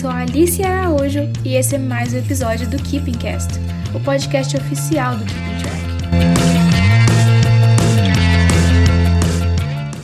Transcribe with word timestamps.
sou 0.00 0.10
a 0.10 0.18
Alice 0.18 0.62
Araújo 0.62 1.20
e 1.42 1.54
esse 1.54 1.76
é 1.76 1.78
mais 1.78 2.12
um 2.12 2.18
episódio 2.18 2.68
do 2.68 2.76
Keeping 2.76 3.16
Cast, 3.16 3.48
o 3.94 4.04
podcast 4.04 4.54
oficial 4.54 5.16
do 5.16 5.24
Keeping 5.24 5.56
Track. 5.62 5.80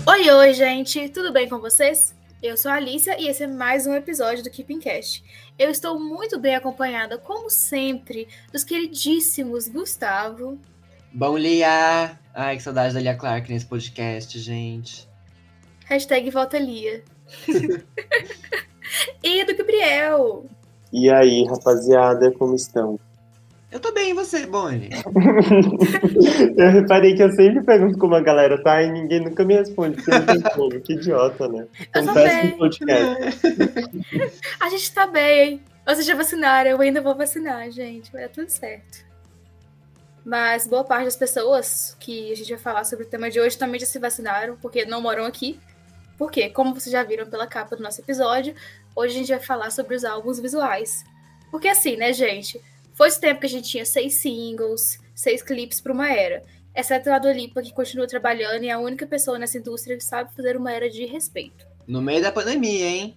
Oi, 0.09 0.31
oi, 0.31 0.55
gente, 0.55 1.11
tudo 1.11 1.31
bem 1.31 1.47
com 1.47 1.59
vocês? 1.59 2.15
Eu 2.43 2.57
sou 2.57 2.71
a 2.71 2.77
Alicia 2.77 3.21
e 3.21 3.29
esse 3.29 3.43
é 3.43 3.47
mais 3.47 3.87
um 3.87 3.93
episódio 3.93 4.43
do 4.43 4.49
Keeping 4.49 4.81
Cast. 4.81 5.23
Eu 5.59 5.69
estou 5.69 6.01
muito 6.01 6.41
bem 6.41 6.55
acompanhada, 6.55 7.19
como 7.19 7.51
sempre, 7.51 8.27
dos 8.51 8.65
queridíssimos 8.65 9.69
Gustavo. 9.69 10.59
Bom, 11.13 11.37
Lia! 11.37 12.19
Ai, 12.35 12.57
que 12.57 12.63
saudade 12.63 12.95
da 12.95 13.01
Lia 13.01 13.15
Clark 13.15 13.53
nesse 13.53 13.67
podcast, 13.67 14.39
gente. 14.39 15.07
Hashtag 15.85 16.31
volta 16.31 16.59
Lia. 16.59 17.05
e 19.23 19.45
do 19.45 19.57
Gabriel. 19.57 20.45
E 20.93 21.11
aí, 21.11 21.45
rapaziada, 21.47 22.31
como 22.33 22.55
estão? 22.55 22.99
Eu 23.71 23.81
tô 23.81 23.91
bem, 23.91 24.11
e 24.11 24.15
você, 24.15 24.45
Bonnie? 24.45 24.91
eu 26.59 26.71
reparei 26.71 27.15
que 27.15 27.23
eu 27.23 27.33
sempre 27.33 27.63
pergunto 27.65 27.99
como 27.99 28.15
a 28.15 28.21
galera 28.21 28.63
tá 28.63 28.83
e 28.83 28.93
ninguém 28.93 29.21
nunca 29.21 29.45
me 29.45 29.55
responde, 29.55 29.97
porque 29.97 30.11
não 30.11 30.27
tem 30.27 30.41
como. 30.43 30.81
Que 30.83 30.93
idiota, 30.93 31.49
né? 31.49 31.67
Acontece 31.95 32.49
no 32.49 32.59
podcast. 32.59 33.41
a 34.61 34.69
gente 34.69 34.93
tá 34.93 35.07
bem. 35.07 35.63
Vocês 35.87 36.05
já 36.05 36.15
vacinaram, 36.15 36.71
eu 36.71 36.81
ainda 36.83 37.01
vou 37.01 37.17
vacinar, 37.17 37.71
gente. 37.71 38.13
Vai 38.13 38.23
dar 38.23 38.29
tudo 38.29 38.51
certo. 38.51 39.07
Mas 40.23 40.67
boa 40.67 40.85
parte 40.85 41.07
das 41.07 41.17
pessoas 41.17 41.97
que 41.99 42.31
a 42.31 42.37
gente 42.37 42.51
vai 42.51 42.59
falar 42.59 42.85
sobre 42.85 43.07
o 43.07 43.09
tema 43.09 43.31
de 43.31 43.41
hoje 43.41 43.57
também 43.57 43.81
já 43.81 43.87
se 43.87 43.99
vacinaram, 43.99 44.57
porque 44.61 44.85
não 44.85 45.01
moram 45.01 45.25
aqui. 45.25 45.59
Porque, 46.19 46.51
como 46.51 46.75
vocês 46.75 46.93
já 46.93 47.03
viram 47.03 47.27
pela 47.27 47.47
capa 47.47 47.75
do 47.75 47.83
nosso 47.83 48.01
episódio, 48.01 48.55
hoje 48.95 49.15
a 49.15 49.19
gente 49.19 49.29
vai 49.29 49.41
falar 49.41 49.71
sobre 49.71 49.95
os 49.95 50.05
álbuns 50.05 50.39
visuais. 50.39 51.05
Porque 51.51 51.69
assim, 51.69 51.97
né, 51.97 52.13
gente? 52.13 52.61
Foi 52.95 53.09
esse 53.09 53.21
tempo 53.21 53.41
que 53.41 53.47
a 53.47 53.51
gente 53.51 53.69
tinha 53.69 53.85
seis 53.85 54.15
singles, 54.15 54.99
seis 55.15 55.43
clipes 55.43 55.81
para 55.81 55.93
uma 55.93 56.11
era. 56.11 56.43
Exceto 56.75 57.11
a 57.11 57.19
Dua 57.19 57.33
Lipa, 57.33 57.63
que 57.63 57.73
continua 57.73 58.07
trabalhando 58.07 58.65
e 58.65 58.69
é 58.69 58.73
a 58.73 58.79
única 58.79 59.07
pessoa 59.07 59.39
nessa 59.39 59.59
indústria 59.59 59.97
que 59.97 60.05
sabe 60.05 60.35
fazer 60.35 60.57
uma 60.57 60.73
era 60.73 60.89
de 60.89 61.05
respeito. 61.05 61.67
No 61.87 62.01
meio 62.01 62.23
da 62.23 62.33
pandemia, 62.33 62.87
hein? 62.87 63.17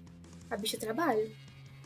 A 0.49 0.57
bicha 0.57 0.77
trabalha. 0.77 1.25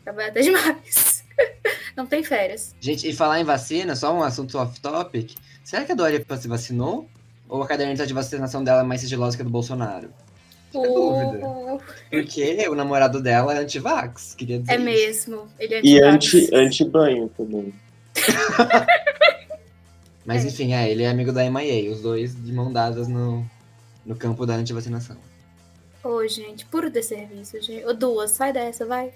Trabalha 0.04 0.30
até 0.30 0.42
demais. 0.42 1.24
Não 1.96 2.08
tem 2.08 2.24
férias. 2.24 2.76
Gente, 2.80 3.08
e 3.08 3.14
falar 3.14 3.40
em 3.40 3.44
vacina, 3.44 3.96
só 3.96 4.14
um 4.14 4.24
assunto 4.24 4.58
off-topic. 4.58 5.36
Será 5.64 5.86
que 5.86 5.92
a 5.92 5.96
Dua 5.96 6.10
Lipa 6.10 6.38
se 6.38 6.48
vacinou? 6.48 7.08
Ou 7.48 7.62
a 7.62 7.68
caderneta 7.68 8.06
de 8.06 8.14
vacinação 8.14 8.64
dela 8.64 8.82
é 8.82 8.84
mais 8.84 9.02
sigilosa 9.02 9.36
que 9.36 9.42
a 9.42 9.46
do 9.46 9.52
Bolsonaro? 9.52 10.14
Dúvida. 10.72 11.40
Porque 12.10 12.68
o 12.70 12.76
namorado 12.76 13.22
dela 13.22 13.56
é 13.56 13.60
anti-vax, 13.60 14.36
queria 14.36 14.60
dizer. 14.60 14.74
É 14.74 14.78
mesmo, 14.78 15.48
ele 15.60 15.76
é 15.76 15.82
E 15.84 16.02
anti-banho 16.02 17.26
anti 17.26 17.34
também. 17.36 17.74
Mas 20.26 20.46
é. 20.46 20.48
enfim, 20.48 20.74
é, 20.74 20.90
ele 20.90 21.04
é 21.04 21.10
amigo 21.10 21.32
da 21.32 21.50
MIA, 21.50 21.92
os 21.92 22.02
dois 22.02 22.36
de 22.36 22.54
mão 22.54 22.72
dadas 22.72 23.08
no, 23.08 23.44
no 24.06 24.16
campo 24.16 24.46
da 24.46 24.54
antivacinação. 24.54 25.18
Ô, 26.04 26.26
gente, 26.28 26.66
puro 26.66 26.90
desserviço, 26.90 27.60
gente. 27.62 27.86
Ô, 27.86 27.94
duas, 27.94 28.32
sai 28.32 28.54
dessa, 28.54 28.86
vai. 28.86 29.12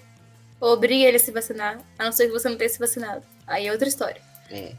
Obriga 0.59 1.06
ele 1.06 1.18
a 1.18 1.20
se 1.20 1.31
vacinar, 1.31 1.80
a 2.00 2.06
não 2.06 2.12
ser 2.12 2.28
que 2.28 2.34
você 2.34 2.50
não 2.50 2.58
tenha 2.58 2.70
se 2.70 2.80
vacinado. 2.80 3.24
Aí 3.46 3.68
é 3.68 3.72
outra 3.72 3.88
história. 3.88 4.22
É. 4.50 4.74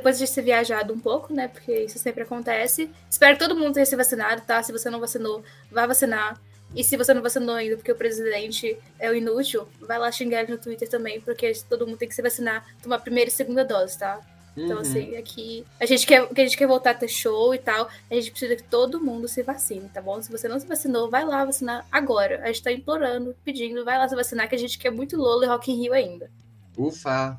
Depois 0.00 0.18
de 0.18 0.26
ter 0.26 0.40
viajado 0.40 0.94
um 0.94 0.98
pouco, 0.98 1.30
né? 1.30 1.48
Porque 1.48 1.84
isso 1.84 1.98
sempre 1.98 2.22
acontece. 2.22 2.90
Espero 3.10 3.36
que 3.36 3.44
todo 3.44 3.54
mundo 3.54 3.74
tenha 3.74 3.84
se 3.84 3.94
vacinado, 3.94 4.40
tá? 4.40 4.62
Se 4.62 4.72
você 4.72 4.88
não 4.88 4.98
vacinou, 4.98 5.44
vá 5.70 5.86
vacinar. 5.86 6.40
E 6.74 6.82
se 6.82 6.96
você 6.96 7.12
não 7.12 7.20
vacinou 7.20 7.54
ainda 7.54 7.76
porque 7.76 7.92
o 7.92 7.96
presidente 7.96 8.78
é 8.98 9.10
o 9.10 9.14
inútil, 9.14 9.68
vai 9.78 9.98
lá 9.98 10.10
xingar 10.10 10.42
ele 10.42 10.52
no 10.52 10.58
Twitter 10.58 10.88
também, 10.88 11.20
porque 11.20 11.52
todo 11.68 11.86
mundo 11.86 11.98
tem 11.98 12.08
que 12.08 12.14
se 12.14 12.22
vacinar, 12.22 12.64
tomar 12.82 13.00
primeira 13.00 13.28
e 13.28 13.32
segunda 13.32 13.62
dose, 13.62 13.98
tá? 13.98 14.20
Então, 14.56 14.76
uhum. 14.76 14.80
assim, 14.80 15.16
aqui. 15.16 15.66
A 15.78 15.84
gente, 15.84 16.06
quer, 16.06 16.22
a 16.22 16.40
gente 16.40 16.56
quer 16.56 16.66
voltar 16.66 16.92
a 16.92 16.94
ter 16.94 17.08
show 17.08 17.54
e 17.54 17.58
tal. 17.58 17.90
A 18.10 18.14
gente 18.14 18.30
precisa 18.30 18.56
que 18.56 18.62
todo 18.62 19.04
mundo 19.04 19.28
se 19.28 19.42
vacine, 19.42 19.86
tá 19.90 20.00
bom? 20.00 20.22
Se 20.22 20.30
você 20.30 20.48
não 20.48 20.58
se 20.58 20.66
vacinou, 20.66 21.10
vai 21.10 21.26
lá 21.26 21.44
vacinar 21.44 21.86
agora. 21.92 22.40
A 22.42 22.46
gente 22.46 22.62
tá 22.62 22.72
implorando, 22.72 23.36
pedindo, 23.44 23.84
vai 23.84 23.98
lá 23.98 24.08
se 24.08 24.16
vacinar, 24.16 24.48
que 24.48 24.54
a 24.54 24.58
gente 24.58 24.78
quer 24.78 24.90
muito 24.90 25.18
Lolo 25.18 25.44
e 25.44 25.46
Rock 25.46 25.70
in 25.70 25.82
Rio 25.82 25.92
ainda. 25.92 26.30
Ufa! 26.78 27.38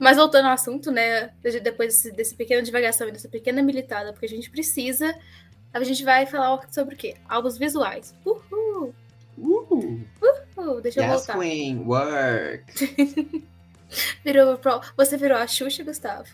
Mas 0.00 0.16
voltando 0.16 0.46
ao 0.46 0.52
assunto, 0.52 0.90
né? 0.90 1.30
Depois 1.42 1.94
desse, 1.94 2.10
desse 2.10 2.34
pequena 2.34 2.62
divagação 2.62 3.06
e 3.06 3.12
dessa 3.12 3.28
pequena 3.28 3.62
militada, 3.62 4.14
porque 4.14 4.24
a 4.24 4.28
gente 4.30 4.50
precisa, 4.50 5.14
a 5.74 5.84
gente 5.84 6.02
vai 6.02 6.24
falar 6.24 6.66
sobre 6.72 6.94
o 6.94 6.98
quê? 6.98 7.16
Álbuns 7.28 7.58
visuais. 7.58 8.14
Uhul! 8.24 8.94
Uhul! 9.36 10.00
Uhul! 10.56 10.80
Deixa 10.80 11.02
eu 11.02 11.08
voltar. 11.08 11.38
Queen, 11.38 11.84
work! 11.84 13.44
Virou. 14.24 14.58
Você 14.96 15.18
virou 15.18 15.36
a 15.36 15.46
Xuxa, 15.46 15.84
Gustavo. 15.84 16.28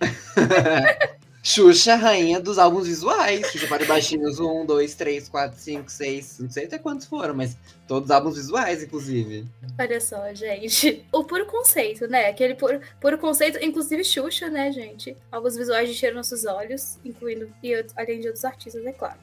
Xuxa, 1.48 1.94
rainha 1.94 2.38
dos 2.38 2.58
álbuns 2.58 2.86
visuais. 2.86 3.50
Xuxa 3.50 3.66
para 3.68 3.82
baixinhos 3.86 4.38
1, 4.38 4.66
2, 4.66 4.94
3, 4.94 5.28
4, 5.30 5.58
5, 5.58 5.90
6. 5.90 6.38
Não 6.40 6.50
sei 6.50 6.66
até 6.66 6.78
quantos 6.78 7.06
foram, 7.06 7.32
mas 7.34 7.56
todos 7.86 8.10
álbuns 8.10 8.36
visuais, 8.36 8.82
inclusive. 8.82 9.46
Olha 9.78 9.98
só, 9.98 10.34
gente. 10.34 11.06
O 11.10 11.24
puro 11.24 11.46
conceito, 11.46 12.06
né? 12.06 12.26
Aquele 12.26 12.54
puro, 12.54 12.82
puro 13.00 13.16
conceito, 13.16 13.58
inclusive 13.64 14.04
Xuxa, 14.04 14.50
né, 14.50 14.70
gente? 14.70 15.16
Álbuns 15.32 15.56
visuais 15.56 15.88
encheram 15.88 16.16
nossos 16.16 16.44
olhos, 16.44 16.98
incluindo, 17.02 17.50
e 17.62 17.72
além 17.96 18.20
de 18.20 18.26
outros 18.26 18.44
artistas, 18.44 18.84
é 18.84 18.92
claro. 18.92 19.18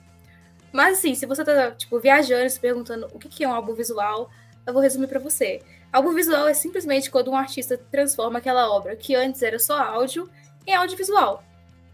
Mas 0.74 0.98
assim, 0.98 1.14
se 1.14 1.28
você 1.28 1.46
tá, 1.46 1.74
tipo, 1.74 2.00
viajando, 2.00 2.50
se 2.50 2.60
perguntando 2.60 3.06
o 3.14 3.20
que 3.20 3.44
é 3.44 3.48
um 3.48 3.54
álbum 3.54 3.76
visual, 3.76 4.32
eu 4.66 4.74
vou 4.74 4.82
resumir 4.82 5.06
para 5.06 5.20
você. 5.20 5.62
Álbum 5.94 6.12
visual 6.16 6.48
é 6.48 6.56
simplesmente 6.56 7.12
quando 7.12 7.30
um 7.30 7.36
artista 7.36 7.80
transforma 7.92 8.40
aquela 8.40 8.68
obra 8.76 8.96
que 8.96 9.14
antes 9.14 9.44
era 9.44 9.60
só 9.60 9.78
áudio 9.78 10.28
em 10.66 10.74
audiovisual. 10.74 11.44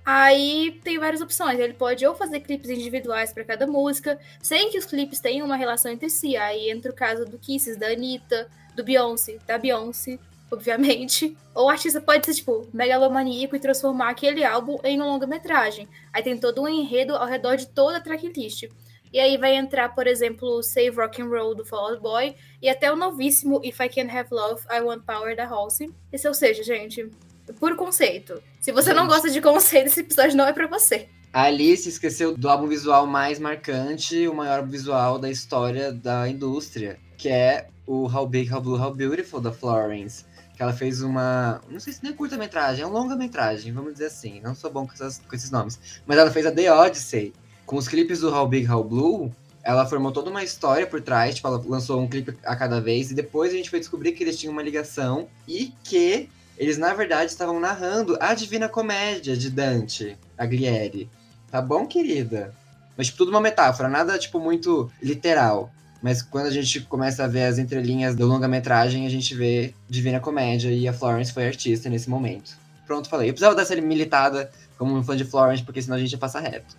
Aí 0.06 0.80
tem 0.84 0.98
várias 0.98 1.22
opções. 1.22 1.60
Ele 1.60 1.74
pode 1.74 2.06
ou 2.06 2.16
fazer 2.16 2.40
clipes 2.40 2.70
individuais 2.70 3.32
para 3.32 3.44
cada 3.44 3.68
música, 3.68 4.20
sem 4.42 4.70
que 4.70 4.78
os 4.78 4.86
clipes 4.86 5.20
tenham 5.20 5.46
uma 5.46 5.56
relação 5.56 5.92
entre 5.92 6.10
si. 6.10 6.36
Aí 6.36 6.70
entra 6.70 6.92
o 6.92 6.96
caso 6.96 7.26
do 7.26 7.38
Kisses, 7.38 7.78
da 7.78 7.88
Anitta, 7.88 8.50
do 8.76 8.84
Beyoncé, 8.84 9.38
da 9.46 9.58
Beyoncé, 9.58 10.18
obviamente. 10.52 11.38
Ou 11.54 11.66
o 11.68 11.70
artista 11.70 12.02
pode 12.02 12.26
ser, 12.26 12.34
tipo, 12.34 12.68
megalomaníaco 12.74 13.56
e 13.56 13.60
transformar 13.60 14.10
aquele 14.10 14.44
álbum 14.44 14.78
em 14.84 14.98
uma 14.98 15.08
longa-metragem. 15.08 15.88
Aí 16.12 16.24
tem 16.24 16.38
todo 16.38 16.62
um 16.62 16.68
enredo 16.68 17.16
ao 17.16 17.28
redor 17.28 17.56
de 17.56 17.68
toda 17.68 17.98
a 17.98 18.02
tracklist. 18.02 18.68
E 19.14 19.20
aí 19.20 19.38
vai 19.38 19.56
entrar, 19.56 19.94
por 19.94 20.08
exemplo, 20.08 20.64
Save 20.64 20.92
Rock 20.92 21.22
and 21.22 21.28
Roll 21.28 21.54
do 21.54 21.66
Fall 21.66 21.90
Out 21.90 22.02
Boy 22.02 22.34
e 22.62 22.70
até 22.70 22.92
o 22.92 22.96
novíssimo 22.96 23.60
If 23.62 23.78
I 23.82 23.90
Can 23.90 24.10
Have 24.10 24.30
Love, 24.32 24.62
I 24.72 24.80
Want 24.80 25.04
Power 25.04 25.36
da 25.36 25.46
Halsey. 25.46 25.92
Esse, 26.14 26.30
ou 26.30 26.34
seja, 26.34 26.64
gente, 26.64 27.10
por 27.54 27.76
conceito. 27.76 28.42
Se 28.60 28.72
você 28.72 28.94
não 28.94 29.08
gosta 29.08 29.30
de 29.30 29.42
conceito, 29.42 29.88
esse 29.88 30.02
episódio 30.02 30.38
não 30.38 30.46
é 30.46 30.54
para 30.54 30.68
você. 30.68 31.08
A 31.34 31.44
Alice 31.44 31.88
esqueceu 31.88 32.36
do 32.36 32.50
álbum 32.50 32.68
visual 32.68 33.08
mais 33.08 33.40
marcante, 33.40 34.28
o 34.28 34.34
maior 34.34 34.68
visual 34.68 35.18
da 35.18 35.30
história 35.30 35.92
da 35.92 36.28
indústria, 36.28 37.00
que 37.18 37.30
é 37.30 37.68
o 37.88 38.06
How 38.06 38.28
Big, 38.28 38.54
How 38.54 38.62
Blue, 38.62 38.82
How 38.82 38.94
Beautiful 38.94 39.40
da 39.40 39.52
Florence. 39.52 40.26
Que 40.56 40.62
ela 40.62 40.74
fez 40.74 41.02
uma. 41.02 41.62
Não 41.70 41.80
sei 41.80 41.94
se 41.94 42.04
nem 42.04 42.12
é 42.12 42.16
curta-metragem, 42.16 42.84
é 42.84 42.86
uma 42.86 43.00
longa-metragem, 43.00 43.72
vamos 43.72 43.94
dizer 43.94 44.08
assim. 44.08 44.42
Não 44.42 44.54
sou 44.54 44.70
bom 44.70 44.86
com, 44.86 44.94
essas, 44.94 45.20
com 45.20 45.36
esses 45.36 45.50
nomes. 45.50 45.80
Mas 46.06 46.18
ela 46.18 46.30
fez 46.30 46.46
a 46.46 46.52
The 46.52 46.72
Odyssey, 46.72 47.34
com 47.66 47.78
os 47.78 47.88
clipes 47.88 48.20
do 48.20 48.30
How 48.30 48.48
Big, 48.48 48.70
How 48.70 48.84
Blue, 48.84 49.32
ela 49.64 49.86
formou 49.86 50.12
toda 50.12 50.30
uma 50.30 50.44
história 50.44 50.86
por 50.88 51.02
trás, 51.02 51.36
tipo, 51.36 51.48
ela 51.48 51.64
lançou 51.66 52.02
um 52.02 52.08
clipe 52.08 52.38
a 52.44 52.56
cada 52.56 52.82
vez, 52.82 53.12
e 53.12 53.14
depois 53.14 53.54
a 53.54 53.56
gente 53.56 53.70
foi 53.70 53.80
descobrir 53.80 54.12
que 54.12 54.24
eles 54.24 54.38
tinham 54.38 54.52
uma 54.52 54.62
ligação 54.62 55.28
e 55.48 55.74
que 55.84 56.30
eles, 56.62 56.78
na 56.78 56.94
verdade, 56.94 57.32
estavam 57.32 57.60
narrando 57.60 58.16
a 58.20 58.36
Divina 58.36 58.70
Comédia 58.70 59.36
de 59.36 59.50
Dante 59.50 60.16
Alighieri. 60.38 61.10
Tá 61.50 61.60
bom, 61.60 61.88
querida? 61.88 62.54
Mas, 62.96 63.08
tipo, 63.08 63.18
tudo 63.18 63.32
uma 63.32 63.42
metáfora, 63.42 63.90
nada, 63.90 64.16
tipo, 64.20 64.40
muito 64.40 64.88
literal. 65.02 65.72
Mas 66.04 66.22
quando 66.22 66.46
a 66.46 66.52
gente 66.52 66.82
começa 66.82 67.24
a 67.24 67.28
ver 67.28 67.46
as 67.46 67.58
entrelinhas 67.58 68.16
do 68.16 68.28
longa-metragem, 68.28 69.08
a 69.08 69.10
gente 69.10 69.34
vê 69.34 69.74
Divina 69.90 70.20
Comédia 70.20 70.70
e 70.70 70.88
a 70.88 70.94
Florence 70.94 71.34
foi 71.34 71.48
artista 71.48 71.90
nesse 71.90 72.08
momento. 72.08 72.56
Pronto, 72.86 73.10
falei. 73.10 73.30
Eu 73.30 73.34
precisava 73.34 73.56
dessa 73.56 73.76
militada 73.78 74.52
como 74.78 74.96
um 74.96 75.04
fã 75.04 75.18
de 75.18 75.26
Florence, 75.26 75.64
porque 75.64 75.82
senão 75.82 75.98
a 75.98 76.00
gente 76.00 76.12
ia 76.12 76.20
passar 76.20 76.42
reto. 76.42 76.78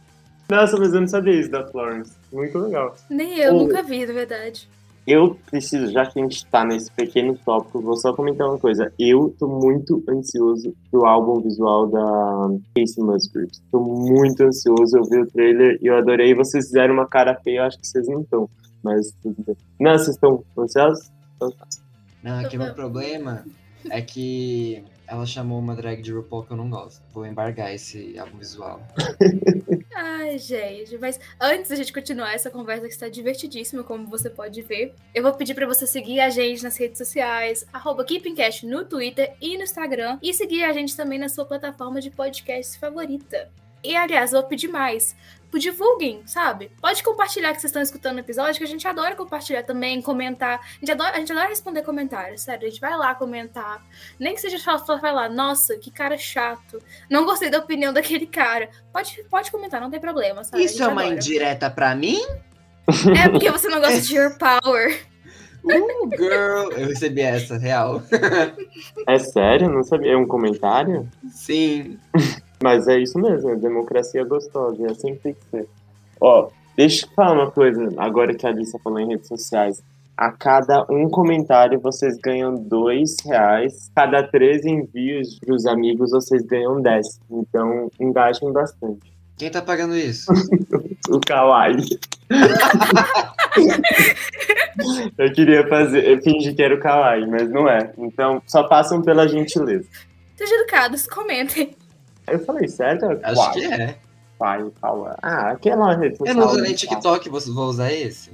Nossa, 0.48 0.76
mas 0.76 0.94
eu 0.94 1.00
não 1.00 1.08
sabia 1.08 1.40
isso 1.40 1.50
da 1.50 1.66
Florence. 1.66 2.12
Muito 2.32 2.56
legal. 2.56 2.96
Nem 3.10 3.36
eu, 3.36 3.52
nunca 3.52 3.82
vi, 3.82 4.06
na 4.06 4.12
verdade. 4.12 4.68
Eu 5.06 5.36
preciso, 5.46 5.90
já 5.90 6.06
que 6.06 6.20
a 6.20 6.22
gente 6.22 6.46
tá 6.46 6.64
nesse 6.64 6.90
pequeno 6.92 7.36
tópico, 7.44 7.80
vou 7.80 7.96
só 7.96 8.12
comentar 8.12 8.48
uma 8.48 8.58
coisa. 8.58 8.92
Eu 8.98 9.34
tô 9.36 9.48
muito 9.48 10.02
ansioso 10.08 10.72
pro 10.90 11.04
álbum 11.04 11.40
visual 11.40 11.88
da 11.88 12.50
Casey 12.76 13.02
Musgraves. 13.02 13.60
Tô 13.72 13.80
muito 13.80 14.44
ansioso, 14.44 14.96
eu 14.96 15.04
vi 15.04 15.18
o 15.18 15.26
trailer 15.26 15.76
e 15.82 15.86
eu 15.86 15.96
adorei. 15.96 16.34
Vocês 16.34 16.66
fizeram 16.66 16.94
uma 16.94 17.06
cara 17.06 17.34
feia, 17.42 17.58
eu 17.58 17.64
acho 17.64 17.80
que 17.80 17.86
vocês 17.86 18.06
não 18.06 18.20
estão. 18.20 18.48
Mas 18.82 19.12
tudo 19.20 19.36
bem. 19.44 19.56
Não, 19.80 19.92
vocês 19.92 20.14
estão 20.14 20.44
ansiosos? 20.56 21.10
Então 21.36 21.50
tá. 21.50 21.66
Não, 22.22 22.38
aqui 22.38 22.56
o 22.56 22.60
meu 22.60 22.72
problema 22.72 23.44
é 23.90 24.00
que 24.00 24.84
ela 25.12 25.26
chamou 25.26 25.58
uma 25.58 25.76
drag 25.76 26.00
de 26.00 26.10
RuPaul 26.10 26.44
que 26.44 26.52
eu 26.52 26.56
não 26.56 26.70
gosto. 26.70 27.02
Vou 27.12 27.26
embargar 27.26 27.72
esse 27.74 28.18
álbum 28.18 28.38
visual. 28.38 28.80
Ai, 29.94 30.38
gente, 30.38 30.96
mas 30.96 31.20
antes 31.38 31.68
da 31.68 31.76
gente 31.76 31.92
continuar 31.92 32.32
essa 32.32 32.50
conversa 32.50 32.86
que 32.86 32.94
está 32.94 33.10
divertidíssima, 33.10 33.84
como 33.84 34.06
você 34.06 34.30
pode 34.30 34.62
ver, 34.62 34.94
eu 35.14 35.22
vou 35.22 35.34
pedir 35.34 35.52
para 35.52 35.66
você 35.66 35.86
seguir 35.86 36.18
a 36.18 36.30
gente 36.30 36.62
nas 36.62 36.78
redes 36.78 36.96
sociais, 36.96 37.66
arroba 37.74 38.04
KeepingCast 38.04 38.64
no 38.64 38.86
Twitter 38.86 39.34
e 39.38 39.58
no 39.58 39.64
Instagram, 39.64 40.18
e 40.22 40.32
seguir 40.32 40.64
a 40.64 40.72
gente 40.72 40.96
também 40.96 41.18
na 41.18 41.28
sua 41.28 41.44
plataforma 41.44 42.00
de 42.00 42.10
podcast 42.10 42.78
favorita. 42.78 43.50
E 43.84 43.94
aliás, 43.94 44.30
vou 44.30 44.42
pedir 44.44 44.68
mais 44.68 45.14
divulguem, 45.58 46.22
sabe? 46.26 46.70
Pode 46.80 47.02
compartilhar 47.02 47.52
que 47.52 47.60
vocês 47.60 47.70
estão 47.70 47.82
escutando 47.82 48.16
o 48.16 48.20
episódio, 48.20 48.58
que 48.58 48.64
a 48.64 48.68
gente 48.68 48.86
adora 48.86 49.14
compartilhar 49.14 49.62
também, 49.62 50.00
comentar. 50.00 50.60
A 50.60 50.78
gente 50.80 50.92
adora, 50.92 51.16
a 51.16 51.18
gente 51.18 51.32
adora 51.32 51.48
responder 51.48 51.82
comentários, 51.82 52.42
sério. 52.42 52.66
A 52.66 52.70
gente 52.70 52.80
vai 52.80 52.96
lá 52.96 53.14
comentar. 53.14 53.84
Nem 54.18 54.34
que 54.34 54.40
seja 54.40 54.58
só 54.58 54.96
vai 54.98 55.12
lá, 55.12 55.28
nossa, 55.28 55.76
que 55.76 55.90
cara 55.90 56.16
chato. 56.16 56.78
Não 57.10 57.24
gostei 57.24 57.50
da 57.50 57.58
opinião 57.58 57.92
daquele 57.92 58.26
cara. 58.26 58.70
Pode, 58.92 59.24
pode 59.30 59.50
comentar, 59.50 59.80
não 59.80 59.90
tem 59.90 60.00
problema, 60.00 60.44
sabe? 60.44 60.64
Isso 60.64 60.82
é 60.82 60.86
uma 60.86 61.02
adora. 61.02 61.16
indireta 61.16 61.70
pra 61.70 61.94
mim? 61.94 62.20
É 63.16 63.28
porque 63.28 63.50
você 63.50 63.68
não 63.68 63.80
gosta 63.80 64.00
de 64.00 64.16
Your 64.16 64.36
Power. 64.38 65.12
Uh, 65.64 66.10
girl! 66.16 66.72
Eu 66.72 66.88
recebi 66.88 67.20
essa, 67.20 67.56
real. 67.56 68.02
É 69.08 69.18
sério? 69.18 69.68
Não 69.70 69.82
sabia. 69.82 70.12
É 70.12 70.16
um 70.16 70.26
comentário? 70.26 71.08
Sim. 71.30 71.98
Mas 72.62 72.86
é 72.88 72.98
isso 72.98 73.18
mesmo, 73.18 73.50
é 73.50 73.56
democracia 73.56 74.24
gostosa, 74.24 74.86
é 74.86 74.90
assim 74.90 75.14
que 75.14 75.22
tem 75.22 75.34
que 75.34 75.44
ser. 75.50 75.68
Ó, 76.20 76.48
deixa 76.76 77.06
eu 77.06 77.10
falar 77.10 77.32
uma 77.32 77.50
coisa, 77.50 77.88
agora 77.96 78.34
que 78.34 78.46
a 78.46 78.50
Alice 78.50 78.78
falou 78.82 79.00
em 79.00 79.08
redes 79.08 79.28
sociais. 79.28 79.82
A 80.16 80.30
cada 80.30 80.86
um 80.90 81.08
comentário 81.08 81.80
vocês 81.80 82.16
ganham 82.18 82.54
dois 82.54 83.16
reais. 83.24 83.90
Cada 83.94 84.22
três 84.22 84.64
envios 84.64 85.38
para 85.40 85.54
os 85.54 85.66
amigos 85.66 86.10
vocês 86.10 86.42
ganham 86.42 86.80
dez. 86.80 87.18
Então 87.30 87.90
engajem 87.98 88.52
bastante. 88.52 89.12
Quem 89.38 89.50
tá 89.50 89.62
pagando 89.62 89.96
isso? 89.96 90.30
o 91.10 91.18
Kawaii. 91.18 91.98
eu 95.18 95.32
queria 95.32 95.66
fazer, 95.66 96.06
eu 96.06 96.22
fingi 96.22 96.54
que 96.54 96.62
era 96.62 96.74
o 96.74 96.80
Kawaii, 96.80 97.26
mas 97.26 97.50
não 97.50 97.68
é. 97.68 97.92
Então 97.98 98.40
só 98.46 98.62
passam 98.64 99.02
pela 99.02 99.26
gentileza. 99.26 99.88
Sejam 100.36 100.58
educados, 100.58 101.06
comentem. 101.06 101.74
Eu 102.32 102.38
falei 102.44 102.66
certo? 102.66 103.04
Acho 103.22 103.34
Qual? 103.34 103.52
que 103.52 103.64
é. 103.64 103.96
Pai, 104.38 104.66
fala. 104.80 105.16
Ah, 105.22 105.50
aquela 105.50 105.94
rede 105.94 106.16
social. 106.16 106.34
Eu 106.36 106.40
não 106.40 106.50
uso 106.50 106.62
nem 106.62 106.74
TikTok, 106.74 107.28
vou 107.28 107.68
usar 107.68 107.92
esse. 107.92 108.30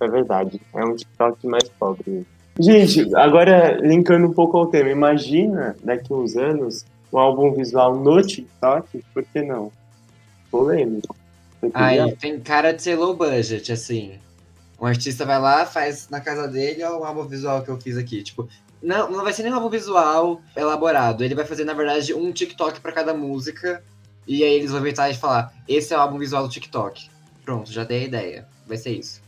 É 0.00 0.08
verdade. 0.08 0.60
É 0.72 0.84
um 0.84 0.94
TikTok 0.94 1.46
mais 1.46 1.68
pobre. 1.68 2.26
Gente, 2.58 3.14
agora 3.16 3.78
linkando 3.80 4.28
um 4.28 4.32
pouco 4.32 4.56
ao 4.56 4.66
tema, 4.66 4.88
imagina 4.88 5.76
daqui 5.82 6.12
a 6.12 6.16
uns 6.16 6.36
anos 6.36 6.86
um 7.12 7.18
álbum 7.18 7.52
visual 7.52 7.96
no 7.96 8.22
TikTok, 8.22 9.04
por 9.12 9.24
que 9.24 9.42
não? 9.42 9.72
Polêmico. 10.50 11.14
Aí 11.72 12.14
tem 12.16 12.38
cara 12.38 12.72
de 12.72 12.82
ser 12.82 12.96
low 12.96 13.16
budget, 13.16 13.72
assim. 13.72 14.12
Um 14.80 14.86
artista 14.86 15.24
vai 15.24 15.40
lá, 15.40 15.66
faz 15.66 16.08
na 16.08 16.20
casa 16.20 16.46
dele, 16.46 16.84
ó, 16.84 16.98
o 16.98 17.04
álbum 17.04 17.24
visual 17.24 17.62
que 17.62 17.70
eu 17.70 17.80
fiz 17.80 17.96
aqui. 17.96 18.22
Tipo, 18.22 18.48
não, 18.84 19.10
não 19.10 19.24
vai 19.24 19.32
ser 19.32 19.42
nem 19.42 19.50
um 19.50 19.54
álbum 19.54 19.70
visual 19.70 20.42
elaborado. 20.54 21.24
Ele 21.24 21.34
vai 21.34 21.46
fazer, 21.46 21.64
na 21.64 21.72
verdade, 21.72 22.12
um 22.12 22.30
TikTok 22.30 22.80
para 22.80 22.92
cada 22.92 23.14
música. 23.14 23.82
E 24.26 24.44
aí 24.44 24.54
eles 24.54 24.70
vão 24.70 24.80
inventar 24.80 25.10
e 25.10 25.14
falar: 25.14 25.54
esse 25.66 25.94
é 25.94 25.96
o 25.96 26.00
álbum 26.00 26.18
visual 26.18 26.46
do 26.46 26.52
TikTok. 26.52 27.08
Pronto, 27.42 27.72
já 27.72 27.82
dei 27.82 28.02
a 28.02 28.06
ideia. 28.06 28.48
Vai 28.66 28.76
ser 28.76 28.90
isso. 28.90 29.22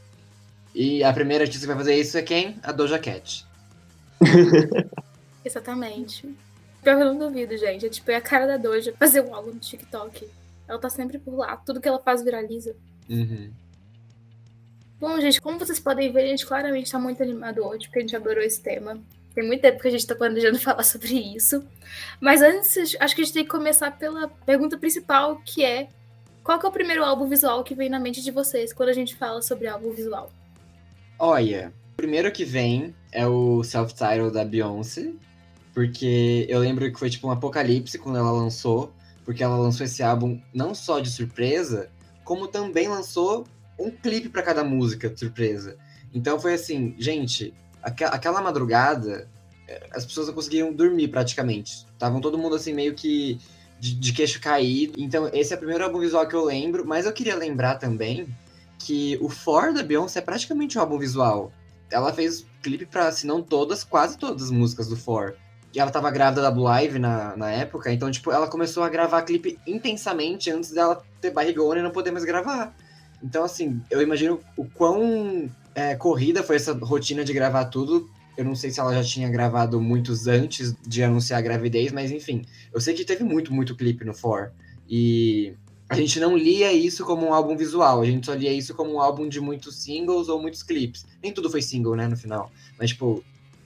E 0.75 1.03
a 1.03 1.13
primeira 1.13 1.45
artista 1.45 1.63
que 1.63 1.73
vai 1.73 1.77
fazer 1.77 1.95
isso 1.95 2.19
é 2.19 2.23
quem? 2.23 2.59
A 2.63 2.71
Doja 2.71 2.99
Cat. 2.99 3.47
Exatamente. 5.43 6.35
Pior 6.83 6.97
que 6.97 7.03
eu 7.03 7.15
não 7.15 7.19
duvido, 7.19 7.57
gente. 7.57 7.87
É 7.87 7.89
tipo, 7.89 8.11
é 8.11 8.17
a 8.17 8.21
cara 8.21 8.47
da 8.47 8.57
Doja 8.59 8.95
fazer 8.99 9.23
um 9.23 9.35
álbum 9.35 9.53
no 9.53 9.59
TikTok. 9.59 10.29
Ela 10.69 10.79
tá 10.79 10.91
sempre 10.91 11.19
por 11.19 11.35
lá. 11.35 11.57
Tudo 11.57 11.81
que 11.81 11.89
ela 11.89 11.99
faz 11.99 12.23
viraliza. 12.23 12.77
Uhum. 13.09 13.51
Bom, 15.01 15.19
gente, 15.21 15.41
como 15.41 15.59
vocês 15.59 15.81
podem 15.81 16.13
ver, 16.13 16.25
a 16.25 16.27
gente 16.27 16.47
claramente 16.47 16.91
tá 16.91 16.99
muito 16.99 17.23
animado 17.23 17.65
hoje, 17.65 17.87
porque 17.87 17.99
a 17.99 18.03
gente 18.03 18.17
adorou 18.17 18.43
esse 18.43 18.61
tema. 18.61 18.99
Tem 19.37 19.47
muito 19.47 19.61
tempo 19.61 19.79
que 19.79 19.87
a 19.87 19.91
gente 19.91 20.01
está 20.01 20.15
planejando 20.15 20.59
falar 20.59 20.83
sobre 20.83 21.13
isso. 21.13 21.63
Mas 22.19 22.41
antes, 22.41 22.97
acho 22.99 23.15
que 23.15 23.21
a 23.21 23.25
gente 23.25 23.35
tem 23.35 23.45
que 23.45 23.51
começar 23.51 23.91
pela 23.91 24.29
pergunta 24.47 24.79
principal, 24.79 25.43
que 25.45 25.63
é 25.63 25.89
qual 26.43 26.59
que 26.59 26.65
é 26.65 26.69
o 26.69 26.73
primeiro 26.73 27.05
álbum 27.05 27.29
visual 27.29 27.63
que 27.63 27.75
vem 27.75 27.91
na 27.91 28.01
mente 28.01 28.23
de 28.23 28.31
vocês 28.31 28.73
quando 28.73 28.89
a 28.89 28.95
gente 28.95 29.15
fala 29.15 29.43
sobre 29.43 29.69
álbum 29.69 29.93
visual? 29.93 30.33
Olha, 31.19 31.71
o 31.93 31.97
primeiro 31.97 32.33
que 32.33 32.47
vem 32.47 32.95
é 33.13 33.27
o 33.27 33.63
self-title 33.63 34.31
da 34.31 34.43
Beyoncé, 34.43 35.13
porque 35.75 36.47
eu 36.49 36.61
lembro 36.61 36.91
que 36.91 36.99
foi 36.99 37.11
tipo 37.11 37.29
um 37.29 37.31
apocalipse 37.31 37.99
quando 37.99 38.17
ela 38.17 38.31
lançou, 38.31 38.91
porque 39.23 39.43
ela 39.43 39.57
lançou 39.57 39.85
esse 39.85 40.03
álbum 40.03 40.41
não 40.55 40.75
só 40.75 40.99
de 40.99 41.11
surpresa, 41.11 41.91
como 42.25 42.49
também 42.49 42.89
lançou 42.89 43.47
um 43.79 43.91
clipe 43.91 44.31
para 44.31 44.43
cada 44.43 44.65
música 44.65 45.11
de 45.11 45.19
surpresa. 45.19 45.77
Então 46.15 46.41
foi 46.41 46.55
assim, 46.55 46.95
gente, 46.99 47.53
aquela 47.87 48.43
madrugada, 48.43 49.29
é, 49.69 49.89
as 49.93 50.05
pessoas 50.05 50.27
não 50.27 50.35
conseguiam 50.35 50.73
dormir 50.73 51.09
praticamente. 51.09 51.87
Estavam 51.93 52.21
todo 52.21 52.39
mundo 52.39 52.57
assim, 52.57 52.73
meio 52.73 52.95
que 52.95 53.39
de, 53.79 53.95
de, 53.95 54.13
queixo 54.13 54.41
caído. 54.41 54.95
Então, 54.99 55.31
esse 55.33 55.53
é 55.53 55.57
o 55.57 55.59
primeiro 55.59 55.85
álbum 55.85 56.01
visual 56.01 56.27
que 56.27 56.35
eu 56.35 56.45
lembro, 56.45 56.87
mas 56.87 57.07
eu 57.07 57.13
queria 57.13 57.37
lembrar 57.37 57.77
também 57.77 58.27
que 58.79 59.19
o 59.21 59.29
For 59.29 59.73
da 59.73 59.83
Beyoncé 59.83 60.19
é 60.19 60.23
praticamente 60.23 60.77
um 60.77 60.81
álbum 60.81 60.99
visual. 60.99 61.53
Ela 61.91 62.13
fez 62.13 62.45
clipe 62.63 62.87
para, 62.87 63.11
se 63.13 63.27
não 63.27 63.43
todas, 63.43 63.85
quase 63.85 64.19
todas 64.19 64.45
as 64.45 64.51
músicas 64.51 64.89
do 64.89 64.97
For. 64.97 65.37
E 65.75 65.79
ela 65.79 65.91
tava 65.91 66.11
grávida 66.11 66.43
da 66.43 66.51
Blue 66.51 66.65
Live 66.65 66.99
na, 66.99 67.37
na 67.37 67.51
época, 67.51 67.93
então, 67.93 68.11
tipo, 68.11 68.33
ela 68.33 68.49
começou 68.49 68.83
a 68.83 68.89
gravar 68.89 69.23
clipe 69.23 69.59
intensamente 69.67 70.51
antes 70.51 70.73
dela 70.73 71.05
ter 71.21 71.31
barrigona 71.31 71.81
e 71.81 71.83
não 71.83 71.91
poder 71.91 72.11
mais 72.11 72.25
gravar. 72.25 72.75
Então, 73.23 73.45
assim, 73.45 73.81
eu 73.91 74.01
imagino 74.01 74.41
o 74.57 74.65
quão 74.65 75.51
é, 75.77 75.95
corrida 75.95 76.43
foi 76.43 76.57
essa 76.57 76.73
rotina 76.73 77.23
de 77.23 77.35
gravar 77.35 77.67
tudo. 77.67 78.09
Eu 78.35 78.47
não 78.47 78.55
sei 78.55 78.71
se 78.71 78.81
ela 78.81 78.95
já 78.95 79.05
tinha 79.05 79.29
gravado 79.29 79.79
muitos 79.79 80.27
antes 80.27 80.75
de 80.87 81.03
anunciar 81.03 81.39
a 81.39 81.43
gravidez, 81.43 81.93
mas 81.93 82.11
enfim. 82.11 82.47
Eu 82.73 82.81
sei 82.81 82.95
que 82.95 83.05
teve 83.05 83.23
muito, 83.23 83.53
muito 83.53 83.77
clipe 83.77 84.03
no 84.03 84.15
For. 84.15 84.53
E 84.89 85.53
a 85.87 85.95
gente 85.95 86.19
não 86.19 86.35
lia 86.35 86.73
isso 86.73 87.05
como 87.05 87.27
um 87.27 87.35
álbum 87.35 87.55
visual, 87.59 88.01
a 88.01 88.07
gente 88.07 88.25
só 88.25 88.33
lia 88.33 88.53
isso 88.53 88.75
como 88.75 88.95
um 88.95 89.01
álbum 89.01 89.29
de 89.29 89.39
muitos 89.39 89.77
singles 89.83 90.29
ou 90.29 90.41
muitos 90.41 90.63
clipes. 90.63 91.05
Nem 91.23 91.31
tudo 91.31 91.51
foi 91.51 91.61
single, 91.61 91.95
né, 91.95 92.09
no 92.09 92.17
final. 92.17 92.51
Mas, 92.79 92.91
tipo, 92.91 93.23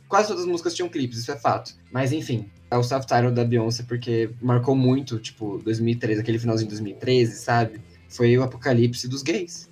quase 0.09 0.27
todas 0.27 0.43
as 0.43 0.49
músicas 0.49 0.75
tinham 0.75 0.89
clipes, 0.89 1.19
isso 1.21 1.31
é 1.31 1.39
fato. 1.39 1.77
Mas, 1.93 2.11
enfim, 2.11 2.51
é 2.69 2.77
o 2.77 2.83
self-title 2.83 3.31
da 3.31 3.45
Beyoncé 3.45 3.85
porque 3.85 4.31
marcou 4.43 4.75
muito, 4.75 5.21
tipo, 5.21 5.59
2013, 5.59 6.21
aquele 6.21 6.41
finalzinho 6.41 6.69
de 6.69 6.75
2013, 6.75 7.37
sabe? 7.37 7.81
Foi 8.09 8.37
o 8.37 8.43
apocalipse 8.43 9.07
dos 9.07 9.23
gays. 9.23 9.69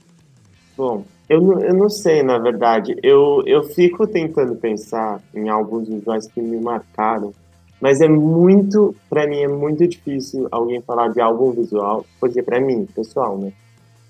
Bom, 0.77 1.05
eu 1.29 1.41
não, 1.43 1.61
eu 1.61 1.75
não 1.75 1.91
sei, 1.91 2.23
na 2.23 2.39
verdade. 2.39 2.97
Eu, 3.03 3.43
eu 3.47 3.63
fico 3.63 4.07
tentando 4.07 4.57
pensar 4.57 5.21
em 5.35 5.49
alguns 5.49 5.89
visuais 5.89 6.27
que 6.27 6.41
me 6.41 6.59
marcaram, 6.59 7.35
mas 7.81 8.01
é 8.01 8.09
muito, 8.09 8.95
para 9.11 9.27
mim, 9.27 9.43
é 9.43 9.49
muito 9.49 9.87
difícil 9.87 10.49
alguém 10.51 10.81
falar 10.81 11.09
de 11.09 11.21
álbum 11.21 11.53
visual, 11.53 12.05
porque 12.19 12.43
para 12.43 12.61
mim, 12.61 12.87
pessoal, 12.87 13.37
né? 13.37 13.53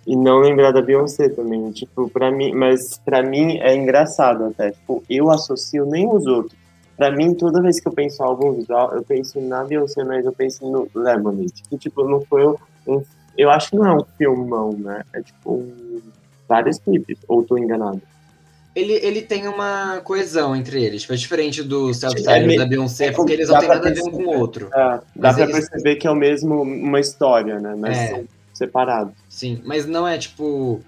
E 0.07 0.17
não 0.17 0.39
lembrar 0.39 0.71
da 0.71 0.81
Beyoncé 0.81 1.29
também, 1.29 1.71
tipo, 1.73 2.09
para 2.09 2.31
mim, 2.31 2.55
mas 2.55 2.97
para 2.99 3.23
mim 3.23 3.59
é 3.59 3.77
engraçado 3.77 4.45
até, 4.45 4.71
tipo, 4.71 5.03
eu 5.11 5.31
associo 5.31 5.85
nem 5.85 6.09
os 6.09 6.27
outros. 6.27 6.57
Para 6.97 7.11
mim, 7.11 7.35
toda 7.35 7.61
vez 7.61 7.79
que 7.79 7.87
eu 7.87 7.93
penso 7.93 8.23
em 8.23 8.27
álbum 8.27 8.53
visual, 8.53 8.95
eu 8.95 9.03
penso 9.03 9.41
na 9.41 9.65
Beyoncé, 9.65 10.03
mas 10.05 10.25
eu 10.25 10.33
penso 10.33 10.67
no 10.71 10.89
Lemonade, 10.95 11.63
que 11.69 11.77
tipo, 11.77 12.05
não 12.05 12.23
foi 12.23 12.47
um, 12.47 13.03
eu 13.37 13.51
acho 13.51 13.71
que 13.71 13.77
não 13.77 13.87
é 13.87 13.95
um 13.95 14.05
filmão, 14.17 14.73
né? 14.73 15.05
É 15.13 15.21
tipo 15.21 15.53
um 15.53 16.01
vários 16.49 16.79
clipes, 16.79 17.19
ou 17.29 17.43
tô 17.43 17.59
enganado? 17.59 18.01
Ele, 18.75 18.93
ele 18.93 19.23
tem 19.23 19.49
uma 19.49 20.01
coesão 20.03 20.55
entre 20.55 20.83
eles, 20.85 21.03
tipo, 21.03 21.13
é 21.13 21.17
diferente 21.17 21.63
do 21.63 21.93
self-title 21.93 22.53
é, 22.53 22.57
da 22.57 22.67
Beyoncé, 22.67 23.07
é, 23.07 23.13
porque 23.13 23.33
eles 23.33 23.49
não 23.49 23.59
têm 23.59 23.69
nada 23.69 23.89
a 23.89 23.93
ver 23.93 24.03
um 24.03 24.11
com 24.11 24.23
o 24.23 24.39
outro. 24.39 24.69
É, 24.73 25.01
dá 25.17 25.35
pra 25.35 25.45
eles... 25.45 25.69
perceber 25.69 25.97
que 25.97 26.07
é 26.07 26.11
o 26.11 26.15
mesmo, 26.15 26.63
uma 26.63 27.01
história, 27.01 27.59
né? 27.59 27.75
Mas 27.77 27.99
é. 27.99 28.09
são 28.09 28.25
separados. 28.55 29.15
Sim, 29.29 29.61
mas 29.65 29.85
não 29.87 30.07
é, 30.07 30.17
tipo, 30.17 30.81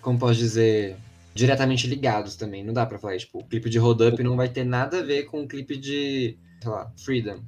como 0.00 0.18
posso 0.18 0.34
dizer, 0.34 0.96
diretamente 1.34 1.86
ligados 1.86 2.36
também. 2.36 2.62
Não 2.62 2.72
dá 2.72 2.86
pra 2.86 2.98
falar, 2.98 3.16
tipo, 3.16 3.38
o 3.38 3.44
clipe 3.44 3.70
de 3.70 3.78
Hold 3.78 4.00
Up 4.02 4.22
não 4.22 4.36
vai 4.36 4.48
ter 4.48 4.64
nada 4.64 4.98
a 4.98 5.02
ver 5.02 5.24
com 5.24 5.42
o 5.42 5.48
clipe 5.48 5.76
de, 5.76 6.36
sei 6.60 6.70
lá, 6.70 6.90
Freedom. 6.96 7.38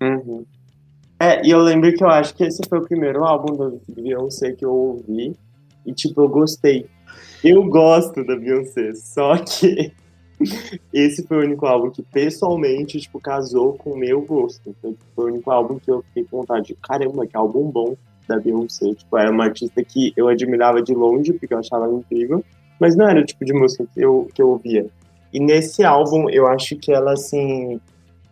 Uhum. 0.00 0.44
É, 1.18 1.44
e 1.46 1.50
eu 1.50 1.60
lembro 1.60 1.92
que 1.94 2.04
eu 2.04 2.08
acho 2.08 2.34
que 2.34 2.44
esse 2.44 2.60
foi 2.68 2.78
o 2.78 2.86
primeiro 2.86 3.24
álbum 3.24 3.56
do 3.56 3.80
Beyoncé 3.88 4.52
que 4.52 4.64
eu 4.64 4.72
ouvi. 4.72 5.34
E, 5.86 5.92
tipo, 5.92 6.22
eu 6.22 6.28
gostei. 6.28 6.86
Eu 7.42 7.64
gosto 7.64 8.24
da 8.24 8.36
Beyoncé, 8.36 8.94
só 8.94 9.36
que 9.36 9.92
esse 10.92 11.26
foi 11.26 11.38
o 11.38 11.46
único 11.46 11.66
álbum 11.66 11.90
que 11.90 12.02
pessoalmente, 12.02 13.00
tipo, 13.00 13.20
casou 13.20 13.74
com 13.74 13.90
o 13.90 13.96
meu 13.96 14.22
gosto. 14.22 14.70
Então, 14.70 14.92
tipo, 14.92 15.04
foi 15.14 15.30
o 15.30 15.34
único 15.34 15.50
álbum 15.50 15.78
que 15.78 15.90
eu 15.90 16.02
fiquei 16.02 16.24
com 16.24 16.38
vontade 16.38 16.68
de, 16.68 16.74
caramba, 16.74 17.26
que 17.26 17.36
álbum 17.36 17.70
bom 17.70 17.96
da 18.28 18.38
Beyoncé. 18.38 18.94
Tipo, 18.94 19.18
era 19.18 19.30
uma 19.30 19.44
artista 19.44 19.82
que 19.84 20.12
eu 20.16 20.28
admirava 20.28 20.82
de 20.82 20.94
longe, 20.94 21.32
porque 21.32 21.52
eu 21.52 21.58
achava 21.58 21.90
incrível, 21.92 22.44
mas 22.80 22.96
não 22.96 23.08
era 23.08 23.20
o 23.20 23.24
tipo 23.24 23.44
de 23.44 23.52
música 23.52 23.86
que 23.92 24.00
eu, 24.00 24.28
que 24.34 24.42
eu 24.42 24.50
ouvia. 24.50 24.86
E 25.32 25.40
nesse 25.40 25.84
álbum, 25.84 26.30
eu 26.30 26.46
acho 26.46 26.76
que 26.76 26.92
ela, 26.92 27.12
assim, 27.12 27.80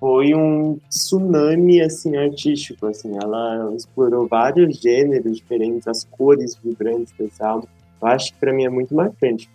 foi 0.03 0.35
um 0.35 0.81
tsunami 0.89 1.81
assim 1.81 2.17
artístico, 2.17 2.87
assim, 2.87 3.17
ela 3.23 3.73
explorou 3.77 4.27
vários 4.27 4.79
gêneros 4.79 5.37
diferentes, 5.37 5.87
as 5.87 6.03
cores 6.03 6.57
vibrantes 6.57 7.15
desse 7.17 7.41
álbum. 7.41 7.69
Eu 8.01 8.09
acho 8.09 8.33
que 8.33 8.41
para 8.41 8.53
mim 8.53 8.65
é 8.65 8.69
muito 8.69 8.93
marcante. 8.97 9.49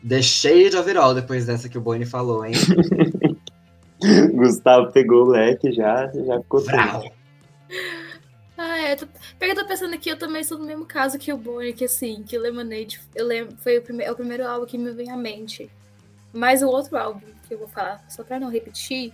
Deixei 0.00 0.70
de 0.70 0.76
overall 0.76 1.16
depois 1.16 1.46
dessa 1.46 1.68
que 1.68 1.76
o 1.76 1.80
Boni 1.80 2.06
falou, 2.06 2.46
hein? 2.46 2.52
Gustavo 4.34 4.92
pegou 4.92 5.24
o 5.24 5.30
leque 5.30 5.72
já, 5.72 6.06
já 6.14 6.40
ficou. 6.42 6.62
Ah, 8.56 8.78
é. 8.78 8.94
Tô... 8.94 9.04
Porque 9.36 9.50
eu 9.50 9.56
tô 9.56 9.66
pensando 9.66 9.94
aqui, 9.94 10.10
eu 10.10 10.16
também 10.16 10.44
sou 10.44 10.58
do 10.58 10.64
mesmo 10.64 10.86
caso 10.86 11.18
que 11.18 11.32
o 11.32 11.36
Bonnie, 11.36 11.72
que 11.72 11.86
assim, 11.86 12.22
que 12.22 12.38
Lemonade 12.38 13.00
eu 13.16 13.26
lembro, 13.26 13.56
foi 13.56 13.78
o, 13.78 13.82
prime... 13.82 14.04
é 14.04 14.12
o 14.12 14.14
primeiro 14.14 14.46
álbum 14.46 14.64
que 14.64 14.78
me 14.78 14.92
vem 14.92 15.10
à 15.10 15.16
mente. 15.16 15.68
Mas 16.32 16.62
o 16.62 16.68
outro 16.68 16.96
álbum 16.96 17.26
que 17.48 17.54
eu 17.54 17.58
vou 17.58 17.66
falar, 17.66 18.04
só 18.08 18.22
pra 18.22 18.38
não 18.38 18.48
repetir, 18.48 19.12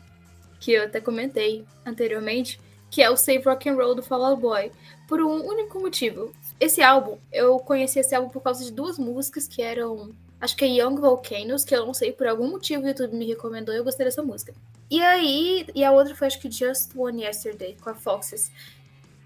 que 0.64 0.72
eu 0.72 0.84
até 0.84 0.98
comentei 0.98 1.62
anteriormente, 1.84 2.58
que 2.90 3.02
é 3.02 3.10
o 3.10 3.18
Save 3.18 3.42
Rock 3.44 3.68
and 3.68 3.74
Roll 3.74 3.94
do 3.94 4.02
Fall 4.02 4.24
Out 4.24 4.40
Boy, 4.40 4.72
por 5.06 5.20
um 5.20 5.46
único 5.46 5.78
motivo. 5.78 6.32
Esse 6.58 6.80
álbum, 6.80 7.18
eu 7.30 7.58
conheci 7.58 7.98
esse 7.98 8.14
álbum 8.14 8.30
por 8.30 8.40
causa 8.42 8.64
de 8.64 8.72
duas 8.72 8.98
músicas 8.98 9.46
que 9.46 9.60
eram, 9.60 10.12
acho 10.40 10.56
que 10.56 10.64
é 10.64 10.68
Young 10.68 10.98
Volcanoes, 10.98 11.66
que 11.66 11.76
eu 11.76 11.84
não 11.84 11.92
sei, 11.92 12.12
por 12.12 12.26
algum 12.26 12.48
motivo 12.48 12.82
o 12.82 12.88
YouTube 12.88 13.14
me 13.14 13.26
recomendou 13.26 13.74
e 13.74 13.78
eu 13.78 13.84
gostei 13.84 14.06
dessa 14.06 14.22
música. 14.22 14.54
E 14.90 15.02
aí, 15.02 15.66
e 15.74 15.84
a 15.84 15.92
outra 15.92 16.14
foi 16.14 16.28
acho 16.28 16.40
que 16.40 16.50
Just 16.50 16.96
One 16.96 17.22
Yesterday, 17.22 17.76
com 17.82 17.90
a 17.90 17.94
Foxes. 17.94 18.50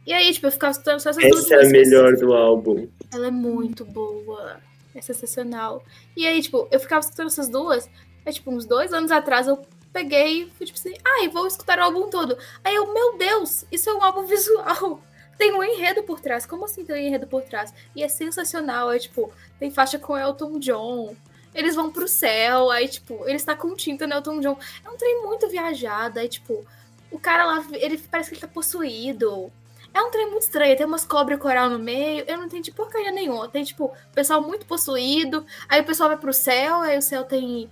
E 0.04 0.12
aí, 0.12 0.33
tipo, 0.33 0.49
eu 0.49 0.52
ficava 0.52 0.73
escutando 0.73 0.99
só 0.99 1.11
essas 1.11 1.23
duas 1.23 1.45
Essa 1.45 1.54
é 1.54 1.59
a 1.59 1.62
músicas. 1.62 1.88
melhor 1.88 2.16
do 2.16 2.35
álbum. 2.35 2.88
Ela 3.12 3.28
é 3.28 3.30
muito 3.30 3.85
boa. 3.85 4.57
É 4.92 5.00
sensacional. 5.00 5.85
E 6.16 6.26
aí, 6.26 6.42
tipo, 6.42 6.66
eu 6.73 6.80
ficava 6.80 7.00
escutando 7.00 7.28
essas 7.28 7.49
duas. 7.49 7.88
Aí, 8.26 8.33
tipo, 8.33 8.50
uns 8.50 8.64
dois 8.64 8.92
anos 8.92 9.12
atrás 9.12 9.47
eu 9.47 9.62
peguei 9.92 10.42
e 10.42 10.50
fui 10.50 10.66
tipo 10.66 10.78
assim, 10.78 10.95
ai, 11.04 11.28
vou 11.28 11.47
escutar 11.47 11.78
o 11.78 11.83
álbum 11.83 12.09
todo. 12.09 12.37
Aí 12.64 12.75
eu, 12.75 12.92
meu 12.92 13.16
Deus, 13.16 13.64
isso 13.71 13.90
é 13.90 13.95
um 13.95 14.02
álbum 14.02 14.25
visual. 14.26 15.00
Tem 15.37 15.52
um 15.52 15.62
enredo 15.62 16.02
por 16.02 16.21
trás. 16.21 16.45
Como 16.45 16.64
assim 16.64 16.85
tem 16.85 16.97
um 16.97 16.99
enredo 16.99 17.26
por 17.26 17.42
trás? 17.42 17.73
E 17.95 18.02
é 18.02 18.09
sensacional. 18.09 18.90
É 18.90 18.99
tipo, 18.99 19.33
tem 19.59 19.71
faixa 19.71 19.99
com 19.99 20.18
Elton 20.18 20.59
John. 20.59 21.14
Eles 21.54 21.76
vão 21.76 21.92
pro 21.92 22.09
céu. 22.09 22.71
Aí, 22.71 22.88
tipo, 22.88 23.23
ele 23.25 23.37
está 23.37 23.54
com 23.54 23.75
tinta 23.76 24.07
no 24.07 24.14
Elton 24.14 24.40
John. 24.40 24.59
É 24.85 24.90
um 24.90 24.97
trem 24.97 25.23
muito 25.23 25.49
viajado. 25.49 26.18
Aí, 26.18 26.28
tipo, 26.28 26.66
o 27.11 27.18
cara 27.18 27.45
lá, 27.45 27.64
ele 27.73 27.99
parece 27.99 28.30
que 28.30 28.35
ele 28.35 28.40
tá 28.40 28.49
possuído. 28.49 29.52
É 29.95 30.02
um 30.02 30.11
trem 30.11 30.30
muito 30.30 30.42
estranho, 30.42 30.76
tem 30.76 30.87
umas 30.87 31.04
cobras 31.04 31.40
coral 31.40 31.71
no 31.71 31.78
meio, 31.78 32.23
eu 32.28 32.37
não 32.37 32.45
entendi 32.45 32.71
porcaria 32.71 33.11
nenhuma. 33.11 33.49
Tem, 33.49 33.64
tipo, 33.64 33.92
pessoal 34.14 34.40
muito 34.40 34.66
possuído, 34.66 35.45
aí 35.68 35.80
o 35.80 35.85
pessoal 35.85 36.11
vai 36.11 36.18
pro 36.18 36.33
céu, 36.33 36.83
aí 36.83 36.99
o 36.99 37.02
céu 37.02 37.25
tem 37.25 37.68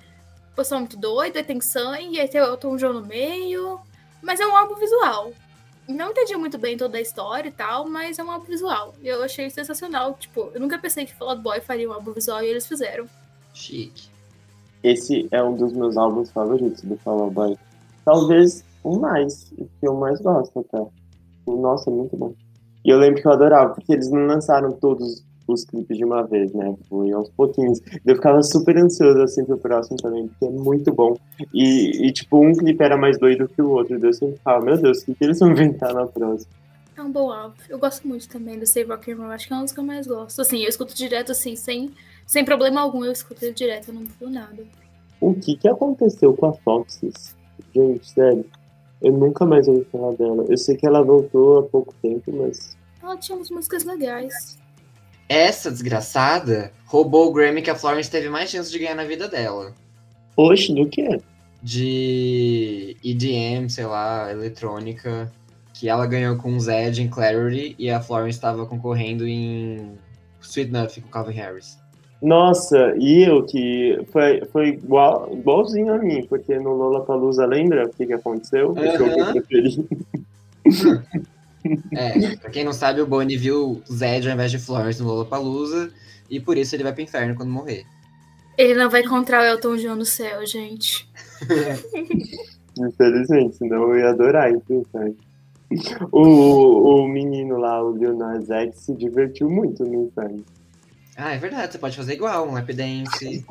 pessoal 0.56 0.80
muito 0.80 0.96
doido, 0.96 1.36
aí 1.36 1.44
tem 1.44 1.60
sangue, 1.60 2.18
aí 2.18 2.26
tem 2.26 2.40
o 2.40 2.44
Elton 2.44 2.76
John 2.76 2.94
no 2.94 3.06
meio. 3.06 3.78
Mas 4.22 4.40
é 4.40 4.46
um 4.46 4.56
álbum 4.56 4.74
visual. 4.74 5.32
Não 5.88 6.10
entendi 6.10 6.34
muito 6.36 6.58
bem 6.58 6.76
toda 6.76 6.98
a 6.98 7.00
história 7.00 7.48
e 7.48 7.52
tal, 7.52 7.88
mas 7.88 8.18
é 8.18 8.24
um 8.24 8.30
álbum 8.30 8.46
visual. 8.46 8.94
E 9.00 9.06
eu 9.06 9.22
achei 9.22 9.48
sensacional. 9.50 10.14
Tipo, 10.14 10.50
eu 10.52 10.60
nunca 10.60 10.78
pensei 10.78 11.06
que 11.06 11.14
Fall 11.14 11.30
Out 11.30 11.42
Boy 11.42 11.60
faria 11.60 11.88
um 11.88 11.92
álbum 11.92 12.12
visual 12.12 12.42
e 12.42 12.46
eles 12.46 12.66
fizeram. 12.66 13.06
Chique. 13.54 14.08
Esse 14.82 15.28
é 15.30 15.42
um 15.42 15.54
dos 15.54 15.72
meus 15.72 15.96
álbuns 15.96 16.30
favoritos 16.30 16.82
do 16.82 16.96
Fall 16.96 17.22
Out 17.22 17.34
Boy. 17.34 17.58
Talvez 18.04 18.64
o 18.82 18.98
mais, 18.98 19.52
o 19.58 19.64
que 19.64 19.86
eu 19.86 19.94
mais 19.94 20.20
gosto 20.20 20.60
até. 20.60 20.84
Nossa, 21.46 21.90
muito 21.90 22.16
bom. 22.16 22.34
E 22.84 22.90
eu 22.90 22.98
lembro 22.98 23.20
que 23.20 23.28
eu 23.28 23.32
adorava, 23.32 23.74
porque 23.74 23.92
eles 23.92 24.10
não 24.10 24.26
lançaram 24.26 24.72
todos 24.72 25.24
os 25.52 25.64
clipes 25.64 25.96
de 25.96 26.04
uma 26.04 26.22
vez, 26.22 26.52
né? 26.52 26.74
Foi 26.88 27.12
aos 27.12 27.28
pouquinhos. 27.30 27.80
Eu 28.04 28.16
ficava 28.16 28.42
super 28.42 28.76
ansioso, 28.76 29.22
assim, 29.22 29.44
pro 29.44 29.58
próximo 29.58 29.96
também, 29.96 30.28
porque 30.28 30.44
é 30.44 30.50
muito 30.50 30.92
bom. 30.92 31.16
E, 31.54 32.06
e 32.06 32.12
tipo, 32.12 32.38
um 32.38 32.52
clipe 32.52 32.82
era 32.82 32.96
mais 32.96 33.18
doido 33.18 33.48
que 33.48 33.62
o 33.62 33.70
outro. 33.70 33.98
Eu 34.00 34.12
sempre 34.12 34.36
ficava, 34.36 34.64
meu 34.64 34.76
Deus, 34.76 35.02
o 35.02 35.06
que, 35.06 35.14
que 35.14 35.24
eles 35.24 35.38
vão 35.38 35.50
inventar 35.50 35.94
na 35.94 36.06
próxima? 36.06 36.50
É 36.96 37.02
um 37.02 37.12
bom 37.12 37.30
álbum. 37.30 37.54
Eu 37.68 37.78
gosto 37.78 38.08
muito 38.08 38.26
também 38.26 38.58
do 38.58 38.66
Save 38.66 38.88
Rock 38.90 39.12
and 39.12 39.16
Roll. 39.16 39.30
Acho 39.30 39.48
que 39.48 39.52
é 39.52 39.56
um 39.56 39.62
dos 39.62 39.72
que 39.72 39.80
eu 39.80 39.84
mais 39.84 40.06
gosto. 40.06 40.40
Assim, 40.40 40.62
eu 40.62 40.68
escuto 40.68 40.94
direto, 40.94 41.32
assim, 41.32 41.54
sem, 41.54 41.90
sem 42.26 42.44
problema 42.44 42.80
algum. 42.80 43.04
Eu 43.04 43.12
escuto 43.12 43.44
ele 43.44 43.52
direto, 43.52 43.88
eu 43.88 43.94
não 43.94 44.06
falo 44.06 44.30
nada. 44.30 44.64
O 45.20 45.34
que 45.34 45.56
que 45.56 45.68
aconteceu 45.68 46.32
com 46.34 46.46
a 46.46 46.52
Foxes? 46.54 47.36
Gente, 47.74 48.08
sério. 48.10 48.46
Eu 49.02 49.12
nunca 49.12 49.44
mais 49.44 49.68
ouvi 49.68 49.84
falar 49.92 50.14
dela. 50.14 50.46
Eu 50.48 50.56
sei 50.56 50.74
que 50.74 50.86
ela 50.86 51.02
voltou 51.02 51.58
há 51.58 51.62
pouco 51.64 51.94
tempo, 52.00 52.32
mas. 52.32 52.76
Ela 53.02 53.16
tinha 53.18 53.36
umas 53.36 53.50
músicas 53.50 53.84
legais. 53.84 54.58
Essa 55.28 55.70
desgraçada 55.70 56.72
roubou 56.84 57.28
o 57.28 57.32
Grammy 57.32 57.62
que 57.62 57.70
a 57.70 57.74
Florence 57.74 58.10
teve 58.10 58.28
mais 58.28 58.50
chance 58.50 58.70
de 58.70 58.78
ganhar 58.78 58.94
na 58.94 59.04
vida 59.04 59.28
dela. 59.28 59.74
Oxe, 60.36 60.72
do 60.72 60.86
que? 60.88 61.20
De 61.62 62.96
EDM, 63.02 63.68
sei 63.68 63.86
lá, 63.86 64.30
eletrônica. 64.30 65.32
Que 65.74 65.88
ela 65.88 66.06
ganhou 66.06 66.36
com 66.36 66.58
Zed 66.58 67.02
em 67.02 67.08
Clarity 67.08 67.74
e 67.78 67.90
a 67.90 68.00
Florence 68.00 68.38
estava 68.38 68.64
concorrendo 68.64 69.26
em 69.26 69.98
Sweet 70.40 70.70
Nothing 70.70 71.02
com 71.02 71.08
Calvin 71.08 71.34
Harris. 71.34 71.78
Nossa, 72.22 72.94
e 72.98 73.24
eu 73.24 73.44
que 73.44 73.98
foi, 74.10 74.42
foi 74.46 74.68
igual, 74.68 75.28
igualzinho 75.32 75.92
a 75.92 75.98
mim, 75.98 76.24
porque 76.26 76.58
no 76.58 76.72
Lollapalooza, 76.72 77.44
lembra 77.44 77.84
o 77.84 77.90
que, 77.90 78.06
que 78.06 78.12
aconteceu? 78.14 78.70
O 78.70 78.96
show 78.96 79.06
que 79.12 79.20
eu 79.20 79.32
preferi. 79.32 79.88
É, 81.92 82.36
pra 82.36 82.50
quem 82.50 82.64
não 82.64 82.72
sabe, 82.72 83.00
o 83.00 83.06
Bonnie 83.06 83.36
viu 83.36 83.82
Zed 83.90 84.28
ao 84.28 84.34
invés 84.34 84.50
de 84.50 84.58
Florence 84.58 85.00
no 85.00 85.08
Lollapalooza 85.08 85.90
e 86.30 86.40
por 86.40 86.56
isso 86.56 86.74
ele 86.74 86.82
vai 86.82 86.92
pro 86.92 87.02
inferno 87.02 87.34
quando 87.34 87.50
morrer. 87.50 87.84
Ele 88.56 88.74
não 88.74 88.88
vai 88.88 89.02
encontrar 89.02 89.42
o 89.42 89.44
Elton 89.44 89.76
John 89.76 89.96
no 89.96 90.04
céu, 90.04 90.44
gente. 90.46 91.08
Infelizmente, 92.78 93.56
senão 93.56 93.90
eu 93.90 93.98
ia 93.98 94.10
adorar 94.10 94.50
ir 94.50 94.60
pro 94.60 94.80
inferno. 94.80 95.16
O, 96.12 97.02
o 97.02 97.08
menino 97.08 97.58
lá, 97.58 97.82
o 97.82 97.92
Nas 98.14 98.48
X, 98.48 98.76
se 98.76 98.94
divertiu 98.94 99.50
muito 99.50 99.84
no 99.84 100.06
inferno. 100.06 100.44
Ah, 101.16 101.34
é 101.34 101.38
verdade, 101.38 101.72
você 101.72 101.78
pode 101.78 101.96
fazer 101.96 102.12
igual, 102.12 102.48
um 102.48 102.52
lap 102.52 102.72
dance 102.72 103.44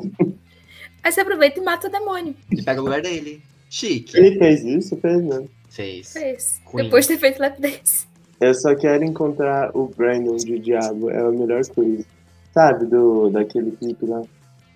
Aí 1.04 1.12
você 1.12 1.22
aproveita 1.22 1.60
e 1.60 1.64
mata 1.64 1.88
o 1.88 1.92
demônio. 1.92 2.36
e 2.52 2.62
pega 2.64 2.82
o 2.82 2.84
lugar 2.84 3.02
dele. 3.02 3.42
Chique. 3.70 4.18
Ele 4.18 4.38
fez 4.38 4.64
isso? 4.64 4.96
Fez 4.98 5.24
não. 5.24 5.48
Fez. 5.76 6.14
Fez. 6.14 6.62
Queen. 6.72 6.86
Depois 6.86 7.06
de 7.06 7.14
ter 7.14 7.20
feito 7.20 7.40
lap 7.40 7.60
dance. 7.60 8.08
Eu 8.40 8.54
só 8.54 8.74
quero 8.76 9.04
encontrar 9.04 9.72
o 9.76 9.88
Brandon 9.88 10.36
de 10.38 10.58
Diabo, 10.60 11.10
é 11.10 11.20
a 11.20 11.30
melhor 11.32 11.66
coisa. 11.68 12.06
Sabe, 12.54 12.86
do, 12.86 13.30
daquele 13.30 13.72
clipe 13.72 14.06
lá? 14.06 14.22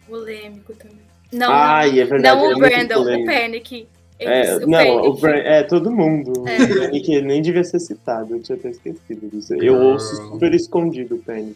Polêmico 0.08 0.74
também. 0.74 0.98
Não, 1.32 1.51
Ai, 1.51 2.00
é 2.00 2.06
verdade. 2.06 2.38
não 2.41 2.51
é 2.51 2.56
o 2.56 2.58
Brandon, 2.58 3.01
o. 3.01 3.25
Panic. 3.25 3.88
É, 4.20 4.39
Eles- 4.41 4.68
não, 4.68 4.72
Panic. 4.77 5.08
o 5.08 5.13
Bran, 5.13 5.36
é 5.38 5.63
todo 5.63 5.91
mundo. 5.91 6.44
É. 6.48 6.63
O 6.63 6.79
Panic 6.82 7.22
nem 7.22 7.41
devia 7.41 7.63
ser 7.63 7.79
citado, 7.79 8.36
eu 8.36 8.41
tinha 8.41 8.58
até 8.58 8.70
esquecido 8.70 9.29
disso. 9.29 9.53
Eu 9.53 9.60
Girl. 9.60 9.75
ouço 9.75 10.15
super 10.15 10.53
escondido 10.53 11.15
o 11.15 11.20
Panic. 11.20 11.56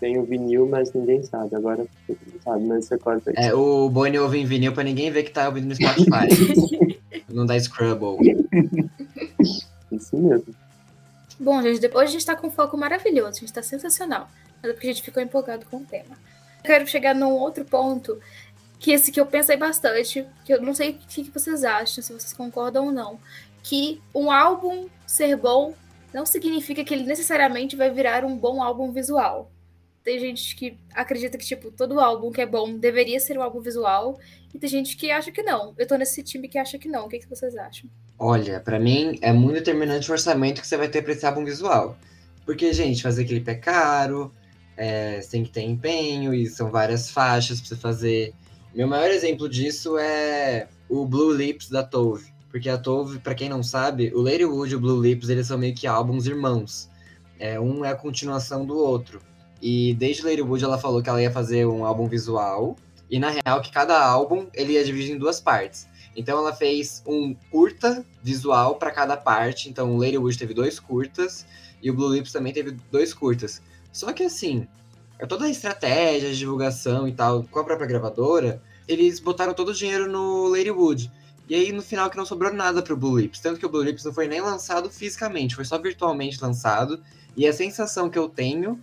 Tem 0.00 0.18
o 0.18 0.24
vinil, 0.24 0.66
mas 0.68 0.92
ninguém 0.92 1.22
sabe. 1.22 1.56
Agora 1.56 1.86
sabe, 2.44 2.64
mas 2.64 2.84
você 2.84 2.98
corta 2.98 3.30
aqui. 3.30 3.40
É, 3.40 3.54
o 3.54 3.88
Bonnie 3.88 4.18
ouve 4.18 4.38
em 4.38 4.46
vinil 4.46 4.72
pra 4.72 4.84
ninguém 4.84 5.10
ver 5.10 5.24
que 5.24 5.30
tá 5.30 5.46
ouvindo 5.48 5.66
no 5.66 5.74
Spotify. 5.74 6.98
não 7.28 7.44
dá 7.44 7.58
Scrubble. 7.58 8.16
Isso 9.90 10.16
mesmo. 10.16 10.54
Bom, 11.40 11.62
gente, 11.62 11.80
depois 11.80 12.08
a 12.08 12.12
gente 12.12 12.26
tá 12.26 12.36
com 12.36 12.48
um 12.48 12.50
foco 12.50 12.76
maravilhoso, 12.76 13.38
a 13.38 13.40
gente 13.40 13.52
tá 13.52 13.62
sensacional. 13.62 14.28
Mas 14.62 14.70
é 14.70 14.74
porque 14.74 14.88
a 14.88 14.92
gente 14.92 15.02
ficou 15.02 15.22
empolgado 15.22 15.66
com 15.66 15.78
o 15.78 15.84
tema. 15.84 16.16
Eu 16.58 16.64
quero 16.64 16.86
chegar 16.86 17.14
num 17.14 17.32
outro 17.32 17.64
ponto, 17.64 18.18
que 18.78 18.92
esse 18.92 19.10
que 19.12 19.20
eu 19.20 19.26
pensei 19.26 19.56
bastante, 19.56 20.26
que 20.44 20.52
eu 20.52 20.60
não 20.60 20.74
sei 20.74 20.90
o 20.90 20.94
que 20.94 21.30
vocês 21.30 21.64
acham, 21.64 22.02
se 22.02 22.12
vocês 22.12 22.32
concordam 22.32 22.86
ou 22.86 22.92
não. 22.92 23.18
Que 23.62 24.00
um 24.14 24.30
álbum 24.30 24.88
ser 25.06 25.36
bom 25.36 25.74
não 26.12 26.24
significa 26.24 26.84
que 26.84 26.94
ele 26.94 27.04
necessariamente 27.04 27.76
vai 27.76 27.90
virar 27.90 28.24
um 28.24 28.36
bom 28.36 28.62
álbum 28.62 28.90
visual. 28.90 29.50
Tem 30.08 30.18
gente 30.18 30.56
que 30.56 30.78
acredita 30.94 31.36
que, 31.36 31.44
tipo, 31.44 31.70
todo 31.70 32.00
álbum 32.00 32.30
que 32.30 32.40
é 32.40 32.46
bom 32.46 32.78
deveria 32.78 33.20
ser 33.20 33.36
um 33.36 33.42
álbum 33.42 33.60
visual, 33.60 34.18
e 34.54 34.58
tem 34.58 34.70
gente 34.70 34.96
que 34.96 35.10
acha 35.10 35.30
que 35.30 35.42
não. 35.42 35.74
Eu 35.76 35.86
tô 35.86 35.96
nesse 35.96 36.22
time 36.22 36.48
que 36.48 36.56
acha 36.56 36.78
que 36.78 36.88
não. 36.88 37.04
O 37.04 37.08
que, 37.10 37.18
que 37.18 37.28
vocês 37.28 37.54
acham? 37.54 37.90
Olha, 38.18 38.58
pra 38.58 38.80
mim 38.80 39.18
é 39.20 39.34
muito 39.34 39.56
determinante 39.56 40.08
o 40.08 40.12
orçamento 40.12 40.62
que 40.62 40.66
você 40.66 40.78
vai 40.78 40.88
ter 40.88 41.02
pra 41.02 41.12
esse 41.12 41.26
álbum 41.26 41.44
visual. 41.44 41.94
Porque, 42.46 42.72
gente, 42.72 43.02
fazer 43.02 43.26
clipe 43.26 43.50
é 43.50 43.54
caro, 43.56 44.32
é, 44.78 45.20
você 45.20 45.30
tem 45.30 45.44
que 45.44 45.50
ter 45.50 45.60
empenho, 45.60 46.32
e 46.32 46.46
são 46.46 46.70
várias 46.70 47.10
faixas 47.10 47.60
pra 47.60 47.68
você 47.68 47.76
fazer. 47.76 48.32
Meu 48.74 48.88
maior 48.88 49.10
exemplo 49.10 49.46
disso 49.46 49.98
é 49.98 50.68
o 50.88 51.04
Blue 51.04 51.34
Lips 51.34 51.68
da 51.68 51.82
Tove. 51.82 52.32
Porque 52.50 52.70
a 52.70 52.78
Tove, 52.78 53.18
pra 53.18 53.34
quem 53.34 53.50
não 53.50 53.62
sabe, 53.62 54.10
o 54.14 54.22
Ladywood 54.22 54.72
e 54.72 54.76
o 54.76 54.80
Blue 54.80 55.02
Lips, 55.02 55.28
eles 55.28 55.46
são 55.46 55.58
meio 55.58 55.74
que 55.74 55.86
álbuns 55.86 56.26
irmãos. 56.26 56.88
É, 57.38 57.60
um 57.60 57.84
é 57.84 57.90
a 57.90 57.94
continuação 57.94 58.64
do 58.64 58.74
outro. 58.74 59.20
E 59.60 59.94
desde 59.94 60.22
Ladywood 60.22 60.64
ela 60.64 60.78
falou 60.78 61.02
que 61.02 61.08
ela 61.08 61.22
ia 61.22 61.30
fazer 61.30 61.66
um 61.66 61.84
álbum 61.84 62.06
visual. 62.06 62.76
E 63.10 63.18
na 63.18 63.30
real 63.30 63.60
que 63.62 63.72
cada 63.72 64.00
álbum 64.00 64.46
ele 64.54 64.74
ia 64.74 64.84
dividir 64.84 65.14
em 65.14 65.18
duas 65.18 65.40
partes. 65.40 65.88
Então 66.14 66.38
ela 66.38 66.52
fez 66.52 67.02
um 67.06 67.34
curta 67.50 68.04
visual 68.22 68.76
para 68.76 68.90
cada 68.90 69.16
parte. 69.16 69.68
Então 69.68 69.96
Ladywood 69.96 70.38
teve 70.38 70.54
dois 70.54 70.78
curtas 70.78 71.46
e 71.82 71.90
o 71.90 71.94
Blue 71.94 72.12
Lips 72.12 72.32
também 72.32 72.52
teve 72.52 72.76
dois 72.90 73.14
curtas. 73.14 73.62
Só 73.92 74.12
que 74.12 74.24
assim, 74.24 74.66
é 75.18 75.26
toda 75.26 75.46
a 75.46 75.50
estratégia 75.50 76.30
de 76.30 76.38
divulgação 76.38 77.08
e 77.08 77.12
tal 77.12 77.44
com 77.44 77.58
a 77.58 77.64
própria 77.64 77.86
gravadora, 77.86 78.62
eles 78.86 79.18
botaram 79.20 79.52
todo 79.52 79.70
o 79.70 79.74
dinheiro 79.74 80.10
no 80.10 80.48
Ladywood. 80.48 81.10
E 81.48 81.54
aí, 81.54 81.72
no 81.72 81.80
final, 81.80 82.10
que 82.10 82.16
não 82.16 82.26
sobrou 82.26 82.52
nada 82.52 82.82
pro 82.82 82.96
Blue 82.96 83.18
Lips. 83.18 83.40
Tanto 83.40 83.58
que 83.58 83.64
o 83.64 83.70
Blue 83.70 83.82
Lips 83.82 84.04
não 84.04 84.12
foi 84.12 84.28
nem 84.28 84.40
lançado 84.40 84.90
fisicamente, 84.90 85.54
foi 85.54 85.64
só 85.64 85.78
virtualmente 85.78 86.42
lançado. 86.42 87.02
E 87.34 87.46
a 87.46 87.52
sensação 87.52 88.10
que 88.10 88.18
eu 88.18 88.28
tenho 88.28 88.78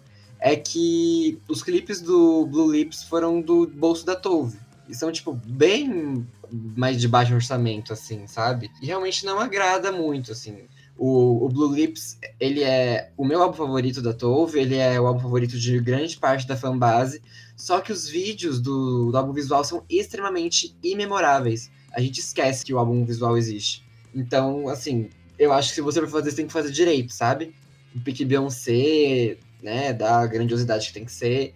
é 0.46 0.56
que 0.56 1.40
os 1.50 1.64
clipes 1.64 2.00
do 2.00 2.46
Blue 2.46 2.72
Lips 2.72 3.02
foram 3.02 3.42
do 3.42 3.66
bolso 3.66 4.06
da 4.06 4.16
Tove. 4.16 4.60
E 4.88 4.94
são, 4.94 5.12
tipo, 5.12 5.34
bem 5.34 6.24
mais 6.52 7.02
de 7.02 7.08
baixo 7.08 7.34
orçamento, 7.34 7.92
assim, 7.92 8.28
sabe? 8.28 8.70
E 8.80 8.86
realmente 8.86 9.26
não 9.26 9.40
agrada 9.40 9.92
muito, 9.92 10.32
assim. 10.32 10.68
O, 10.96 11.44
o, 11.44 11.50
Blue 11.50 11.74
Lips, 11.74 12.20
ele 12.40 12.62
é 12.62 13.12
o 13.18 13.26
meu 13.26 13.42
álbum 13.42 13.58
favorito 13.58 14.04
da 14.04 14.14
Tove, 14.14 14.60
ele 14.60 14.76
é 14.76 15.02
o 15.02 15.08
álbum 15.08 15.20
favorito 15.20 15.58
de 15.58 15.80
grande 15.80 16.16
parte 16.16 16.46
da 16.46 16.56
fanbase, 16.56 17.24
só 17.58 17.82
que 17.82 17.92
os 17.92 18.08
vídeos 18.08 18.62
do, 18.62 19.10
do 19.10 19.18
álbum 19.18 19.34
visual 19.34 19.64
são 19.64 19.84
extremamente 19.90 20.78
imemoráveis. 20.84 21.72
A 21.92 22.00
gente 22.00 22.20
esquece 22.20 22.64
que 22.64 22.72
o 22.72 22.78
álbum 22.78 23.04
visual 23.04 23.36
existe. 23.36 23.84
Então, 24.14 24.70
assim, 24.70 25.10
eu 25.40 25.52
acho 25.52 25.70
que 25.70 25.76
se 25.76 25.82
você 25.82 26.00
for 26.02 26.10
fazer, 26.10 26.30
você 26.30 26.36
tem 26.36 26.46
que 26.46 26.54
fazer 26.54 26.70
direito, 26.70 27.12
sabe? 27.12 27.56
O 27.96 28.00
pique 28.00 28.24
Beyoncé, 28.24 29.40
né, 29.62 29.94
da 29.94 30.26
grandiosidade 30.26 30.88
que 30.88 30.94
tem 30.94 31.06
que 31.06 31.12
ser. 31.12 31.54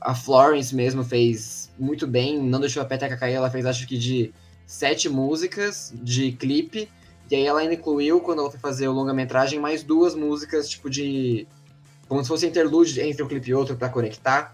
A 0.00 0.14
Florence 0.14 0.74
mesmo 0.74 1.04
fez 1.04 1.70
muito 1.78 2.06
bem, 2.06 2.38
não 2.38 2.60
deixou 2.60 2.82
a 2.82 2.86
peteca 2.86 3.16
cair, 3.16 3.34
ela 3.34 3.50
fez 3.50 3.66
acho 3.66 3.86
que 3.86 3.98
de 3.98 4.32
sete 4.66 5.08
músicas 5.08 5.92
de 6.02 6.32
clipe, 6.32 6.88
e 7.30 7.36
aí 7.36 7.46
ela 7.46 7.60
ainda 7.60 7.74
incluiu, 7.74 8.20
quando 8.20 8.40
ela 8.40 8.50
foi 8.50 8.58
fazer 8.58 8.88
o 8.88 8.92
longa-metragem, 8.92 9.60
mais 9.60 9.84
duas 9.84 10.14
músicas, 10.16 10.68
tipo 10.68 10.90
de. 10.90 11.46
Como 12.08 12.22
se 12.22 12.28
fosse 12.28 12.44
interlude 12.44 13.00
entre 13.00 13.22
um 13.22 13.28
clipe 13.28 13.50
e 13.50 13.54
outro 13.54 13.76
para 13.76 13.88
conectar. 13.88 14.50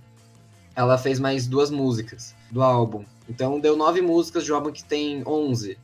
Ela 0.74 0.98
fez 0.98 1.18
mais 1.18 1.46
duas 1.46 1.70
músicas 1.70 2.34
do 2.50 2.62
álbum. 2.62 3.02
Então 3.26 3.58
deu 3.58 3.78
nove 3.78 4.02
músicas 4.02 4.44
de 4.44 4.52
um 4.52 4.56
álbum 4.56 4.70
que 4.70 4.84
tem 4.84 5.22
onze. 5.26 5.78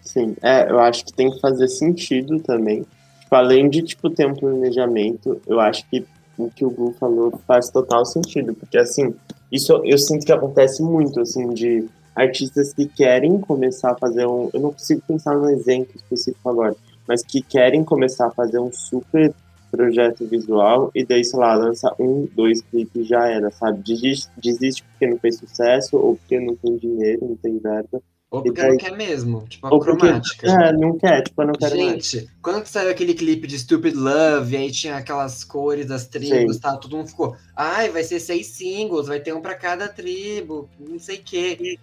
Sim, 0.00 0.36
é, 0.40 0.70
eu 0.70 0.78
acho 0.78 1.04
que 1.04 1.12
tem 1.12 1.28
que 1.28 1.40
fazer 1.40 1.66
sentido 1.66 2.38
também. 2.38 2.86
Tipo, 3.20 3.34
além 3.34 3.68
de 3.68 3.82
tipo, 3.82 4.08
ter 4.08 4.28
um 4.28 4.34
planejamento, 4.34 5.42
eu 5.44 5.58
acho 5.58 5.84
que 5.90 6.06
o 6.38 6.50
que 6.50 6.64
o 6.64 6.70
Gu 6.70 6.94
falou 6.98 7.32
faz 7.46 7.68
total 7.70 8.04
sentido. 8.06 8.54
Porque 8.54 8.78
assim, 8.78 9.14
isso 9.50 9.72
eu 9.84 9.98
sinto 9.98 10.24
que 10.24 10.32
acontece 10.32 10.82
muito, 10.82 11.20
assim, 11.20 11.52
de 11.52 11.86
artistas 12.14 12.72
que 12.72 12.86
querem 12.86 13.40
começar 13.40 13.92
a 13.92 13.98
fazer 13.98 14.26
um. 14.26 14.48
Eu 14.52 14.60
não 14.60 14.72
consigo 14.72 15.02
pensar 15.06 15.36
num 15.36 15.48
exemplo 15.48 15.92
específico 15.94 16.48
agora, 16.48 16.74
mas 17.06 17.22
que 17.22 17.42
querem 17.42 17.84
começar 17.84 18.26
a 18.26 18.30
fazer 18.30 18.58
um 18.58 18.72
super 18.72 19.34
projeto 19.70 20.26
visual 20.26 20.90
e 20.94 21.04
daí, 21.04 21.24
sei 21.24 21.38
lá, 21.38 21.54
lança 21.54 21.94
um, 21.98 22.26
dois 22.34 22.62
clipes 22.62 23.06
já 23.06 23.28
era, 23.28 23.50
sabe? 23.50 23.82
Desiste, 23.82 24.30
desiste 24.36 24.82
porque 24.82 25.06
não 25.06 25.18
fez 25.18 25.36
sucesso 25.36 25.96
ou 25.96 26.16
porque 26.16 26.40
não 26.40 26.56
tem 26.56 26.76
dinheiro, 26.76 27.28
não 27.28 27.36
tem 27.36 27.58
verba. 27.58 28.00
Ou 28.30 28.42
porque 28.42 28.60
daí... 28.60 28.70
não 28.70 28.76
quer 28.76 28.96
mesmo, 28.96 29.44
tipo 29.48 29.66
a 29.66 29.80
cromática. 29.80 30.46
Porque, 30.46 30.62
é, 30.62 30.72
não 30.72 30.98
quer, 30.98 31.22
tipo, 31.22 31.40
eu 31.40 31.46
não 31.46 31.54
quero 31.54 31.74
Gente, 31.74 32.16
mais. 32.16 32.28
quando 32.42 32.66
saiu 32.66 32.90
aquele 32.90 33.14
clipe 33.14 33.46
de 33.46 33.58
Stupid 33.58 33.94
Love, 33.94 34.54
e 34.54 34.58
aí 34.58 34.70
tinha 34.70 34.96
aquelas 34.96 35.44
cores 35.44 35.86
das 35.86 36.06
tribos, 36.06 36.58
tá, 36.58 36.76
todo 36.76 36.94
mundo 36.96 37.08
ficou, 37.08 37.34
ai, 37.56 37.88
vai 37.88 38.04
ser 38.04 38.20
seis 38.20 38.48
singles, 38.48 39.06
vai 39.06 39.18
ter 39.18 39.32
um 39.32 39.40
para 39.40 39.54
cada 39.54 39.88
tribo, 39.88 40.68
não 40.78 40.98
sei 40.98 41.16
o 41.16 41.22
quê. 41.22 41.78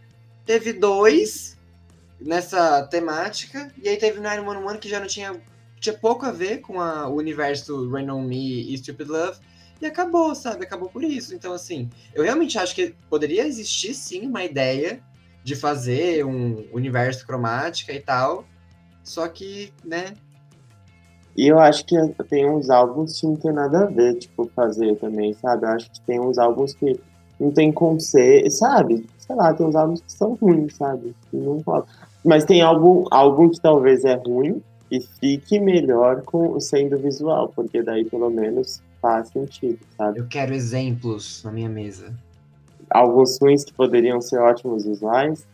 Teve 0.46 0.74
dois 0.74 1.58
nessa 2.22 2.84
temática, 2.84 3.72
e 3.82 3.90
aí 3.90 3.98
teve 3.98 4.20
911 4.20 4.78
que 4.78 4.88
já 4.88 5.00
não 5.00 5.08
tinha, 5.08 5.42
tinha 5.80 5.98
pouco 5.98 6.28
a 6.28 6.32
ver 6.32 6.60
com 6.62 6.80
a, 6.80 7.08
o 7.08 7.16
universo 7.16 7.90
Rain 7.90 8.10
On 8.12 8.22
Me 8.22 8.72
e 8.72 8.78
Stupid 8.78 9.10
Love, 9.10 9.40
e 9.82 9.86
acabou, 9.88 10.36
sabe? 10.36 10.64
Acabou 10.64 10.90
por 10.90 11.04
isso. 11.04 11.34
Então, 11.34 11.54
assim, 11.54 11.90
eu 12.14 12.24
realmente 12.24 12.58
acho 12.58 12.76
que 12.76 12.94
poderia 13.10 13.46
existir 13.46 13.96
sim 13.96 14.28
uma 14.28 14.44
ideia 14.44 15.02
de 15.46 15.56
fazer 15.56 16.26
um 16.26 16.66
universo 16.74 17.26
cromática 17.26 17.94
e 17.94 18.00
tal, 18.00 18.44
só 19.04 19.28
que, 19.28 19.72
né? 19.86 20.16
E 21.38 21.48
eu 21.48 21.60
acho 21.60 21.86
que 21.86 21.96
tem 22.28 22.50
uns 22.50 22.70
álbuns 22.70 23.22
que 23.22 23.28
não 23.28 23.36
tem 23.36 23.54
nada 23.54 23.84
a 23.84 23.86
ver, 23.86 24.16
tipo, 24.16 24.50
fazer 24.56 24.96
também, 24.96 25.34
sabe? 25.34 25.66
Eu 25.66 25.70
acho 25.70 25.92
que 25.92 26.02
tem 26.02 26.20
uns 26.20 26.40
álbuns 26.40 26.74
que 26.74 27.00
não 27.40 27.52
tem 27.52 27.72
como 27.72 28.00
ser, 28.00 28.50
sabe? 28.50 29.06
sei 29.20 29.36
lá, 29.36 29.54
tem 29.54 29.66
uns 29.68 29.76
álbuns 29.76 30.02
que 30.02 30.12
são 30.12 30.34
ruins, 30.34 30.76
sabe? 30.76 31.16
Não 31.32 31.62
Mas 32.24 32.46
tem 32.46 32.62
álbum, 32.62 33.06
álbum 33.12 33.50
que 33.50 33.60
talvez 33.60 34.04
é 34.04 34.16
ruim 34.16 34.62
e 34.92 35.00
fique 35.02 35.60
melhor 35.60 36.22
com 36.24 36.60
sendo 36.60 36.98
visual, 36.98 37.52
porque 37.56 37.82
daí 37.82 38.06
pelo 38.06 38.32
menos 38.32 38.82
faz 39.02 39.30
sentido, 39.30 39.80
sabe? 39.98 40.20
Eu 40.20 40.28
quero 40.28 40.54
exemplos 40.54 41.44
na 41.44 41.52
minha 41.52 41.70
mesa. 41.70 42.14
Alguns 42.96 43.38
ruins 43.42 43.66
que 43.66 43.74
poderiam 43.74 44.22
ser 44.22 44.40
ótimos 44.40 44.86
visuais. 44.86 45.46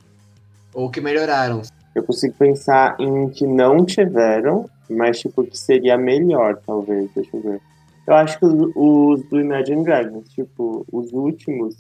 Ou 0.76 0.92
que 0.92 1.02
melhoraram. 1.02 1.64
Eu 1.96 2.04
consigo 2.04 2.36
pensar 2.38 2.96
em 3.00 3.30
que 3.30 3.48
não 3.48 3.84
tiveram, 3.84 4.70
mas 4.88 5.20
tipo, 5.20 5.44
que 5.44 5.58
seria 5.58 5.98
melhor, 5.98 6.62
talvez, 6.66 7.10
deixa 7.16 7.36
eu 7.36 7.42
ver. 7.42 7.62
Eu 8.08 8.14
acho 8.14 8.38
que 8.38 8.46
os, 8.46 8.54
os 8.76 9.24
do 9.30 9.40
Imagine 9.40 9.84
Dragons, 9.84 10.30
tipo, 10.30 10.86
os 10.92 11.12
últimos 11.12 11.76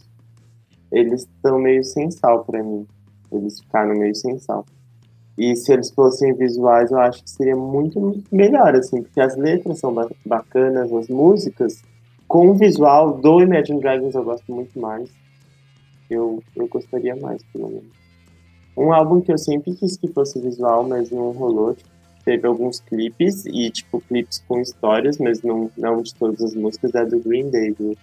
eles 0.91 1.21
estão 1.21 1.59
meio 1.59 1.83
sem 1.83 2.09
sal 2.09 2.43
para 2.43 2.63
mim. 2.63 2.87
Eles 3.31 3.59
ficaram 3.59 3.93
meio 3.93 4.15
sem 4.15 4.39
sal. 4.39 4.65
E 5.37 5.55
se 5.55 5.71
eles 5.71 5.91
fossem 5.91 6.33
visuais, 6.33 6.89
eu 6.89 6.99
acho 6.99 7.23
que 7.23 7.29
seria 7.29 7.55
muito 7.55 8.21
melhor, 8.31 8.75
assim, 8.75 9.03
porque 9.03 9.21
as 9.21 9.37
letras 9.37 9.79
são 9.79 9.93
bacanas, 10.25 10.91
as 10.91 11.07
músicas, 11.07 11.81
com 12.27 12.49
o 12.49 12.53
visual 12.55 13.13
do 13.19 13.41
Imagine 13.41 13.79
Dragons 13.79 14.15
eu 14.15 14.23
gosto 14.23 14.51
muito 14.51 14.79
mais. 14.79 15.20
Eu, 16.11 16.43
eu 16.55 16.67
gostaria 16.67 17.15
mais, 17.15 17.41
pelo 17.51 17.69
menos. 17.69 18.01
Um 18.77 18.93
álbum 18.93 19.21
que 19.21 19.31
eu 19.31 19.37
sempre 19.37 19.73
quis 19.73 19.97
que 19.97 20.07
fosse 20.07 20.39
visual, 20.39 20.87
mas 20.87 21.09
não 21.09 21.31
rolou. 21.31 21.73
Tipo, 21.73 21.89
teve 22.23 22.47
alguns 22.47 22.79
clipes, 22.79 23.45
e, 23.45 23.69
tipo, 23.71 23.99
clipes 24.01 24.43
com 24.47 24.59
histórias, 24.59 25.17
mas 25.17 25.41
não, 25.41 25.71
não 25.77 26.01
de 26.01 26.13
todas 26.13 26.41
as 26.41 26.53
músicas, 26.53 26.93
é 26.93 27.05
do 27.05 27.19
Green 27.19 27.49
Day, 27.49 27.73
do 27.73 27.97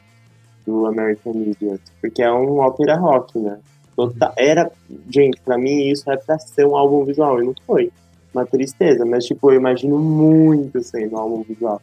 do 0.68 0.86
American 0.86 1.32
Idiot, 1.32 1.80
porque 1.98 2.22
é 2.22 2.30
um 2.30 2.58
ópera 2.58 2.96
rock, 2.96 3.38
né? 3.38 3.58
Tota, 3.96 4.32
era, 4.36 4.70
gente, 5.08 5.40
pra 5.40 5.56
mim 5.56 5.88
isso 5.88 6.08
é 6.10 6.16
pra 6.16 6.38
ser 6.38 6.66
um 6.66 6.76
álbum 6.76 7.04
visual, 7.04 7.42
e 7.42 7.46
não 7.46 7.54
foi. 7.66 7.90
Uma 8.34 8.44
tristeza, 8.44 9.06
mas 9.06 9.24
tipo, 9.24 9.50
eu 9.50 9.56
imagino 9.56 9.98
muito 9.98 10.82
sendo 10.82 11.16
um 11.16 11.18
álbum 11.18 11.42
visual. 11.42 11.80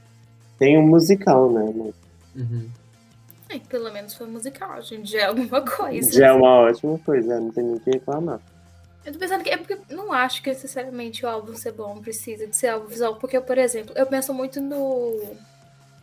Tem 0.59 0.77
um 0.77 0.87
musical, 0.87 1.51
né? 1.51 1.73
Mas... 1.75 1.93
Uhum. 2.35 2.67
É, 3.55 3.59
pelo 3.67 3.91
menos 3.91 4.13
foi 4.13 4.27
musical, 4.27 4.81
gente, 4.81 5.11
já 5.11 5.21
é 5.21 5.25
alguma 5.25 5.61
coisa. 5.61 6.11
Já 6.11 6.27
é 6.27 6.31
uma 6.31 6.61
ótima 6.61 6.99
coisa, 6.99 7.39
não 7.39 7.51
tem 7.51 7.63
nem 7.63 7.79
que 7.79 7.91
reclamar. 7.91 8.39
Eu 9.05 9.13
tô 9.13 9.19
pensando 9.19 9.43
que 9.43 9.49
é 9.51 9.57
porque 9.57 9.77
não 9.89 10.11
acho 10.11 10.41
que 10.41 10.49
necessariamente 10.49 11.25
o 11.25 11.29
álbum 11.29 11.53
ser 11.55 11.73
bom 11.73 12.01
precisa 12.01 12.47
de 12.47 12.55
ser 12.55 12.69
álbum 12.69 12.87
visual, 12.87 13.15
porque, 13.17 13.39
por 13.39 13.57
exemplo, 13.57 13.93
eu 13.95 14.05
penso 14.05 14.33
muito 14.33 14.59
no 14.59 15.35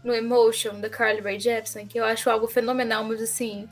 no 0.05 0.13
Emotion, 0.13 0.81
da 0.81 0.91
Carly 0.91 1.21
Rae 1.21 1.39
Jepsen, 1.39 1.87
que 1.87 1.99
eu 1.99 2.05
acho 2.05 2.29
algo 2.29 2.49
fenomenal, 2.49 3.05
mas 3.05 3.23
assim, 3.23 3.69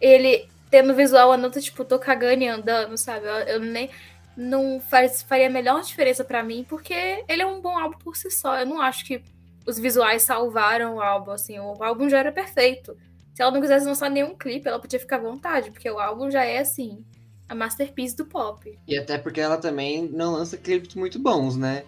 ele 0.00 0.46
tendo 0.72 0.94
visual, 0.94 1.32
a 1.32 1.36
nota, 1.36 1.60
tipo, 1.60 1.84
tô 1.84 1.98
cagando 1.98 2.42
e 2.42 2.48
andando, 2.48 2.96
sabe? 2.96 3.26
Eu, 3.26 3.32
eu 3.32 3.60
nem. 3.60 3.90
Não 4.34 4.80
faz, 4.80 5.22
faria 5.22 5.48
a 5.48 5.50
melhor 5.50 5.82
diferença 5.82 6.24
para 6.24 6.42
mim, 6.42 6.64
porque 6.66 7.22
ele 7.28 7.42
é 7.42 7.46
um 7.46 7.60
bom 7.60 7.78
álbum 7.78 7.98
por 7.98 8.16
si 8.16 8.30
só. 8.30 8.58
Eu 8.60 8.66
não 8.66 8.80
acho 8.80 9.04
que 9.04 9.22
os 9.66 9.78
visuais 9.78 10.22
salvaram 10.22 10.96
o 10.96 11.02
álbum, 11.02 11.32
assim, 11.32 11.58
o 11.58 11.84
álbum 11.84 12.08
já 12.08 12.18
era 12.18 12.32
perfeito. 12.32 12.96
Se 13.34 13.42
ela 13.42 13.50
não 13.50 13.60
quisesse 13.60 13.86
lançar 13.86 14.10
nenhum 14.10 14.34
clipe, 14.36 14.68
ela 14.68 14.78
podia 14.78 15.00
ficar 15.00 15.16
à 15.16 15.20
vontade, 15.20 15.70
porque 15.70 15.90
o 15.90 15.98
álbum 15.98 16.30
já 16.30 16.44
é, 16.44 16.58
assim, 16.58 17.04
a 17.48 17.54
masterpiece 17.54 18.16
do 18.16 18.26
pop. 18.26 18.78
E 18.86 18.98
até 18.98 19.18
porque 19.18 19.40
ela 19.40 19.56
também 19.56 20.08
não 20.08 20.32
lança 20.32 20.56
clipes 20.56 20.94
muito 20.94 21.18
bons, 21.18 21.56
né? 21.56 21.84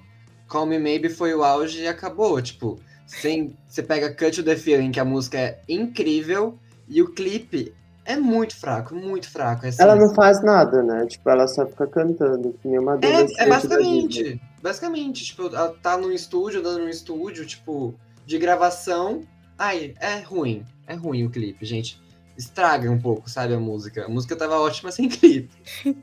Call 0.48 0.66
Me 0.66 0.78
Maybe 0.78 1.08
foi 1.08 1.34
o 1.34 1.42
auge 1.42 1.82
e 1.82 1.88
acabou, 1.88 2.40
tipo 2.40 2.78
sem, 3.06 3.56
você 3.66 3.82
pega 3.82 4.14
Cut 4.14 4.42
the 4.42 4.56
Feeling, 4.56 4.90
que 4.90 5.00
a 5.00 5.04
música 5.04 5.38
é 5.38 5.60
incrível, 5.68 6.58
e 6.88 7.02
o 7.02 7.12
clipe 7.12 7.74
é 8.04 8.16
muito 8.16 8.56
fraco, 8.56 8.94
muito 8.94 9.30
fraco. 9.30 9.64
É 9.64 9.68
assim, 9.70 9.82
ela 9.82 9.96
não 9.96 10.14
faz 10.14 10.42
nada, 10.42 10.82
né? 10.82 11.06
Tipo, 11.06 11.30
ela 11.30 11.46
só 11.46 11.66
fica 11.66 11.86
cantando, 11.86 12.54
que 12.60 12.68
nem 12.68 12.78
uma 12.78 12.98
É, 13.02 13.44
é 13.44 13.48
basicamente. 13.48 14.40
Basicamente, 14.62 15.24
tipo, 15.24 15.46
ela 15.46 15.74
tá 15.82 15.96
num 15.96 16.12
estúdio, 16.12 16.60
andando 16.60 16.80
num 16.80 16.88
estúdio, 16.88 17.46
tipo, 17.46 17.94
de 18.26 18.38
gravação. 18.38 19.22
Ai, 19.58 19.94
é 20.00 20.20
ruim. 20.20 20.64
É 20.86 20.94
ruim 20.94 21.24
o 21.24 21.30
clipe, 21.30 21.64
gente. 21.64 22.00
Estraga 22.36 22.90
um 22.90 23.00
pouco, 23.00 23.30
sabe, 23.30 23.54
a 23.54 23.60
música. 23.60 24.04
A 24.04 24.08
música 24.08 24.34
tava 24.36 24.58
ótima 24.58 24.90
sem 24.90 25.08
clipe. 25.08 25.50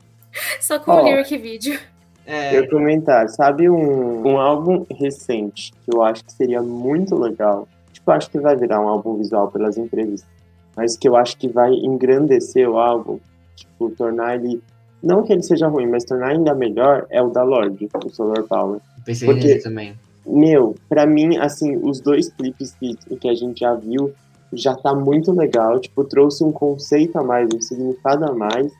só 0.60 0.78
com 0.78 0.92
o 0.92 1.04
lyric 1.04 1.36
vídeo. 1.36 1.78
É... 2.24 2.56
Eu 2.56 2.68
comentar, 2.68 3.28
sabe 3.28 3.68
um, 3.68 4.26
um 4.26 4.38
álbum 4.38 4.86
recente 4.90 5.72
que 5.84 5.94
eu 5.94 6.02
acho 6.02 6.24
que 6.24 6.32
seria 6.32 6.62
muito 6.62 7.16
legal? 7.16 7.68
Tipo, 7.92 8.10
acho 8.12 8.30
que 8.30 8.38
vai 8.38 8.56
virar 8.56 8.80
um 8.80 8.88
álbum 8.88 9.16
visual 9.16 9.50
pelas 9.50 9.76
entrevistas, 9.76 10.28
mas 10.76 10.96
que 10.96 11.08
eu 11.08 11.16
acho 11.16 11.36
que 11.36 11.48
vai 11.48 11.72
engrandecer 11.72 12.68
o 12.68 12.78
álbum, 12.78 13.18
tipo, 13.56 13.90
tornar 13.90 14.36
ele. 14.36 14.62
Não 15.02 15.24
que 15.24 15.32
ele 15.32 15.42
seja 15.42 15.66
ruim, 15.66 15.86
mas 15.86 16.04
tornar 16.04 16.28
ainda 16.28 16.54
melhor 16.54 17.06
é 17.10 17.20
o 17.20 17.28
da 17.28 17.42
Lorde, 17.42 17.88
o 17.92 18.08
Solar 18.08 18.44
Power. 18.44 18.80
Pensei 19.04 19.26
Porque, 19.26 19.48
nele 19.48 19.60
também. 19.60 19.94
Meu, 20.24 20.76
pra 20.88 21.06
mim, 21.06 21.36
assim, 21.36 21.76
os 21.76 22.00
dois 22.00 22.28
clipes 22.30 22.76
que, 22.78 22.94
que 23.16 23.28
a 23.28 23.34
gente 23.34 23.60
já 23.60 23.74
viu 23.74 24.12
já 24.52 24.74
tá 24.74 24.94
muito 24.94 25.32
legal. 25.32 25.80
Tipo, 25.80 26.04
trouxe 26.04 26.44
um 26.44 26.52
conceito 26.52 27.18
a 27.18 27.22
mais, 27.22 27.48
um 27.54 27.60
significado 27.60 28.24
a 28.24 28.34
mais. 28.34 28.72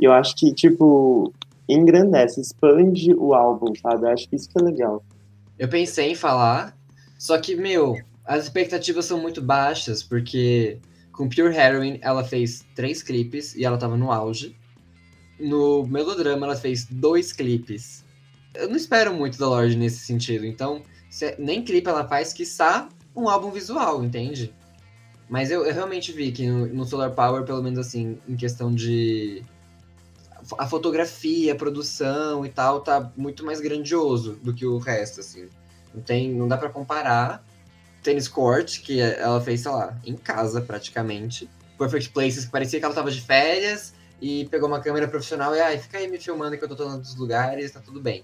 E 0.00 0.04
eu 0.04 0.12
acho 0.12 0.36
que, 0.36 0.52
tipo, 0.52 1.32
engrandece, 1.68 2.40
expande 2.40 3.12
o 3.14 3.34
álbum, 3.34 3.74
sabe? 3.74 4.06
Eu 4.06 4.10
acho 4.10 4.28
que 4.28 4.36
isso 4.36 4.48
que 4.48 4.58
é 4.58 4.62
legal. 4.62 5.02
Eu 5.58 5.68
pensei 5.68 6.12
em 6.12 6.14
falar, 6.14 6.76
só 7.18 7.38
que, 7.38 7.56
meu, 7.56 7.96
as 8.24 8.44
expectativas 8.44 9.04
são 9.04 9.20
muito 9.20 9.40
baixas, 9.40 10.02
porque 10.02 10.78
com 11.12 11.28
Pure 11.28 11.56
Heroine 11.56 11.98
ela 12.02 12.22
fez 12.22 12.64
três 12.74 13.02
clipes 13.02 13.54
e 13.54 13.64
ela 13.64 13.78
tava 13.78 13.96
no 13.96 14.12
auge. 14.12 14.54
No 15.40 15.86
Melodrama 15.86 16.46
ela 16.46 16.56
fez 16.56 16.86
dois 16.86 17.32
clipes. 17.32 18.04
Eu 18.58 18.68
não 18.68 18.76
espero 18.76 19.12
muito 19.14 19.38
da 19.38 19.48
Lorde 19.48 19.76
nesse 19.76 19.98
sentido, 19.98 20.44
então 20.46 20.82
se- 21.10 21.34
nem 21.38 21.62
clipe 21.64 21.88
ela 21.88 22.06
faz, 22.06 22.32
quiçá 22.32 22.88
um 23.14 23.28
álbum 23.28 23.50
visual, 23.50 24.04
entende? 24.04 24.54
Mas 25.28 25.50
eu, 25.50 25.64
eu 25.64 25.74
realmente 25.74 26.12
vi 26.12 26.30
que 26.30 26.46
no, 26.46 26.66
no 26.66 26.84
Solar 26.84 27.10
Power, 27.12 27.44
pelo 27.44 27.62
menos 27.62 27.78
assim, 27.78 28.18
em 28.28 28.36
questão 28.36 28.72
de. 28.74 29.42
A 30.58 30.66
fotografia, 30.68 31.52
a 31.52 31.56
produção 31.56 32.46
e 32.46 32.48
tal, 32.48 32.80
tá 32.80 33.10
muito 33.16 33.44
mais 33.44 33.60
grandioso 33.60 34.38
do 34.42 34.54
que 34.54 34.64
o 34.64 34.78
resto, 34.78 35.20
assim. 35.20 35.48
Não, 35.92 36.00
tem, 36.02 36.32
não 36.32 36.46
dá 36.46 36.56
pra 36.56 36.68
comparar. 36.70 37.44
Tennis 38.02 38.28
Court, 38.28 38.82
que 38.82 39.00
ela 39.00 39.40
fez, 39.40 39.62
sei 39.62 39.72
lá, 39.72 39.98
em 40.04 40.14
casa 40.14 40.60
praticamente. 40.60 41.50
Perfect 41.76 42.10
Places, 42.10 42.44
que 42.44 42.52
parecia 42.52 42.78
que 42.78 42.84
ela 42.84 42.94
tava 42.94 43.10
de 43.10 43.20
férias 43.20 43.92
e 44.22 44.44
pegou 44.46 44.68
uma 44.68 44.80
câmera 44.80 45.08
profissional 45.08 45.54
e, 45.56 45.60
ai, 45.60 45.78
fica 45.78 45.98
aí 45.98 46.06
me 46.08 46.18
filmando 46.18 46.56
que 46.56 46.62
eu 46.62 46.68
tô 46.68 46.76
todos 46.76 47.08
os 47.10 47.16
lugares, 47.16 47.72
tá 47.72 47.80
tudo 47.80 48.00
bem. 48.00 48.22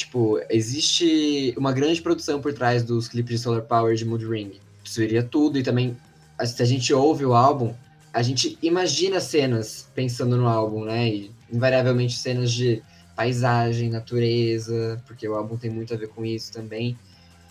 Tipo, 0.00 0.40
existe 0.48 1.52
uma 1.58 1.72
grande 1.72 2.00
produção 2.00 2.40
por 2.40 2.54
trás 2.54 2.82
dos 2.82 3.06
clipes 3.06 3.36
de 3.36 3.38
Solar 3.38 3.60
Power 3.60 3.94
de 3.94 4.06
Mood 4.06 4.26
Ring. 4.26 4.52
Isso 4.82 4.94
seria 4.94 5.22
tudo 5.22 5.58
e 5.58 5.62
também, 5.62 5.94
se 6.42 6.62
a 6.62 6.64
gente 6.64 6.94
ouve 6.94 7.26
o 7.26 7.34
álbum, 7.34 7.74
a 8.10 8.22
gente 8.22 8.58
imagina 8.62 9.20
cenas 9.20 9.90
pensando 9.94 10.38
no 10.38 10.48
álbum, 10.48 10.86
né? 10.86 11.06
E 11.06 11.30
invariavelmente 11.52 12.18
cenas 12.18 12.50
de 12.50 12.82
paisagem, 13.14 13.90
natureza, 13.90 15.02
porque 15.06 15.28
o 15.28 15.34
álbum 15.34 15.58
tem 15.58 15.70
muito 15.70 15.92
a 15.92 15.98
ver 15.98 16.08
com 16.08 16.24
isso 16.24 16.50
também. 16.50 16.96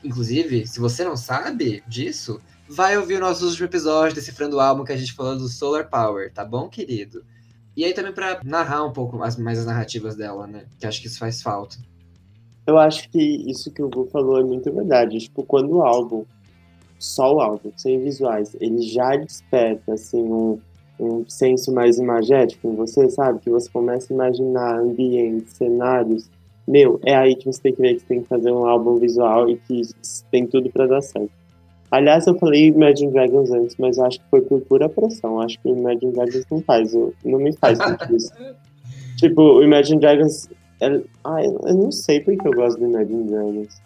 Inclusive, 0.04 0.66
se 0.66 0.80
você 0.80 1.04
não 1.04 1.16
sabe 1.16 1.84
disso, 1.88 2.42
vai 2.68 2.98
ouvir 2.98 3.18
o 3.18 3.20
nosso 3.20 3.46
último 3.46 3.68
episódio 3.68 4.16
decifrando 4.16 4.56
o 4.56 4.60
álbum 4.60 4.84
que 4.84 4.92
a 4.92 4.98
gente 4.98 5.14
falou 5.14 5.38
do 5.38 5.48
Solar 5.48 5.88
Power, 5.88 6.34
tá 6.34 6.44
bom, 6.44 6.68
querido? 6.68 7.24
E 7.78 7.86
aí 7.86 7.94
também 7.94 8.12
pra 8.12 8.42
narrar 8.44 8.84
um 8.86 8.92
pouco 8.92 9.16
mais 9.16 9.38
as 9.38 9.66
narrativas 9.68 10.16
dela, 10.16 10.48
né? 10.48 10.66
Que 10.80 10.88
acho 10.88 11.00
que 11.00 11.06
isso 11.06 11.20
faz 11.20 11.44
falta. 11.44 11.78
Eu 12.70 12.78
acho 12.78 13.10
que 13.10 13.20
isso 13.20 13.72
que 13.72 13.82
o 13.82 13.90
Gu 13.90 14.08
falou 14.12 14.40
é 14.40 14.44
muito 14.44 14.72
verdade. 14.72 15.18
Tipo, 15.18 15.44
quando 15.44 15.78
o 15.78 15.82
álbum, 15.82 16.24
só 17.00 17.34
o 17.36 17.42
álbum, 17.42 17.72
sem 17.76 18.00
visuais, 18.00 18.56
ele 18.62 18.82
já 18.82 19.16
desperta, 19.16 19.94
assim, 19.94 20.22
um, 20.22 20.60
um 21.00 21.26
senso 21.28 21.74
mais 21.74 21.98
imagético 21.98 22.68
em 22.68 22.76
você, 22.76 23.10
sabe? 23.10 23.40
Que 23.40 23.50
você 23.50 23.68
começa 23.72 24.14
a 24.14 24.16
imaginar 24.16 24.80
ambientes, 24.80 25.54
cenários. 25.54 26.30
Meu, 26.68 27.00
é 27.04 27.16
aí 27.16 27.36
que 27.36 27.48
você 27.48 27.60
tem 27.60 27.74
que 27.74 27.82
ver 27.82 27.96
que 27.96 28.02
você 28.02 28.06
tem 28.06 28.22
que 28.22 28.28
fazer 28.28 28.52
um 28.52 28.68
álbum 28.68 28.98
visual 28.98 29.50
e 29.50 29.58
que 29.58 29.82
tem 30.30 30.46
tudo 30.46 30.70
pra 30.70 30.86
dar 30.86 31.02
certo. 31.02 31.32
Aliás, 31.90 32.28
eu 32.28 32.38
falei 32.38 32.68
Imagine 32.68 33.12
Dragons 33.12 33.50
antes, 33.50 33.76
mas 33.80 33.98
eu 33.98 34.06
acho 34.06 34.20
que 34.20 34.30
foi 34.30 34.42
por 34.42 34.62
pura 34.62 34.88
pressão. 34.88 35.42
Acho 35.42 35.60
que 35.60 35.70
o 35.70 35.76
Imagine 35.76 36.12
Dragons 36.12 36.46
não 36.52 36.62
faz, 36.62 36.94
não 36.94 37.40
me 37.40 37.52
faz 37.54 37.80
sentido 37.82 38.16
isso. 38.16 38.32
tipo, 39.18 39.42
o 39.42 39.64
Imagine 39.64 40.00
Dragons. 40.00 40.48
É- 40.82 41.04
ah, 41.24 41.44
eu 41.44 41.60
eu 41.66 41.74
não 41.76 41.92
sei 41.92 42.20
porque 42.22 42.48
eu 42.48 42.54
gosto 42.54 42.80
do 42.80 42.86
Imagine 42.86 43.24
Dragons. 43.30 43.82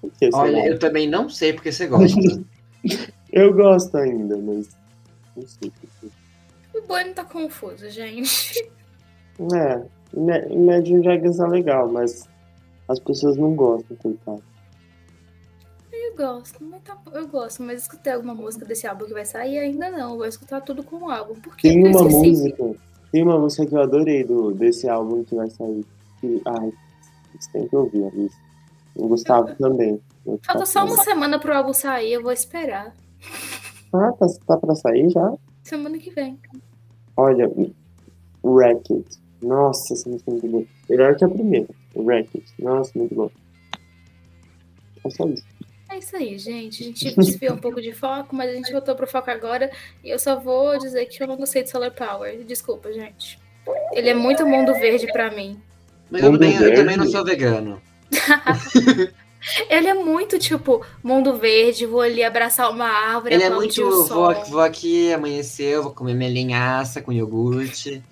Por 0.00 0.10
que, 0.12 0.18
sei 0.18 0.30
Olha, 0.34 0.58
lá? 0.58 0.66
eu 0.66 0.78
também 0.78 1.08
não 1.08 1.28
sei 1.28 1.52
porque 1.52 1.70
você 1.72 1.86
gosta. 1.86 2.18
Eu 3.32 3.54
gosto 3.54 3.96
ainda, 3.96 4.36
mas. 4.36 4.68
Não 5.34 5.46
sei 5.46 5.70
por 5.70 5.88
quê. 6.00 6.08
O 6.76 6.86
Bonnie 6.86 7.14
tá 7.14 7.24
confuso, 7.24 7.88
gente. 7.88 8.70
É, 9.54 9.82
Ima- 10.14 10.46
Imagine 10.50 11.00
Dragons 11.00 11.40
é 11.40 11.46
legal, 11.46 11.90
mas 11.90 12.28
as 12.88 12.98
pessoas 12.98 13.38
não 13.38 13.54
gostam, 13.54 13.96
coitado. 13.96 14.42
Eu 15.90 16.14
gosto, 16.16 16.62
mas 16.62 16.82
tá, 16.82 16.98
eu 17.14 17.26
gosto, 17.26 17.62
mas 17.62 17.82
escutei 17.82 18.12
alguma 18.12 18.34
música 18.34 18.66
desse 18.66 18.86
álbum 18.86 19.06
que 19.06 19.14
vai 19.14 19.24
sair 19.24 19.58
ainda 19.58 19.90
não. 19.90 20.10
Eu 20.10 20.16
vou 20.18 20.26
escutar 20.26 20.60
tudo 20.60 20.82
com 20.82 20.96
o 20.96 21.10
álbum. 21.10 21.34
Porque 21.36 21.68
Tem 21.68 21.80
eu 21.80 21.88
uma 21.90 22.02
música, 22.04 22.74
tem 23.10 23.22
uma 23.22 23.38
música 23.38 23.64
que 23.64 23.74
eu 23.74 23.80
adorei 23.80 24.24
do, 24.24 24.52
desse 24.52 24.86
álbum 24.88 25.24
que 25.24 25.34
vai 25.34 25.48
sair. 25.48 25.86
Que, 26.22 26.40
ai, 26.46 26.72
você 27.38 27.50
tem 27.52 27.68
que 27.68 27.74
ouvir, 27.74 28.04
Alice. 28.04 28.36
O 28.94 29.08
Gustavo 29.08 29.52
também. 29.56 30.00
Falta 30.46 30.64
só 30.64 30.84
uma 30.84 30.96
semana 30.98 31.38
pro 31.40 31.52
álbum 31.52 31.72
sair, 31.72 32.12
eu 32.12 32.22
vou 32.22 32.30
esperar. 32.30 32.94
Ah, 33.92 34.12
tá, 34.12 34.26
tá 34.46 34.56
pra 34.56 34.74
sair 34.76 35.10
já? 35.10 35.34
Semana 35.64 35.98
que 35.98 36.10
vem. 36.10 36.38
Olha, 37.16 37.50
Racket. 38.44 39.06
Nossa, 39.42 39.94
essa 39.94 40.08
música 40.08 40.30
é 40.30 40.32
muito 40.32 40.48
boa. 40.48 40.64
Melhor 40.88 41.16
que 41.16 41.24
a 41.24 41.28
primeira. 41.28 41.68
Racket. 41.96 42.44
Nossa, 42.60 42.92
muito 42.96 43.14
boa. 43.14 43.32
É 45.04 45.10
só 45.10 45.26
isso. 45.26 45.44
É 45.90 45.98
isso 45.98 46.16
aí, 46.16 46.38
gente. 46.38 46.82
A 46.82 46.86
gente 46.86 47.14
desviou 47.16 47.54
um 47.54 47.58
pouco 47.58 47.82
de 47.82 47.92
foco, 47.92 48.34
mas 48.34 48.50
a 48.50 48.54
gente 48.54 48.70
voltou 48.70 48.94
pro 48.94 49.06
foco 49.06 49.30
agora. 49.30 49.70
E 50.04 50.10
eu 50.10 50.18
só 50.18 50.38
vou 50.38 50.78
dizer 50.78 51.06
que 51.06 51.20
eu 51.22 51.26
não 51.26 51.36
gostei 51.36 51.64
de 51.64 51.70
Solar 51.70 51.92
Power. 51.92 52.44
Desculpa, 52.44 52.92
gente. 52.92 53.38
Ele 53.92 54.08
é 54.08 54.14
muito 54.14 54.46
mundo 54.46 54.72
verde 54.74 55.10
pra 55.12 55.30
mim. 55.30 55.60
Mas 56.12 56.20
Mundo 56.20 56.38
bem, 56.38 56.52
eu 56.52 56.60
verde. 56.60 56.76
também 56.76 56.96
não 56.98 57.08
sou 57.08 57.24
vegano. 57.24 57.80
Ele 59.68 59.88
é 59.88 59.94
muito, 59.94 60.38
tipo, 60.38 60.84
mundo 61.02 61.36
verde, 61.38 61.86
vou 61.86 62.02
ali 62.02 62.22
abraçar 62.22 62.70
uma 62.70 62.86
árvore, 62.86 63.34
Ele 63.34 63.44
é 63.44 63.50
muito. 63.50 64.06
Vou, 64.08 64.34
vou 64.44 64.60
aqui, 64.60 65.10
amanheceu, 65.10 65.82
vou 65.82 65.92
comer 65.92 66.14
minha 66.14 66.30
linhaça 66.30 67.00
com 67.00 67.10
iogurte. 67.10 68.02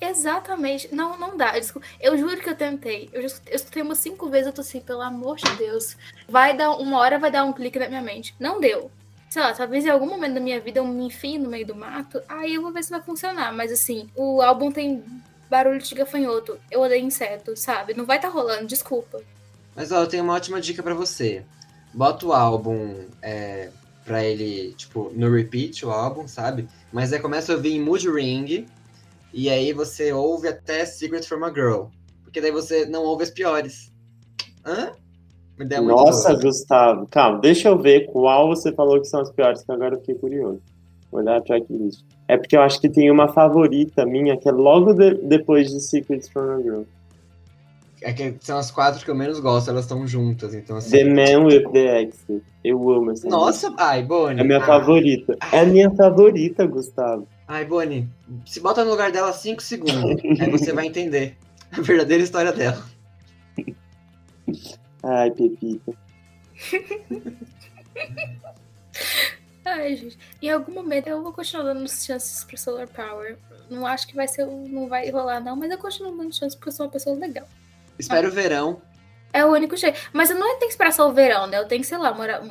Exatamente. 0.00 0.88
Não, 0.94 1.18
não 1.18 1.36
dá. 1.36 1.58
Desculpa. 1.58 1.84
Eu 2.00 2.16
juro 2.16 2.36
que 2.36 2.48
eu 2.48 2.54
tentei. 2.54 3.10
Eu, 3.12 3.22
eu 3.22 3.26
escutei 3.52 3.82
umas 3.82 3.98
cinco 3.98 4.28
vezes, 4.28 4.46
eu 4.46 4.52
tô 4.52 4.60
assim, 4.60 4.80
pelo 4.80 5.02
amor 5.02 5.36
de 5.36 5.50
Deus. 5.56 5.96
Vai 6.28 6.56
dar 6.56 6.70
uma 6.76 6.98
hora, 6.98 7.18
vai 7.18 7.32
dar 7.32 7.44
um 7.44 7.52
clique 7.52 7.80
na 7.80 7.88
minha 7.88 8.00
mente. 8.00 8.32
Não 8.38 8.60
deu. 8.60 8.88
Sei 9.28 9.42
lá, 9.42 9.52
talvez 9.52 9.84
em 9.84 9.90
algum 9.90 10.06
momento 10.06 10.34
da 10.34 10.40
minha 10.40 10.60
vida 10.60 10.78
eu 10.78 10.86
me 10.86 11.06
enfie 11.06 11.36
no 11.36 11.50
meio 11.50 11.66
do 11.66 11.74
mato. 11.74 12.22
Aí 12.28 12.54
eu 12.54 12.62
vou 12.62 12.72
ver 12.72 12.84
se 12.84 12.90
vai 12.90 13.02
funcionar. 13.02 13.52
Mas 13.52 13.72
assim, 13.72 14.08
o 14.14 14.40
álbum 14.40 14.70
tem 14.70 15.02
barulho 15.48 15.78
de 15.78 15.94
gafanhoto. 15.94 16.58
Eu 16.70 16.80
odeio 16.80 17.04
inseto, 17.04 17.56
sabe? 17.56 17.94
Não 17.94 18.04
vai 18.04 18.20
tá 18.20 18.28
rolando, 18.28 18.66
desculpa. 18.66 19.20
Mas 19.74 19.92
ó, 19.92 20.02
eu 20.02 20.06
tenho 20.06 20.24
uma 20.24 20.34
ótima 20.34 20.60
dica 20.60 20.82
pra 20.82 20.94
você. 20.94 21.44
Bota 21.94 22.26
o 22.26 22.32
álbum 22.32 23.06
é, 23.22 23.70
pra 24.04 24.24
ele, 24.24 24.74
tipo, 24.74 25.10
no 25.14 25.30
repeat, 25.30 25.84
o 25.84 25.90
álbum, 25.90 26.26
sabe? 26.26 26.68
Mas 26.92 27.12
aí 27.12 27.20
começa 27.20 27.52
a 27.52 27.56
ouvir 27.56 27.74
em 27.74 27.80
Mood 27.80 28.08
Ring. 28.10 28.66
E 29.32 29.50
aí 29.50 29.72
você 29.72 30.12
ouve 30.12 30.48
até 30.48 30.84
Secret 30.84 31.22
from 31.22 31.44
a 31.44 31.50
Girl. 31.50 31.84
Porque 32.24 32.40
daí 32.40 32.50
você 32.50 32.86
não 32.86 33.04
ouve 33.04 33.24
as 33.24 33.30
piores. 33.30 33.92
Hã? 34.64 34.92
Nossa, 35.82 36.30
boa. 36.30 36.42
Gustavo. 36.42 37.06
Calma, 37.08 37.40
deixa 37.40 37.68
eu 37.68 37.78
ver 37.78 38.06
qual 38.06 38.48
você 38.48 38.72
falou 38.72 39.00
que 39.00 39.06
são 39.08 39.20
as 39.20 39.30
piores, 39.30 39.62
que 39.62 39.72
agora 39.72 39.96
eu 39.96 40.00
fiquei 40.00 40.14
curioso. 40.14 40.62
Vou 41.10 41.20
olhar 41.20 41.36
a 41.36 41.40
tracklist. 41.40 42.04
É 42.28 42.36
porque 42.36 42.54
eu 42.56 42.60
acho 42.60 42.78
que 42.80 42.88
tem 42.90 43.10
uma 43.10 43.28
favorita 43.28 44.04
minha, 44.04 44.36
que 44.36 44.48
é 44.48 44.52
logo 44.52 44.92
de- 44.92 45.14
depois 45.14 45.70
de 45.70 45.80
Secrets 45.80 46.28
from 46.28 46.50
a 46.52 46.62
Girl. 46.62 46.82
É 48.02 48.12
que 48.12 48.36
são 48.40 48.58
as 48.58 48.70
quatro 48.70 49.02
que 49.04 49.10
eu 49.10 49.14
menos 49.14 49.40
gosto, 49.40 49.70
elas 49.70 49.84
estão 49.84 50.06
juntas. 50.06 50.54
Então, 50.54 50.76
assim. 50.76 50.90
The 50.90 51.04
Man 51.04 51.46
with 51.46 51.64
the 51.72 52.00
Axe. 52.02 52.42
Eu 52.62 52.78
amo 52.90 53.10
essa 53.10 53.26
música. 53.26 53.30
Nossa, 53.30 53.74
ai, 53.78 54.02
Bonnie. 54.04 54.40
É 54.40 54.44
minha 54.44 54.58
Ah, 54.58 54.66
favorita. 54.66 55.36
É 55.50 55.60
a 55.60 55.66
minha 55.66 55.90
favorita, 55.90 56.64
Gustavo. 56.66 57.26
Ai, 57.48 57.64
Bonnie, 57.64 58.06
se 58.46 58.60
bota 58.60 58.84
no 58.84 58.90
lugar 58.90 59.10
dela 59.10 59.32
5 59.32 59.62
segundos, 59.62 59.94
aí 60.38 60.50
você 60.50 60.72
vai 60.72 60.86
entender 60.86 61.34
a 61.72 61.80
verdadeira 61.80 62.22
história 62.22 62.52
dela. 62.52 62.84
Ai, 65.02 65.30
Pepita. 65.30 65.92
Ai, 69.64 69.96
gente. 69.96 70.18
Em 70.40 70.50
algum 70.50 70.72
momento 70.72 71.08
eu 71.08 71.22
vou 71.22 71.32
continuar 71.32 71.64
dando 71.64 71.88
chances 71.88 72.44
pro 72.44 72.56
Solar 72.56 72.88
Power. 72.88 73.38
Não 73.70 73.86
acho 73.86 74.06
que 74.06 74.16
vai 74.16 74.26
ser. 74.26 74.46
Não 74.46 74.88
vai 74.88 75.10
rolar, 75.10 75.40
não, 75.40 75.56
mas 75.56 75.70
eu 75.70 75.78
continuo 75.78 76.16
dando 76.16 76.34
chances 76.34 76.54
porque 76.54 76.68
eu 76.68 76.72
sou 76.72 76.86
uma 76.86 76.92
pessoa 76.92 77.16
legal. 77.16 77.46
Espero 77.98 78.28
o 78.28 78.32
verão. 78.32 78.80
É 79.32 79.44
o 79.44 79.52
único 79.52 79.76
jeito. 79.76 79.98
Mas 80.12 80.30
eu 80.30 80.38
não 80.38 80.46
tenho 80.58 80.60
que 80.60 80.66
esperar 80.66 80.92
só 80.92 81.08
o 81.08 81.12
verão, 81.12 81.46
né? 81.46 81.58
Eu 81.58 81.66
tenho 81.66 81.82
que, 81.82 81.86
sei 81.86 81.98
lá, 81.98 82.12
morar, 82.14 82.42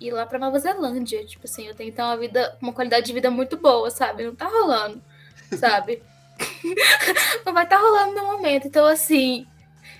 ir 0.00 0.10
lá 0.12 0.24
pra 0.24 0.38
Nova 0.38 0.58
Zelândia. 0.58 1.24
Tipo 1.26 1.44
assim, 1.44 1.66
eu 1.66 1.74
tenho 1.74 1.90
que 1.90 1.96
ter 1.96 2.02
uma 2.02 2.16
vida, 2.16 2.56
uma 2.60 2.72
qualidade 2.72 3.06
de 3.06 3.12
vida 3.12 3.30
muito 3.30 3.56
boa, 3.56 3.90
sabe? 3.90 4.24
Não 4.24 4.34
tá 4.34 4.46
rolando, 4.46 5.02
sabe? 5.58 6.02
não 7.44 7.52
vai 7.52 7.66
tá 7.66 7.76
rolando 7.76 8.14
no 8.14 8.26
momento. 8.26 8.66
Então, 8.66 8.86
assim, 8.86 9.46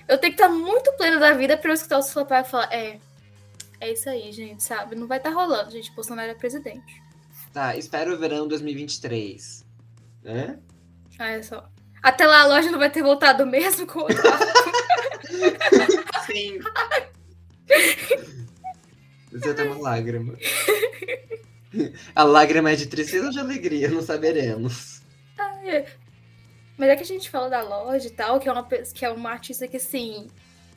eu 0.07 0.17
tenho 0.17 0.33
que 0.33 0.41
estar 0.41 0.53
muito 0.53 0.91
plena 0.93 1.19
da 1.19 1.33
vida 1.33 1.55
pra 1.55 1.69
eu 1.69 1.73
escutar 1.73 1.99
o 1.99 2.01
seu 2.01 2.25
pai 2.25 2.41
e 2.41 2.45
falar, 2.45 2.73
é, 2.73 2.97
é 3.83 3.91
isso 3.91 4.09
aí, 4.09 4.31
gente, 4.31 4.63
sabe? 4.63 4.95
Não 4.95 5.07
vai 5.07 5.19
tá 5.19 5.29
rolando, 5.29 5.71
gente. 5.71 5.91
Bolsonaro 5.91 6.31
é 6.31 6.35
presidente. 6.35 7.03
Tá, 7.51 7.75
espero 7.75 8.13
o 8.13 8.17
verão 8.17 8.47
2023. 8.47 9.65
Né? 10.23 10.57
Olha 11.19 11.43
só. 11.43 11.69
Até 12.01 12.25
lá 12.25 12.41
a 12.41 12.47
loja 12.47 12.71
não 12.71 12.79
vai 12.79 12.89
ter 12.89 13.03
voltado 13.03 13.45
mesmo 13.45 13.85
com 13.85 13.99
outro 13.99 14.17
Sim. 16.25 16.59
Você 19.31 19.49
até 19.49 19.63
uma 19.63 19.81
lágrima. 19.81 20.35
A 22.13 22.23
lágrima 22.23 22.71
é 22.71 22.75
de 22.75 22.85
tristeza 22.85 23.25
ou 23.25 23.31
de 23.31 23.39
alegria? 23.39 23.89
Não 23.89 24.01
saberemos. 24.01 25.01
Ai, 25.37 25.85
Mas 26.77 26.89
é 26.89 26.95
que 26.95 27.01
a 27.01 27.05
gente 27.05 27.31
fala 27.31 27.49
da 27.49 27.63
Lorde 27.63 28.07
e 28.07 28.11
tal, 28.11 28.39
que 28.39 28.47
é 28.47 28.51
uma, 28.51 28.63
que 28.63 29.03
é 29.03 29.09
uma 29.09 29.31
artista 29.31 29.67
que, 29.67 29.77
assim, 29.77 30.27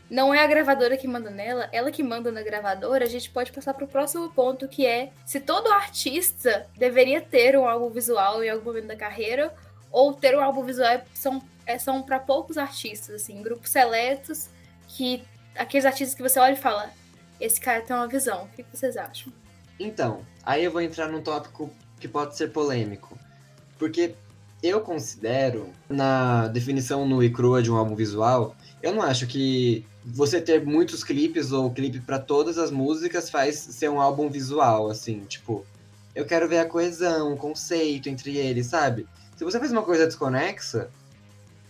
não 0.08 0.32
é 0.32 0.42
a 0.42 0.46
gravadora 0.46 0.96
que 0.96 1.08
manda 1.08 1.30
nela, 1.30 1.68
ela 1.72 1.90
que 1.90 2.02
manda 2.02 2.30
na 2.30 2.42
gravadora, 2.42 3.04
a 3.04 3.08
gente 3.08 3.30
pode 3.30 3.52
passar 3.52 3.74
para 3.74 3.84
o 3.84 3.88
próximo 3.88 4.30
ponto, 4.30 4.68
que 4.68 4.86
é 4.86 5.10
se 5.24 5.40
todo 5.40 5.72
artista 5.72 6.66
deveria 6.76 7.20
ter 7.20 7.56
um 7.56 7.66
álbum 7.66 7.90
visual 7.90 8.42
em 8.42 8.48
algum 8.48 8.66
momento 8.66 8.86
da 8.86 8.96
carreira, 8.96 9.52
ou 9.90 10.12
ter 10.12 10.36
um 10.36 10.40
álbum 10.40 10.62
visual 10.62 10.88
é, 10.88 11.04
são, 11.14 11.42
é, 11.66 11.78
são 11.78 12.02
para 12.02 12.20
poucos 12.20 12.56
artistas, 12.56 13.16
assim, 13.16 13.42
grupos 13.42 13.70
seletos, 13.70 14.48
que 14.88 15.24
aqueles 15.56 15.84
artistas 15.84 16.14
que 16.14 16.22
você 16.22 16.38
olha 16.38 16.52
e 16.52 16.56
fala, 16.56 16.90
esse 17.40 17.60
cara 17.60 17.80
tem 17.80 17.94
uma 17.96 18.06
visão. 18.06 18.44
O 18.44 18.48
que 18.48 18.64
vocês 18.72 18.96
acham? 18.96 19.32
Então, 19.78 20.20
aí 20.44 20.64
eu 20.64 20.70
vou 20.70 20.80
entrar 20.80 21.08
num 21.08 21.20
tópico 21.20 21.70
que 21.98 22.08
pode 22.08 22.36
ser 22.36 22.52
polêmico. 22.52 23.18
Porque 23.78 24.14
eu 24.62 24.80
considero, 24.80 25.70
na 25.88 26.48
definição 26.48 27.06
no 27.06 27.22
e 27.22 27.30
crua 27.30 27.62
de 27.62 27.70
um 27.70 27.76
álbum 27.76 27.94
visual, 27.94 28.56
eu 28.82 28.94
não 28.94 29.02
acho 29.02 29.26
que 29.26 29.84
você 30.06 30.40
ter 30.40 30.64
muitos 30.64 31.02
clipes 31.02 31.50
ou 31.50 31.70
clipe 31.70 32.00
para 32.00 32.18
todas 32.18 32.58
as 32.58 32.70
músicas 32.70 33.28
faz 33.28 33.56
ser 33.56 33.90
um 33.90 34.00
álbum 34.00 34.30
visual, 34.30 34.88
assim, 34.88 35.24
tipo, 35.24 35.66
eu 36.14 36.24
quero 36.24 36.48
ver 36.48 36.58
a 36.58 36.66
coesão, 36.66 37.34
o 37.34 37.36
conceito 37.36 38.08
entre 38.08 38.36
eles, 38.36 38.68
sabe? 38.68 39.06
Se 39.36 39.44
você 39.44 39.58
faz 39.58 39.72
uma 39.72 39.82
coisa 39.82 40.06
desconexa, 40.06 40.88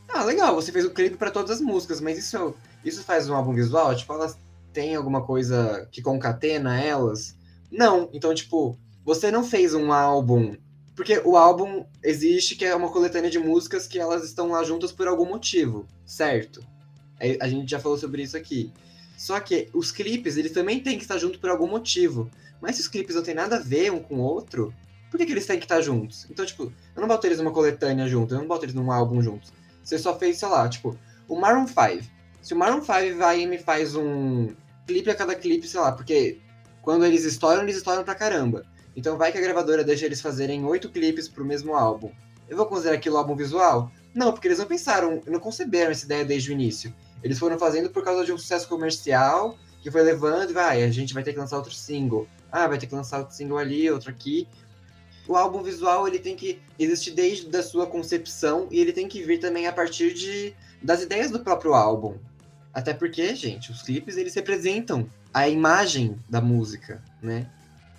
ah, 0.08 0.22
legal, 0.22 0.54
você 0.54 0.70
fez 0.70 0.84
o 0.84 0.90
clipe 0.90 1.16
para 1.16 1.30
todas 1.30 1.50
as 1.50 1.60
músicas, 1.60 2.00
mas 2.00 2.18
isso, 2.18 2.54
isso 2.84 3.02
faz 3.02 3.28
um 3.28 3.34
álbum 3.34 3.54
visual? 3.54 3.94
Tipo, 3.96 4.12
elas 4.12 4.38
têm 4.72 4.94
alguma 4.94 5.22
coisa 5.22 5.88
que 5.90 6.02
concatena 6.02 6.80
elas? 6.80 7.34
Não, 7.70 8.08
então, 8.12 8.34
tipo, 8.34 8.78
você 9.04 9.30
não 9.30 9.42
fez 9.42 9.74
um 9.74 9.90
álbum. 9.90 10.54
Porque 10.94 11.20
o 11.24 11.36
álbum 11.36 11.84
existe, 12.02 12.54
que 12.54 12.64
é 12.64 12.74
uma 12.74 12.90
coletânea 12.90 13.30
de 13.30 13.38
músicas 13.38 13.86
que 13.86 13.98
elas 13.98 14.24
estão 14.24 14.48
lá 14.48 14.62
juntas 14.62 14.92
por 14.92 15.08
algum 15.08 15.26
motivo, 15.26 15.86
certo? 16.06 16.64
É, 17.20 17.36
a 17.40 17.48
gente 17.48 17.70
já 17.70 17.78
falou 17.78 17.98
sobre 17.98 18.22
isso 18.22 18.36
aqui. 18.36 18.72
Só 19.16 19.40
que 19.40 19.68
os 19.72 19.90
clipes, 19.90 20.36
eles 20.36 20.52
também 20.52 20.80
têm 20.80 20.98
que 20.98 21.04
estar 21.04 21.18
juntos 21.18 21.38
por 21.38 21.50
algum 21.50 21.66
motivo. 21.66 22.30
Mas 22.60 22.76
se 22.76 22.82
os 22.82 22.88
clipes 22.88 23.16
não 23.16 23.22
têm 23.22 23.34
nada 23.34 23.56
a 23.56 23.60
ver 23.60 23.92
um 23.92 23.98
com 23.98 24.16
o 24.16 24.22
outro, 24.22 24.74
por 25.10 25.18
que, 25.18 25.26
que 25.26 25.32
eles 25.32 25.46
têm 25.46 25.58
que 25.58 25.64
estar 25.64 25.80
juntos? 25.80 26.26
Então, 26.30 26.44
tipo, 26.44 26.72
eu 26.94 27.00
não 27.00 27.08
boto 27.08 27.26
eles 27.26 27.38
numa 27.38 27.52
coletânea 27.52 28.06
juntos, 28.08 28.32
eu 28.32 28.40
não 28.40 28.46
boto 28.46 28.64
eles 28.64 28.74
num 28.74 28.90
álbum 28.90 29.22
juntos. 29.22 29.52
Você 29.82 29.98
só 29.98 30.18
fez, 30.18 30.38
sei 30.38 30.48
lá, 30.48 30.68
tipo, 30.68 30.98
o 31.28 31.38
Maroon 31.38 31.66
5. 31.66 32.04
Se 32.42 32.54
o 32.54 32.56
Maroon 32.56 32.82
5 32.82 33.16
vai 33.16 33.40
e 33.40 33.46
me 33.46 33.58
faz 33.58 33.94
um 33.94 34.54
clipe 34.86 35.10
a 35.10 35.14
cada 35.14 35.34
clipe, 35.34 35.66
sei 35.66 35.80
lá, 35.80 35.92
porque 35.92 36.38
quando 36.82 37.04
eles 37.04 37.24
estouram, 37.24 37.62
eles 37.62 37.76
estouram 37.76 38.04
pra 38.04 38.14
caramba. 38.14 38.64
Então 38.96 39.16
vai 39.16 39.32
que 39.32 39.38
a 39.38 39.40
gravadora 39.40 39.84
deixa 39.84 40.06
eles 40.06 40.20
fazerem 40.20 40.64
oito 40.64 40.88
clipes 40.88 41.28
pro 41.28 41.44
mesmo 41.44 41.74
álbum. 41.74 42.10
Eu 42.48 42.56
vou 42.56 42.66
considerar 42.66 42.96
aquilo 42.96 43.16
álbum 43.16 43.34
visual? 43.34 43.90
Não, 44.14 44.32
porque 44.32 44.48
eles 44.48 44.58
não 44.58 44.66
pensaram, 44.66 45.20
não 45.26 45.40
conceberam 45.40 45.90
essa 45.90 46.04
ideia 46.04 46.24
desde 46.24 46.50
o 46.50 46.52
início. 46.52 46.94
Eles 47.26 47.40
foram 47.40 47.58
fazendo 47.58 47.90
por 47.90 48.04
causa 48.04 48.24
de 48.24 48.32
um 48.32 48.38
sucesso 48.38 48.68
comercial 48.68 49.58
que 49.82 49.90
foi 49.90 50.00
levando 50.02 50.50
e 50.50 50.52
vai, 50.52 50.84
a 50.84 50.90
gente 50.92 51.12
vai 51.12 51.24
ter 51.24 51.32
que 51.32 51.38
lançar 51.40 51.56
outro 51.56 51.74
single. 51.74 52.28
Ah, 52.52 52.68
vai 52.68 52.78
ter 52.78 52.86
que 52.86 52.94
lançar 52.94 53.18
outro 53.18 53.34
single 53.34 53.58
ali, 53.58 53.90
outro 53.90 54.10
aqui. 54.10 54.46
O 55.26 55.34
álbum 55.34 55.60
visual 55.60 56.06
ele 56.06 56.20
tem 56.20 56.36
que 56.36 56.60
existir 56.78 57.10
desde 57.10 57.54
a 57.56 57.64
sua 57.64 57.84
concepção 57.84 58.68
e 58.70 58.78
ele 58.78 58.92
tem 58.92 59.08
que 59.08 59.24
vir 59.24 59.40
também 59.40 59.66
a 59.66 59.72
partir 59.72 60.14
de, 60.14 60.54
das 60.80 61.02
ideias 61.02 61.28
do 61.28 61.40
próprio 61.40 61.74
álbum. 61.74 62.14
Até 62.72 62.94
porque, 62.94 63.34
gente, 63.34 63.72
os 63.72 63.82
clipes 63.82 64.16
eles 64.16 64.36
representam 64.36 65.10
a 65.34 65.48
imagem 65.48 66.16
da 66.30 66.40
música, 66.40 67.02
né? 67.20 67.50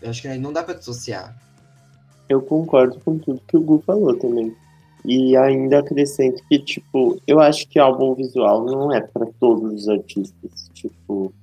Eu 0.01 0.09
acho 0.09 0.21
que 0.21 0.37
não 0.37 0.53
dá 0.53 0.63
para 0.63 0.75
dissociar. 0.75 1.37
Eu 2.29 2.41
concordo 2.41 2.97
com 3.01 3.17
tudo 3.17 3.41
que 3.45 3.57
o 3.57 3.61
Gu 3.61 3.83
falou 3.85 4.17
também. 4.17 4.55
E 5.05 5.35
ainda 5.37 5.79
acrescento 5.79 6.43
que, 6.49 6.59
tipo, 6.59 7.17
eu 7.25 7.39
acho 7.39 7.67
que 7.67 7.79
álbum 7.79 8.13
visual 8.13 8.65
não 8.65 8.91
é 8.91 9.01
para 9.01 9.27
todos 9.39 9.73
os 9.73 9.89
artistas. 9.89 10.69
Tipo, 10.73 11.33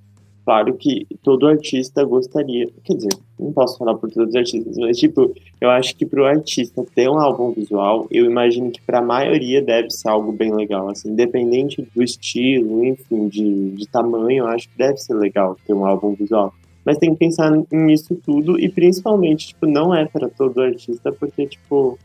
claro 0.45 0.75
que 0.75 1.07
todo 1.23 1.47
artista 1.47 2.05
gostaria. 2.05 2.69
Quer 2.85 2.95
dizer, 2.95 3.17
não 3.39 3.53
posso 3.53 3.79
falar 3.79 3.95
por 3.95 4.11
todos 4.11 4.31
os 4.31 4.37
artistas, 4.37 4.77
mas, 4.77 4.99
tipo, 4.99 5.35
eu 5.61 5.71
acho 5.71 5.97
que 5.97 6.05
pro 6.05 6.27
artista 6.27 6.85
ter 6.95 7.09
um 7.09 7.19
álbum 7.19 7.53
visual, 7.53 8.07
eu 8.11 8.27
imagino 8.27 8.71
que 8.71 8.83
pra 8.83 9.01
maioria 9.01 9.63
deve 9.63 9.91
ser 9.91 10.09
algo 10.09 10.33
bem 10.33 10.53
legal. 10.55 10.89
Assim, 10.89 11.11
independente 11.11 11.87
do 11.95 12.03
estilo, 12.03 12.85
enfim, 12.85 13.29
de, 13.29 13.71
de 13.71 13.89
tamanho, 13.89 14.45
eu 14.45 14.47
acho 14.49 14.69
que 14.69 14.77
deve 14.77 14.99
ser 14.99 15.15
legal 15.15 15.57
ter 15.67 15.73
um 15.73 15.87
álbum 15.87 16.15
visual. 16.15 16.53
Mas 16.85 16.99
tem 16.99 17.13
que 17.13 17.19
pensar 17.19 17.51
nisso 17.73 18.15
tudo 18.15 18.61
e 18.61 18.69
principalmente, 18.69 19.49
tipo, 19.49 19.67
não 19.67 19.95
é 19.95 20.05
para 20.05 20.29
todo 20.29 20.61
artista, 20.61 21.11
porque, 21.13 21.47
tipo, 21.47 21.99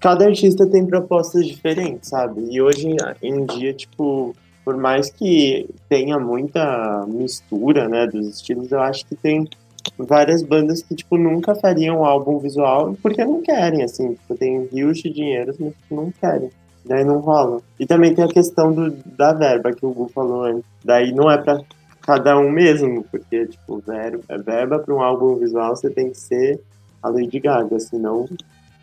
cada 0.00 0.26
artista 0.26 0.66
tem 0.66 0.86
propostas 0.86 1.46
diferentes, 1.46 2.08
sabe? 2.08 2.42
E 2.50 2.60
hoje 2.60 2.96
em 3.22 3.44
dia, 3.46 3.72
tipo, 3.72 4.34
por 4.64 4.76
mais 4.76 5.10
que 5.10 5.68
tenha 5.88 6.18
muita 6.18 7.06
mistura, 7.06 7.88
né, 7.88 8.06
dos 8.06 8.26
estilos, 8.26 8.70
eu 8.70 8.80
acho 8.80 9.06
que 9.06 9.16
tem 9.16 9.48
várias 9.96 10.42
bandas 10.42 10.82
que, 10.82 10.94
tipo, 10.94 11.16
nunca 11.16 11.54
fariam 11.54 12.00
um 12.00 12.04
álbum 12.04 12.38
visual 12.38 12.96
porque 13.02 13.24
não 13.24 13.40
querem, 13.40 13.82
assim, 13.82 14.14
tipo, 14.14 14.36
tem 14.36 14.66
rios 14.66 14.98
de 14.98 15.10
dinheiro, 15.10 15.54
mas 15.58 15.72
tipo, 15.74 15.94
não 15.94 16.10
querem. 16.10 16.50
Daí 16.84 17.04
não 17.04 17.18
rola. 17.18 17.60
E 17.78 17.86
também 17.86 18.14
tem 18.14 18.24
a 18.24 18.28
questão 18.28 18.72
do, 18.72 18.90
da 18.90 19.32
verba 19.32 19.72
que 19.72 19.84
o 19.84 19.90
Gu 19.90 20.08
falou 20.08 20.44
antes. 20.44 20.64
Daí 20.84 21.12
não 21.12 21.30
é 21.30 21.36
pra 21.36 21.60
cada 22.02 22.38
um 22.38 22.50
mesmo, 22.50 23.04
porque, 23.10 23.46
tipo, 23.46 23.82
verba, 23.86 24.22
verba 24.44 24.78
pra 24.78 24.94
um 24.94 25.02
álbum 25.02 25.36
visual 25.36 25.76
você 25.76 25.90
tem 25.90 26.10
que 26.10 26.18
ser 26.18 26.60
a 27.02 27.08
Lady 27.08 27.38
Gaga, 27.38 27.78
senão 27.78 28.26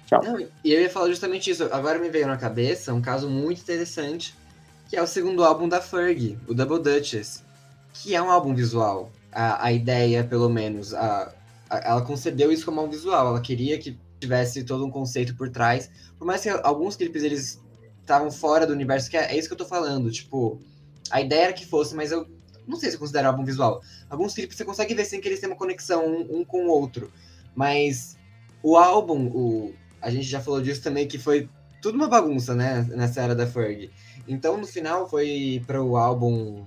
Tchau. 0.05 0.21
Não, 0.23 0.39
e 0.39 0.71
eu 0.71 0.81
ia 0.81 0.89
falar 0.89 1.09
justamente 1.09 1.49
isso. 1.49 1.63
Agora 1.71 1.97
me 1.97 2.09
veio 2.09 2.27
na 2.27 2.37
cabeça 2.37 2.93
um 2.93 3.01
caso 3.01 3.29
muito 3.29 3.61
interessante, 3.61 4.35
que 4.87 4.95
é 4.95 5.01
o 5.01 5.07
segundo 5.07 5.43
álbum 5.43 5.67
da 5.67 5.81
Fergie, 5.81 6.37
o 6.47 6.53
Double 6.53 6.79
Duchess, 6.79 7.43
que 7.93 8.13
é 8.15 8.21
um 8.21 8.29
álbum 8.29 8.53
visual. 8.53 9.11
A, 9.31 9.65
a 9.65 9.71
ideia, 9.71 10.23
pelo 10.23 10.47
menos, 10.47 10.93
a, 10.93 11.33
a, 11.69 11.77
ela 11.79 12.01
concebeu 12.01 12.51
isso 12.51 12.65
como 12.65 12.83
um 12.83 12.89
visual. 12.89 13.27
Ela 13.27 13.41
queria 13.41 13.79
que 13.79 13.97
tivesse 14.19 14.63
todo 14.63 14.85
um 14.85 14.91
conceito 14.91 15.35
por 15.35 15.49
trás. 15.49 15.89
Por 16.17 16.25
mais 16.25 16.41
que 16.41 16.49
alguns 16.49 16.95
clipes 16.95 17.23
eles 17.23 17.59
estavam 18.01 18.29
fora 18.29 18.67
do 18.67 18.73
universo, 18.73 19.09
que 19.09 19.17
é, 19.17 19.33
é 19.33 19.37
isso 19.37 19.47
que 19.47 19.53
eu 19.53 19.57
tô 19.57 19.65
falando. 19.65 20.11
Tipo, 20.11 20.59
a 21.09 21.19
ideia 21.19 21.45
era 21.45 21.53
que 21.53 21.65
fosse, 21.65 21.95
mas 21.95 22.11
eu 22.11 22.27
não 22.67 22.77
sei 22.77 22.89
se 22.89 22.95
eu 22.95 22.99
considero 22.99 23.27
álbum 23.27 23.43
visual. 23.43 23.81
Alguns 24.09 24.33
clipes 24.33 24.55
você 24.55 24.65
consegue 24.65 24.93
ver 24.93 25.05
sem 25.05 25.19
que 25.19 25.27
eles 25.27 25.39
tenham 25.39 25.53
uma 25.53 25.57
conexão 25.57 26.05
um, 26.05 26.39
um 26.39 26.45
com 26.45 26.65
o 26.65 26.69
outro. 26.69 27.11
Mas 27.55 28.17
o 28.61 28.77
álbum, 28.77 29.27
o, 29.27 29.73
a 30.05 30.11
gente 30.11 30.27
já 30.27 30.39
falou 30.39 30.61
disso 30.61 30.83
também, 30.83 31.07
que 31.07 31.17
foi 31.17 31.49
tudo 31.81 31.95
uma 31.95 32.07
bagunça, 32.07 32.53
né, 32.53 32.85
nessa 32.91 33.21
era 33.21 33.33
da 33.33 33.47
Ferg. 33.47 33.89
Então, 34.27 34.55
no 34.55 34.67
final, 34.67 35.09
foi 35.09 35.63
para 35.65 35.81
o 35.81 35.97
álbum 35.97 36.63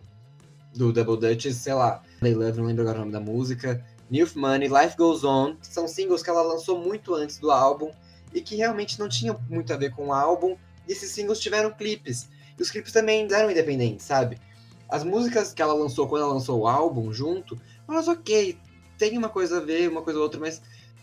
do 0.74 0.92
Double 0.92 1.16
Dutch, 1.16 1.52
sei 1.52 1.72
lá, 1.72 2.02
They 2.20 2.34
Love, 2.34 2.58
não 2.58 2.66
lembro 2.66 2.82
agora 2.82 2.98
o 2.98 3.00
nome 3.02 3.12
da 3.12 3.20
música, 3.20 3.84
New 4.10 4.26
Money, 4.34 4.68
Life 4.68 4.96
Goes 4.96 5.22
On, 5.22 5.54
são 5.62 5.86
singles 5.86 6.20
que 6.20 6.30
ela 6.30 6.42
lançou 6.42 6.80
muito 6.80 7.14
antes 7.14 7.38
do 7.38 7.52
álbum 7.52 7.92
e 8.34 8.40
que 8.40 8.56
realmente 8.56 8.98
não 8.98 9.08
tinham 9.08 9.38
muito 9.48 9.72
a 9.72 9.76
ver 9.76 9.92
com 9.92 10.08
o 10.08 10.12
álbum, 10.12 10.56
e 10.88 10.92
esses 10.92 11.12
singles 11.12 11.38
tiveram 11.38 11.70
clipes. 11.70 12.28
E 12.58 12.62
os 12.62 12.72
clipes 12.72 12.92
também 12.92 13.28
eram 13.32 13.52
independentes, 13.52 14.04
sabe? 14.04 14.36
As 14.88 15.04
músicas 15.04 15.52
que 15.52 15.62
ela 15.62 15.74
lançou 15.74 16.08
quando 16.08 16.22
ela 16.22 16.32
lançou 16.32 16.58
o 16.58 16.66
álbum 16.66 17.12
junto, 17.12 17.56
elas 17.88 18.08
ok, 18.08 18.58
tem 18.98 19.16
uma 19.16 19.28
coisa 19.28 19.58
a 19.58 19.60
ver, 19.60 19.88
uma 19.88 20.02
coisa 20.02 20.18
ou 20.18 20.24
outra, 20.24 20.40
mas 20.40 20.60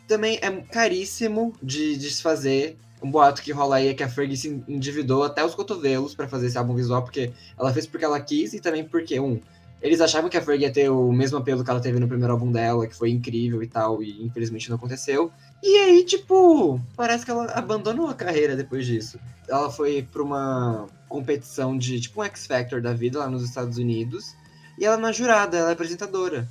também 0.08 0.40
é 0.42 0.52
caríssimo 0.72 1.54
de 1.62 1.98
desfazer. 1.98 2.78
Um 3.02 3.12
boato 3.12 3.42
que 3.42 3.52
rola 3.52 3.78
aí 3.78 3.90
é 3.90 3.94
que 3.94 4.04
a 4.04 4.10
Fergie 4.10 4.38
se 4.38 4.64
endividou 4.68 5.24
até 5.24 5.44
os 5.44 5.54
cotovelos 5.54 6.16
para 6.16 6.28
fazer 6.28 6.48
esse 6.48 6.58
álbum 6.58 6.74
visual, 6.74 7.04
porque 7.04 7.32
ela 7.58 7.72
fez 7.74 7.86
porque 7.86 8.06
ela 8.06 8.20
quis 8.20 8.54
e 8.54 8.60
também 8.60 8.84
porque, 8.84 9.20
um, 9.20 9.40
eles 9.82 10.02
achavam 10.02 10.30
que 10.30 10.38
a 10.38 10.42
Fergie 10.42 10.64
ia 10.64 10.72
ter 10.72 10.90
o 10.90 11.12
mesmo 11.12 11.38
apelo 11.38 11.64
que 11.64 11.70
ela 11.70 11.80
teve 11.80 12.00
no 12.00 12.08
primeiro 12.08 12.34
álbum 12.34 12.52
dela, 12.52 12.88
que 12.88 12.96
foi 12.96 13.12
incrível 13.12 13.62
e 13.62 13.68
tal, 13.68 14.02
e 14.02 14.24
infelizmente 14.24 14.70
não 14.70 14.78
aconteceu. 14.78 15.32
E 15.62 15.78
aí, 15.78 16.04
tipo, 16.04 16.80
parece 16.96 17.26
que 17.26 17.32
ela 17.32 17.46
abandonou 17.52 18.08
a 18.08 18.14
carreira 18.14 18.56
depois 18.56 18.86
disso. 18.86 19.20
Ela 19.48 19.70
foi 19.70 20.02
pra 20.12 20.24
uma 20.24 20.88
competição 21.08 21.78
de, 21.78 22.00
tipo, 22.00 22.22
um 22.22 22.26
X 22.26 22.48
Factor 22.48 22.82
da 22.82 22.94
vida 22.94 23.20
lá 23.20 23.30
nos 23.30 23.44
Estados 23.44 23.78
Unidos, 23.78 24.34
e 24.80 24.86
ela 24.86 24.96
é 24.96 24.98
uma 24.98 25.14
jurada, 25.14 25.58
ela 25.58 25.70
é 25.70 25.74
apresentadora. 25.74 26.48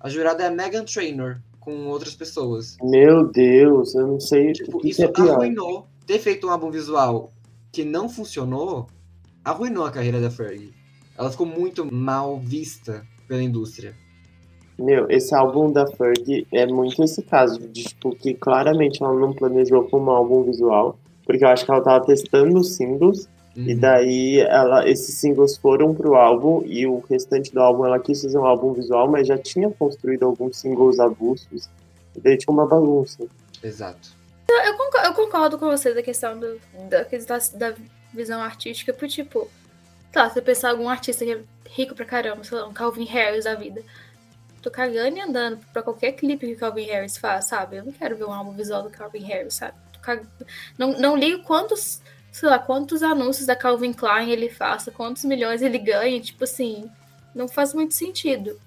A 0.00 0.08
jurada 0.08 0.42
é 0.42 0.48
a 0.48 0.50
Megan 0.50 0.84
Trainor, 0.84 1.38
com 1.64 1.86
outras 1.86 2.14
pessoas. 2.14 2.76
Meu 2.82 3.26
Deus, 3.28 3.94
eu 3.94 4.06
não 4.06 4.20
sei 4.20 4.52
tipo, 4.52 4.78
o 4.78 4.86
isso 4.86 5.02
é 5.02 5.12
arruinou. 5.16 5.86
Ter 6.06 6.18
feito 6.18 6.46
um 6.46 6.50
álbum 6.50 6.70
visual 6.70 7.30
que 7.70 7.84
não 7.84 8.08
funcionou, 8.08 8.86
arruinou 9.44 9.84
a 9.84 9.90
carreira 9.90 10.20
da 10.20 10.30
Fergie. 10.30 10.74
Ela 11.16 11.30
ficou 11.30 11.46
muito 11.46 11.90
mal 11.92 12.38
vista 12.38 13.06
pela 13.28 13.42
indústria. 13.42 13.94
Meu, 14.78 15.08
esse 15.08 15.34
álbum 15.34 15.70
da 15.70 15.86
Fergie 15.86 16.46
é 16.52 16.66
muito 16.66 17.02
esse 17.04 17.22
caso, 17.22 17.60
de, 17.68 17.84
tipo, 17.84 18.14
que 18.16 18.34
claramente 18.34 19.02
ela 19.02 19.14
não 19.14 19.32
planejou 19.32 19.84
como 19.88 20.10
um 20.10 20.14
álbum 20.14 20.42
visual, 20.42 20.98
porque 21.24 21.44
eu 21.44 21.48
acho 21.48 21.64
que 21.64 21.70
ela 21.70 21.80
tava 21.80 22.04
testando 22.04 22.58
os 22.58 22.74
singles 22.74 23.28
Uhum. 23.56 23.68
E 23.68 23.74
daí 23.74 24.40
ela, 24.40 24.88
esses 24.88 25.14
singles 25.14 25.56
foram 25.56 25.94
pro 25.94 26.14
álbum 26.14 26.62
e 26.64 26.86
o 26.86 27.00
restante 27.00 27.52
do 27.52 27.60
álbum 27.60 27.84
ela 27.84 27.98
quis 27.98 28.22
fazer 28.22 28.38
um 28.38 28.46
álbum 28.46 28.72
visual, 28.72 29.08
mas 29.10 29.26
já 29.26 29.36
tinha 29.36 29.70
construído 29.70 30.24
alguns 30.24 30.56
singles 30.56 30.98
avulsos. 30.98 31.68
E 32.16 32.20
daí 32.20 32.36
tinha 32.36 32.52
uma 32.52 32.66
bagunça. 32.66 33.26
Exato. 33.62 34.10
Eu 34.48 34.76
concordo, 34.76 35.06
eu 35.06 35.14
concordo 35.14 35.58
com 35.58 35.66
você 35.66 35.94
da 35.94 36.02
questão 36.02 36.38
do, 36.38 36.60
da, 36.88 37.06
da, 37.54 37.74
visão 38.12 38.42
artística 38.42 38.92
pro 38.92 39.08
tipo. 39.08 39.48
Tá, 40.10 40.28
se 40.28 40.34
você 40.34 40.42
pensar 40.42 40.70
algum 40.70 40.88
artista 40.88 41.24
que 41.24 41.32
é 41.32 41.40
rico 41.70 41.94
pra 41.94 42.04
caramba, 42.04 42.44
sei 42.44 42.58
lá, 42.58 42.66
um 42.66 42.72
Calvin 42.72 43.04
Harris 43.04 43.44
da 43.44 43.54
vida. 43.54 43.82
Tô 44.60 44.70
cagando 44.70 45.16
e 45.16 45.20
andando 45.20 45.58
pra 45.72 45.82
qualquer 45.82 46.12
clipe 46.12 46.46
que 46.46 46.52
o 46.52 46.58
Calvin 46.58 46.84
Harris 46.84 47.16
faz, 47.16 47.46
sabe? 47.46 47.76
Eu 47.76 47.84
não 47.84 47.92
quero 47.92 48.16
ver 48.16 48.24
um 48.24 48.32
álbum 48.32 48.52
visual 48.52 48.82
do 48.82 48.90
Calvin 48.90 49.24
Harris, 49.24 49.54
sabe? 49.54 49.74
Cag... 50.02 50.24
Não, 50.78 50.92
não 50.98 51.16
ligo 51.16 51.42
quantos, 51.42 52.00
sei 52.32 52.48
lá, 52.48 52.58
quantos 52.58 53.02
anúncios 53.02 53.46
da 53.46 53.54
Calvin 53.54 53.92
Klein 53.92 54.30
ele 54.30 54.48
faça, 54.48 54.90
quantos 54.90 55.24
milhões 55.24 55.60
ele 55.62 55.78
ganha, 55.78 56.18
tipo 56.20 56.44
assim, 56.44 56.90
não 57.34 57.46
faz 57.46 57.74
muito 57.74 57.94
sentido. 57.94 58.58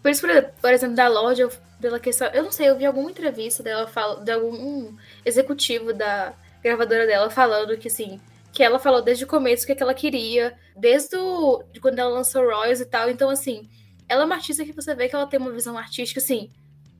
Por 0.00 0.10
isso, 0.10 0.24
por 0.60 0.72
exemplo, 0.72 0.96
da 0.96 1.08
loja, 1.08 1.48
pela 1.80 1.98
questão. 1.98 2.28
Eu 2.28 2.44
não 2.44 2.52
sei, 2.52 2.70
eu 2.70 2.78
vi 2.78 2.86
alguma 2.86 3.10
entrevista 3.10 3.62
dela 3.62 3.90
de 4.24 4.30
algum 4.30 4.94
executivo 5.24 5.92
da 5.92 6.32
gravadora 6.62 7.06
dela 7.06 7.28
falando 7.28 7.76
que 7.76 7.88
assim. 7.88 8.20
Que 8.52 8.62
ela 8.62 8.78
falou 8.78 9.02
desde 9.02 9.24
o 9.24 9.26
começo 9.26 9.64
o 9.64 9.66
que, 9.66 9.72
é 9.72 9.74
que 9.74 9.82
ela 9.82 9.94
queria, 9.94 10.54
desde 10.76 11.16
o, 11.16 11.64
de 11.72 11.80
quando 11.80 11.98
ela 11.98 12.10
lançou 12.10 12.44
Royals 12.44 12.80
e 12.80 12.84
tal. 12.84 13.08
Então, 13.08 13.30
assim, 13.30 13.68
ela 14.08 14.22
é 14.22 14.26
uma 14.26 14.34
artista 14.34 14.64
que 14.64 14.72
você 14.72 14.94
vê 14.94 15.08
que 15.08 15.16
ela 15.16 15.26
tem 15.26 15.40
uma 15.40 15.50
visão 15.50 15.76
artística 15.76 16.20
assim. 16.20 16.50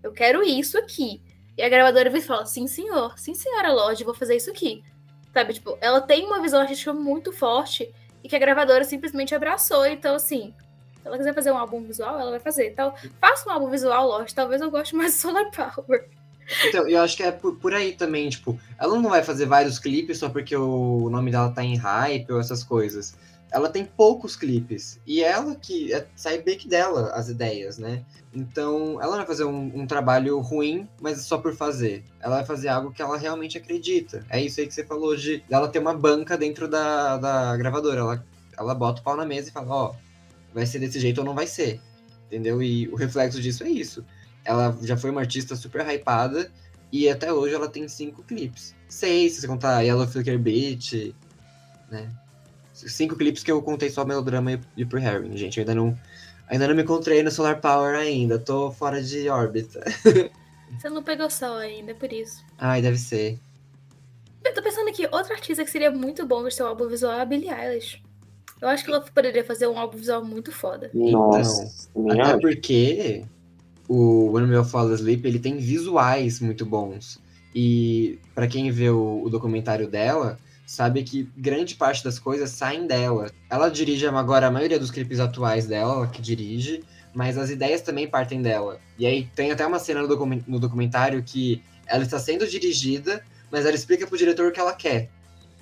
Eu 0.03 0.12
quero 0.12 0.43
isso 0.43 0.79
aqui. 0.79 1.23
E 1.57 1.62
a 1.62 1.69
gravadora 1.69 2.09
vem 2.11 2.21
e 2.21 2.25
fala: 2.25 2.47
sim, 2.47 2.67
senhor, 2.67 3.19
sim, 3.19 3.35
senhora 3.35 3.73
loja, 3.73 4.05
vou 4.05 4.15
fazer 4.15 4.37
isso 4.37 4.51
aqui. 4.51 4.83
Sabe, 5.33 5.55
tipo, 5.55 5.79
ela 5.81 6.01
tem 6.01 6.27
uma 6.27 6.42
visão 6.42 6.61
artística 6.61 6.92
muito 6.92 7.33
forte 7.33 7.92
e 8.23 8.29
que 8.29 8.37
a 8.37 8.38
gravadora 8.38 8.85
simplesmente 8.85 9.35
abraçou. 9.35 9.87
Então, 9.87 10.14
assim, 10.14 10.55
se 11.01 11.09
ela 11.09 11.16
quiser 11.16 11.35
fazer 11.35 11.51
um 11.51 11.59
álbum 11.59 11.83
visual, 11.83 12.21
ela 12.21 12.31
vai 12.31 12.40
fazer. 12.40 12.68
Então, 12.68 12.95
faça 13.21 13.49
um 13.49 13.53
álbum 13.53 13.71
visual, 13.71 14.07
lógico. 14.07 14.35
Talvez 14.35 14.61
eu 14.61 14.71
goste 14.71 14.95
mais 14.95 15.12
de 15.12 15.18
Solar 15.18 15.51
Power. 15.51 16.07
Então, 16.66 16.87
eu 16.88 17.01
acho 17.01 17.16
que 17.16 17.23
é 17.23 17.33
por, 17.33 17.57
por, 17.57 17.73
aí 17.73 17.92
também, 17.92 18.29
tipo, 18.29 18.59
ela 18.79 19.01
não 19.01 19.09
vai 19.09 19.23
fazer 19.23 19.47
vários 19.47 19.79
clipes 19.79 20.18
só 20.18 20.29
porque 20.29 20.55
o 20.55 21.09
nome 21.09 21.31
dela 21.31 21.51
tá 21.51 21.64
em 21.64 21.77
hype 21.77 22.31
ou 22.31 22.40
essas 22.40 22.62
coisas. 22.62 23.16
Ela 23.53 23.69
tem 23.69 23.85
poucos 23.85 24.35
clipes. 24.35 24.99
E 25.07 25.23
ela 25.23 25.55
que 25.55 25.93
é, 25.93 26.07
sai 26.17 26.41
bem 26.41 26.57
que 26.57 26.67
dela 26.67 27.12
as 27.12 27.29
ideias, 27.29 27.77
né? 27.77 28.05
Então, 28.35 28.95
ela 29.01 29.11
não 29.11 29.19
vai 29.19 29.27
fazer 29.27 29.45
um, 29.45 29.81
um, 29.81 29.87
trabalho 29.87 30.41
ruim, 30.41 30.88
mas 31.01 31.21
só 31.21 31.37
por 31.37 31.55
fazer. 31.55 32.03
Ela 32.19 32.37
vai 32.37 32.47
fazer 32.47 32.69
algo 32.69 32.91
que 32.91 33.03
ela 33.03 33.19
realmente 33.19 33.59
acredita. 33.59 34.25
É 34.31 34.41
isso 34.41 34.59
aí 34.59 34.67
que 34.67 34.73
você 34.73 34.85
falou 34.85 35.15
de 35.15 35.45
ela 35.51 35.69
ter 35.69 35.79
uma 35.79 35.93
banca 35.93 36.37
dentro 36.38 36.67
da, 36.67 37.19
da 37.19 37.57
gravadora. 37.59 38.01
Ela, 38.01 38.27
ela 38.59 38.75
bota 38.75 39.03
o 39.03 39.05
pau 39.05 39.17
na 39.17 39.27
mesa 39.27 39.51
e 39.51 39.53
fala, 39.53 39.69
ó, 39.69 39.91
oh, 39.91 39.97
vai 40.55 40.65
ser 40.65 40.79
desse 40.79 40.99
jeito 40.99 41.19
ou 41.19 41.25
não 41.25 41.35
vai 41.35 41.47
ser. 41.47 41.79
Entendeu? 42.27 42.62
E 42.62 42.88
o 42.88 42.97
reflexo 42.97 43.41
disso 43.41 43.65
é 43.65 43.69
isso. 43.69 44.03
Ela 44.45 44.77
já 44.83 44.97
foi 44.97 45.11
uma 45.11 45.21
artista 45.21 45.55
super 45.55 45.87
hypada 45.87 46.51
e 46.91 47.09
até 47.09 47.33
hoje 47.33 47.55
ela 47.55 47.69
tem 47.69 47.87
cinco 47.87 48.23
clipes. 48.23 48.75
Seis, 48.88 49.35
se 49.35 49.41
você 49.43 49.47
contar 49.47 49.83
Yellow 49.83 50.07
Flicker 50.07 50.38
Beach, 50.38 51.15
né? 51.91 52.11
Cinco 52.88 53.16
clipes 53.16 53.42
que 53.42 53.51
eu 53.51 53.61
contei 53.62 53.90
só 53.90 54.05
melodrama 54.05 54.61
e 54.77 54.85
Pro 54.85 55.01
Harry, 55.01 55.37
gente. 55.37 55.59
Eu 55.59 55.62
ainda 55.62 55.75
não, 55.75 55.99
ainda 56.49 56.68
não 56.68 56.75
me 56.75 56.83
encontrei 56.83 57.23
no 57.23 57.31
Solar 57.31 57.61
Power 57.61 57.95
ainda. 57.95 58.38
Tô 58.38 58.71
fora 58.71 59.03
de 59.03 59.29
órbita. 59.29 59.83
Você 60.79 60.88
não 60.88 61.03
pegou 61.03 61.29
sol 61.29 61.57
ainda, 61.57 61.90
é 61.90 61.95
por 61.95 62.12
isso. 62.12 62.42
Ai, 62.59 62.81
deve 62.81 62.99
ser. 62.99 63.38
Eu 64.45 64.55
tô 64.55 64.62
pensando 64.62 64.88
aqui, 64.88 65.07
outra 65.12 65.35
artista 65.35 65.64
que 65.64 65.71
seria 65.71 65.90
muito 65.90 66.27
bom 66.27 66.42
ver 66.42 66.53
seu 66.53 66.66
álbum 66.66 66.88
visual 66.88 67.12
é 67.12 67.21
a 67.21 67.25
Billie 67.25 67.51
Eilish. 67.51 68.03
Eu 68.61 68.68
acho 68.68 68.85
que 68.85 68.90
ela 68.90 69.01
poderia 69.01 69.45
fazer 69.45 69.66
um 69.66 69.79
álbum 69.79 69.99
visual 69.99 70.25
muito 70.25 70.51
foda. 70.51 70.90
Nossa, 70.95 71.88
então, 71.95 72.21
até 72.23 72.38
porque 72.38 73.25
o 73.88 74.31
When 74.33 74.49
We 74.49 74.57
All 74.57 74.64
Fall 74.64 74.92
Asleep, 74.92 75.27
ele 75.27 75.38
tem 75.38 75.59
visuais 75.59 76.40
muito 76.40 76.64
bons. 76.64 77.21
E 77.55 78.18
para 78.35 78.47
quem 78.47 78.71
vê 78.71 78.88
o, 78.88 79.23
o, 79.25 79.29
documentário 79.29 79.88
dela, 79.88 80.38
sabe 80.73 81.03
que 81.03 81.29
grande 81.37 81.75
parte 81.75 82.03
das 82.03 82.19
coisas 82.19 82.49
saem 82.49 82.87
dela. 82.87 83.31
Ela 83.51 83.69
dirige 83.69 84.07
agora 84.07 84.47
a 84.47 84.51
maioria 84.51 84.79
dos 84.79 84.91
clipes 84.91 85.21
atuais 85.21 85.67
dela, 85.67 85.97
ela 85.97 86.07
que 86.07 86.23
dirige, 86.23 86.83
mas 87.13 87.37
as 87.37 87.51
ideias 87.51 87.83
também 87.83 88.09
partem 88.09 88.41
dela. 88.41 88.81
E 88.99 89.05
aí 89.05 89.29
tem 89.35 89.53
até 89.53 89.67
uma 89.67 89.79
cena 89.79 90.01
no, 90.01 90.59
documentário 90.59 91.23
que 91.23 91.63
ela 91.87 92.03
está 92.03 92.19
sendo 92.19 92.47
dirigida, 92.47 93.23
mas 93.51 93.67
ela 93.67 93.75
explica 93.75 94.07
pro 94.07 94.17
diretor 94.17 94.49
o 94.49 94.51
que 94.51 94.59
ela 94.59 94.73
quer. 94.73 95.11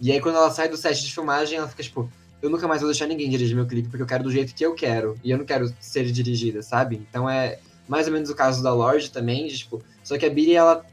E 0.00 0.12
aí 0.12 0.20
quando 0.20 0.36
ela 0.36 0.48
sai 0.48 0.68
do 0.68 0.76
set 0.76 1.02
de 1.02 1.12
filmagem, 1.12 1.58
ela 1.58 1.66
fica 1.66 1.82
tipo, 1.82 2.08
eu 2.40 2.48
nunca 2.48 2.68
mais 2.68 2.80
vou 2.80 2.88
deixar 2.88 3.08
ninguém 3.08 3.28
dirigir 3.28 3.56
meu 3.56 3.66
clipe, 3.66 3.88
porque 3.88 4.04
eu 4.04 4.06
quero 4.06 4.22
do 4.22 4.30
jeito 4.30 4.54
que 4.54 4.64
eu 4.64 4.76
quero. 4.76 5.18
E 5.24 5.32
eu 5.32 5.38
não 5.38 5.44
quero 5.44 5.74
ser 5.80 6.04
dirigida, 6.12 6.62
sabe? 6.62 7.04
Então 7.10 7.28
é 7.28 7.58
mais 7.88 8.06
ou 8.06 8.12
menos 8.12 8.30
o 8.30 8.34
caso 8.36 8.62
da 8.62 8.72
Lorde 8.72 9.10
também, 9.10 9.48
de, 9.48 9.58
tipo, 9.58 9.82
só 10.04 10.16
que 10.16 10.24
a 10.24 10.30
Billie, 10.30 10.54
ela, 10.54 10.86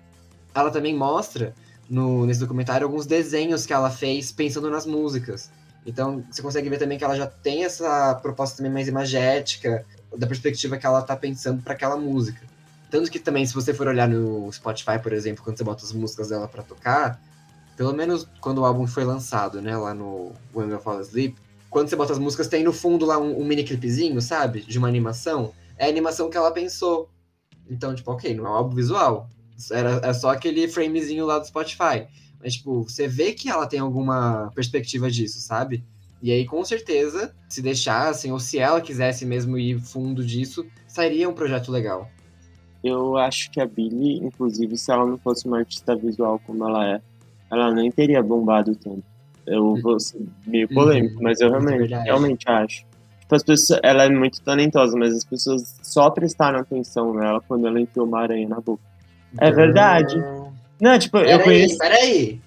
ela 0.55 0.71
também 0.71 0.95
mostra 0.95 1.53
no, 1.89 2.25
nesse 2.25 2.39
documentário 2.39 2.85
alguns 2.85 3.05
desenhos 3.05 3.65
que 3.65 3.73
ela 3.73 3.89
fez 3.89 4.31
pensando 4.31 4.69
nas 4.69 4.85
músicas. 4.85 5.49
Então 5.85 6.23
você 6.29 6.41
consegue 6.41 6.69
ver 6.69 6.77
também 6.77 6.97
que 6.97 7.03
ela 7.03 7.15
já 7.15 7.27
tem 7.27 7.63
essa 7.63 8.15
proposta 8.15 8.57
também 8.57 8.71
mais 8.71 8.87
imagética, 8.87 9.85
da 10.15 10.27
perspectiva 10.27 10.77
que 10.77 10.85
ela 10.85 11.01
tá 11.01 11.15
pensando 11.15 11.61
para 11.61 11.73
aquela 11.73 11.97
música. 11.97 12.41
Tanto 12.89 13.11
que 13.11 13.19
também, 13.19 13.45
se 13.45 13.53
você 13.53 13.73
for 13.73 13.87
olhar 13.87 14.07
no 14.07 14.51
Spotify, 14.51 14.99
por 15.01 15.11
exemplo, 15.11 15.43
quando 15.43 15.57
você 15.57 15.63
bota 15.63 15.83
as 15.83 15.91
músicas 15.91 16.29
dela 16.29 16.47
para 16.47 16.63
tocar, 16.63 17.21
pelo 17.75 17.93
menos 17.93 18.27
quando 18.39 18.59
o 18.59 18.65
álbum 18.65 18.87
foi 18.87 19.03
lançado, 19.03 19.61
né, 19.61 19.75
lá 19.75 19.93
no 19.93 20.31
When 20.53 20.71
We 20.71 20.79
Fall 20.79 20.99
Asleep, 20.99 21.35
quando 21.69 21.89
você 21.89 21.95
bota 21.95 22.13
as 22.13 22.19
músicas, 22.19 22.47
tem 22.47 22.63
no 22.63 22.71
fundo 22.71 23.05
lá 23.05 23.17
um, 23.17 23.41
um 23.41 23.45
mini 23.45 23.63
clipezinho, 23.63 24.21
sabe? 24.21 24.61
De 24.61 24.77
uma 24.77 24.87
animação. 24.87 25.53
É 25.77 25.85
a 25.85 25.89
animação 25.89 26.29
que 26.29 26.37
ela 26.37 26.49
pensou. 26.49 27.09
Então, 27.69 27.93
tipo, 27.93 28.09
ok, 28.11 28.33
não 28.33 28.47
é 28.47 28.49
um 28.49 28.53
álbum 28.53 28.75
visual. 28.75 29.29
Era, 29.71 30.01
é 30.03 30.13
só 30.13 30.29
aquele 30.29 30.67
framezinho 30.67 31.25
lá 31.25 31.39
do 31.39 31.47
Spotify. 31.47 32.07
Mas, 32.39 32.53
tipo, 32.53 32.83
você 32.83 33.07
vê 33.07 33.33
que 33.33 33.49
ela 33.49 33.65
tem 33.65 33.79
alguma 33.79 34.51
perspectiva 34.53 35.09
disso, 35.09 35.39
sabe? 35.39 35.83
E 36.21 36.31
aí, 36.31 36.45
com 36.45 36.63
certeza, 36.63 37.33
se 37.47 37.61
deixassem, 37.61 38.31
ou 38.31 38.39
se 38.39 38.57
ela 38.57 38.81
quisesse 38.81 39.25
mesmo 39.25 39.57
ir 39.57 39.79
fundo 39.79 40.25
disso, 40.25 40.65
sairia 40.87 41.29
um 41.29 41.33
projeto 41.33 41.71
legal. 41.71 42.09
Eu 42.83 43.17
acho 43.17 43.51
que 43.51 43.59
a 43.59 43.65
Billie, 43.65 44.17
inclusive, 44.17 44.77
se 44.77 44.91
ela 44.91 45.05
não 45.05 45.17
fosse 45.17 45.47
uma 45.47 45.59
artista 45.59 45.95
visual 45.95 46.39
como 46.45 46.65
ela 46.65 46.95
é, 46.95 47.01
ela 47.51 47.71
nem 47.71 47.91
teria 47.91 48.21
bombado 48.21 48.75
tanto. 48.75 49.03
Eu 49.45 49.79
vou 49.81 49.99
ser 49.99 50.21
meio 50.45 50.67
polêmico, 50.67 51.15
uhum. 51.17 51.23
mas 51.23 51.39
eu 51.39 51.49
realmente, 51.49 51.93
realmente 51.93 52.49
acho. 52.49 52.85
Tipo, 53.21 53.35
as 53.35 53.43
pessoas, 53.43 53.79
ela 53.83 54.03
é 54.03 54.09
muito 54.09 54.41
talentosa, 54.41 54.97
mas 54.97 55.13
as 55.13 55.23
pessoas 55.23 55.75
só 55.81 56.09
prestaram 56.09 56.59
atenção 56.59 57.13
nela 57.13 57.41
quando 57.47 57.67
ela 57.67 57.79
enfiou 57.79 58.05
uma 58.05 58.21
aranha 58.21 58.47
na 58.47 58.59
boca. 58.59 58.81
É 59.39 59.51
verdade. 59.51 60.15
Não, 60.79 60.97
tipo, 60.97 61.17
pera 61.19 61.31
eu 61.31 61.43
conheço. 61.43 61.77
Peraí, 61.77 62.41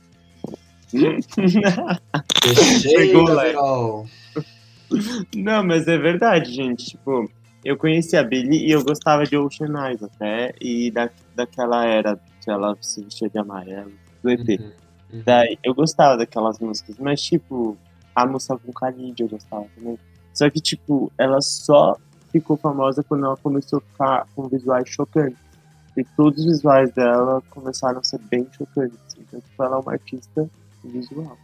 Não, 5.36 5.64
mas 5.64 5.86
é 5.86 5.96
verdade, 5.96 6.52
gente. 6.52 6.86
Tipo, 6.86 7.30
eu 7.64 7.76
conheci 7.76 8.16
a 8.16 8.22
Billy 8.22 8.66
e 8.66 8.72
eu 8.72 8.82
gostava 8.82 9.24
de 9.24 9.36
Ocean 9.36 9.72
Eyes 9.86 10.02
até, 10.02 10.52
e 10.60 10.90
da, 10.90 11.08
daquela 11.34 11.86
era 11.86 12.18
que 12.42 12.50
ela 12.50 12.76
se 12.80 13.02
vestia 13.02 13.28
de 13.28 13.38
amarelo, 13.38 13.92
do 14.22 14.30
EP. 14.30 14.60
Uhum. 14.60 14.72
Uhum. 15.12 15.22
Daí, 15.24 15.58
eu 15.62 15.74
gostava 15.74 16.16
daquelas 16.16 16.58
músicas, 16.58 16.96
mas, 16.98 17.20
tipo, 17.20 17.76
a 18.14 18.26
música 18.26 18.56
com 18.58 18.72
Khalid 18.72 19.20
eu 19.20 19.28
gostava 19.28 19.66
também. 19.76 19.98
Só 20.32 20.48
que, 20.48 20.60
tipo, 20.60 21.12
ela 21.18 21.40
só 21.40 21.96
ficou 22.32 22.56
famosa 22.56 23.02
quando 23.02 23.26
ela 23.26 23.36
começou 23.36 23.78
a 23.78 23.82
ficar 23.82 24.26
com 24.34 24.48
visuais 24.48 24.88
chocantes. 24.88 25.38
E 25.96 26.04
todos 26.16 26.44
os 26.44 26.52
visuais 26.52 26.92
dela 26.92 27.42
começaram 27.50 28.00
a 28.00 28.04
ser 28.04 28.18
bem 28.18 28.46
chocantes. 28.56 28.98
Então, 29.18 29.40
tipo, 29.40 29.62
ela 29.62 29.76
é 29.76 29.80
uma 29.80 29.92
artista 29.92 30.48
visual. 30.84 31.36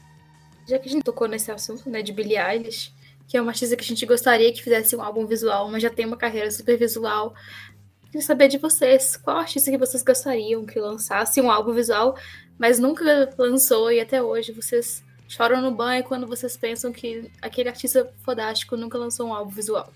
Já 0.67 0.79
que 0.79 0.89
a 0.89 0.93
gente 0.93 1.05
tocou 1.05 1.29
nesse 1.29 1.51
assunto, 1.51 1.89
né, 1.89 2.03
de 2.03 2.13
Billie 2.13 2.39
Eilish, 2.39 2.93
que 3.29 3.37
é 3.37 3.43
uma 3.43 3.51
artista 3.51 3.77
que 3.77 3.85
a 3.85 3.87
gente 3.87 4.07
gostaria 4.07 4.53
que 4.53 4.63
fizesse 4.63 4.95
um 4.97 5.03
álbum 5.03 5.27
visual, 5.27 5.69
mas 5.71 5.83
já 5.83 5.91
tem 5.91 6.07
uma 6.07 6.17
carreira 6.17 6.51
super 6.51 6.77
visual. 6.77 7.35
Queria 8.07 8.23
saber 8.23 8.49
de 8.49 8.59
vocês, 8.59 9.17
qual 9.17 9.39
artista 9.39 9.71
que 9.71 9.79
vocês 9.79 10.03
gostariam 10.03 10.65
que 10.65 10.79
lançasse 10.79 11.41
um 11.41 11.51
álbum 11.51 11.73
visual, 11.73 12.17
mas 12.59 12.79
nunca 12.79 13.05
lançou 13.37 13.91
e 13.91 14.01
até 14.01 14.23
hoje 14.23 14.53
vocês 14.53 15.05
choram 15.29 15.61
no 15.61 15.73
banho 15.73 16.05
quando 16.05 16.27
vocês 16.27 16.57
pensam 16.57 16.93
que 16.93 17.31
aquele 17.43 17.69
artista 17.69 18.11
fodástico 18.25 18.77
nunca 18.77 18.97
lançou 18.97 19.29
um 19.29 19.35
álbum 19.35 19.51
visual. 19.51 19.93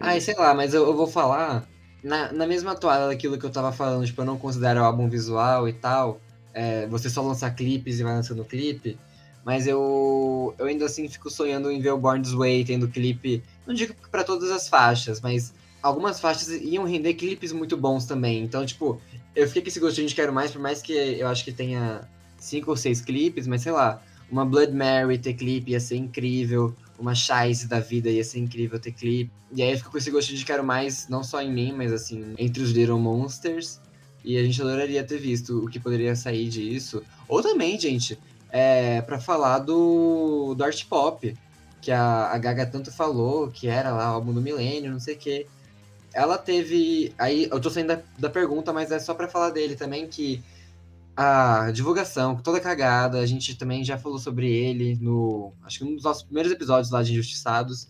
Ai, 0.00 0.20
sei 0.20 0.34
lá, 0.34 0.54
mas 0.54 0.74
eu, 0.74 0.84
eu 0.84 0.94
vou 0.94 1.06
falar 1.06 1.66
na, 2.02 2.32
na 2.32 2.46
mesma 2.46 2.74
toada 2.74 3.08
daquilo 3.08 3.38
que 3.38 3.44
eu 3.44 3.50
tava 3.50 3.72
falando, 3.72 4.06
tipo, 4.06 4.20
eu 4.20 4.24
não 4.26 4.38
considero 4.38 4.82
álbum 4.82 5.08
visual 5.08 5.68
e 5.68 5.72
tal, 5.72 6.20
é, 6.54 6.86
você 6.86 7.10
só 7.10 7.22
lançar 7.22 7.54
clipes 7.54 7.98
e 7.98 8.04
vai 8.04 8.14
lançando 8.14 8.44
clipe, 8.44 8.98
mas 9.44 9.66
eu, 9.66 10.54
eu 10.58 10.66
ainda 10.66 10.84
assim 10.84 11.08
fico 11.08 11.30
sonhando 11.30 11.70
em 11.70 11.80
ver 11.80 11.92
o 11.92 11.98
Born 11.98 12.22
This 12.22 12.32
Way 12.32 12.64
tendo 12.64 12.88
clipe, 12.88 13.42
não 13.66 13.74
digo 13.74 13.94
para 14.10 14.24
todas 14.24 14.50
as 14.50 14.68
faixas, 14.68 15.20
mas 15.20 15.52
algumas 15.82 16.20
faixas 16.20 16.48
iam 16.48 16.84
render 16.84 17.14
clipes 17.14 17.52
muito 17.52 17.76
bons 17.76 18.04
também, 18.06 18.42
então, 18.42 18.64
tipo, 18.64 19.00
eu 19.34 19.46
fiquei 19.46 19.62
com 19.62 19.68
esse 19.68 19.80
gostinho 19.80 20.08
de 20.08 20.14
quero 20.14 20.32
mais, 20.32 20.50
por 20.50 20.60
mais 20.60 20.82
que 20.82 20.92
eu 20.92 21.26
acho 21.28 21.44
que 21.44 21.52
tenha 21.52 22.02
cinco 22.38 22.70
ou 22.70 22.76
seis 22.76 23.00
clipes, 23.00 23.46
mas 23.46 23.62
sei 23.62 23.72
lá, 23.72 24.02
uma 24.30 24.44
Blood 24.44 24.72
Mary 24.72 25.18
ter 25.18 25.34
clipe 25.34 25.72
ia 25.72 25.80
ser 25.80 25.96
incrível, 25.96 26.74
uma 26.98 27.14
Shice 27.14 27.66
da 27.66 27.80
vida 27.80 28.10
ia 28.10 28.24
ser 28.24 28.38
incrível 28.40 28.78
ter 28.78 28.92
clipe. 28.92 29.30
E 29.52 29.62
aí 29.62 29.72
eu 29.72 29.78
fico 29.78 29.90
com 29.90 29.98
esse 29.98 30.10
gostinho 30.10 30.38
de 30.38 30.44
quero 30.44 30.64
mais, 30.64 31.08
não 31.08 31.22
só 31.22 31.40
em 31.40 31.52
mim, 31.52 31.72
mas 31.72 31.92
assim, 31.92 32.34
entre 32.36 32.62
os 32.62 32.70
Little 32.70 32.98
Monsters. 32.98 33.80
E 34.24 34.36
a 34.36 34.42
gente 34.42 34.60
adoraria 34.60 35.02
ter 35.04 35.18
visto 35.18 35.64
o 35.64 35.68
que 35.68 35.78
poderia 35.78 36.14
sair 36.16 36.48
disso. 36.48 37.02
Ou 37.28 37.40
também, 37.40 37.78
gente, 37.78 38.18
é, 38.50 39.00
para 39.02 39.18
falar 39.18 39.60
do, 39.60 40.54
do 40.54 40.64
art 40.64 40.84
pop, 40.86 41.34
que 41.80 41.90
a, 41.90 42.26
a 42.26 42.38
Gaga 42.38 42.66
tanto 42.66 42.90
falou, 42.90 43.48
que 43.48 43.68
era 43.68 43.90
lá 43.90 44.10
o 44.10 44.14
álbum 44.14 44.32
do 44.32 44.42
milênio, 44.42 44.92
não 44.92 45.00
sei 45.00 45.14
o 45.14 45.18
quê. 45.18 45.46
Ela 46.12 46.36
teve. 46.36 47.14
Aí 47.18 47.48
eu 47.50 47.60
tô 47.60 47.70
saindo 47.70 47.88
da, 47.88 48.00
da 48.18 48.30
pergunta, 48.30 48.72
mas 48.72 48.90
é 48.90 48.98
só 48.98 49.14
para 49.14 49.28
falar 49.28 49.50
dele 49.50 49.76
também 49.76 50.06
que 50.08 50.42
a 51.20 51.72
divulgação, 51.72 52.36
toda 52.36 52.60
cagada, 52.60 53.18
a 53.18 53.26
gente 53.26 53.56
também 53.56 53.82
já 53.82 53.98
falou 53.98 54.20
sobre 54.20 54.52
ele 54.52 54.96
no. 55.00 55.52
Acho 55.64 55.78
que 55.80 55.84
um 55.84 55.96
dos 55.96 56.04
nossos 56.04 56.22
primeiros 56.22 56.52
episódios 56.52 56.92
lá 56.92 57.02
de 57.02 57.10
Injustiçados. 57.10 57.88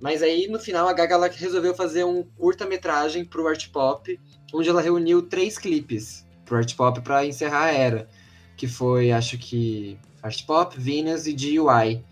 Mas 0.00 0.20
aí, 0.20 0.48
no 0.48 0.58
final, 0.58 0.88
a 0.88 0.92
Gaga 0.92 1.28
resolveu 1.28 1.76
fazer 1.76 2.02
um 2.02 2.24
curta-metragem 2.24 3.24
pro 3.24 3.46
Art 3.46 3.68
Pop, 3.68 4.18
onde 4.52 4.68
ela 4.68 4.82
reuniu 4.82 5.22
três 5.22 5.56
clipes 5.56 6.26
pro 6.44 6.56
Art 6.56 6.74
Pop 6.74 7.00
pra 7.02 7.24
encerrar 7.24 7.66
a 7.66 7.72
era. 7.72 8.08
Que 8.56 8.66
foi, 8.66 9.12
acho 9.12 9.38
que, 9.38 9.96
Art 10.20 10.44
Pop, 10.44 10.76
Venus 10.76 11.28
e 11.28 11.34
GUI. 11.34 12.04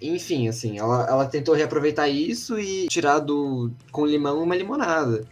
Enfim, 0.00 0.46
assim, 0.46 0.78
ela, 0.78 1.08
ela 1.08 1.26
tentou 1.26 1.56
reaproveitar 1.56 2.06
isso 2.06 2.56
e 2.56 2.86
tirar 2.86 3.18
do 3.18 3.72
com 3.90 4.06
limão 4.06 4.44
uma 4.44 4.54
limonada. 4.54 5.26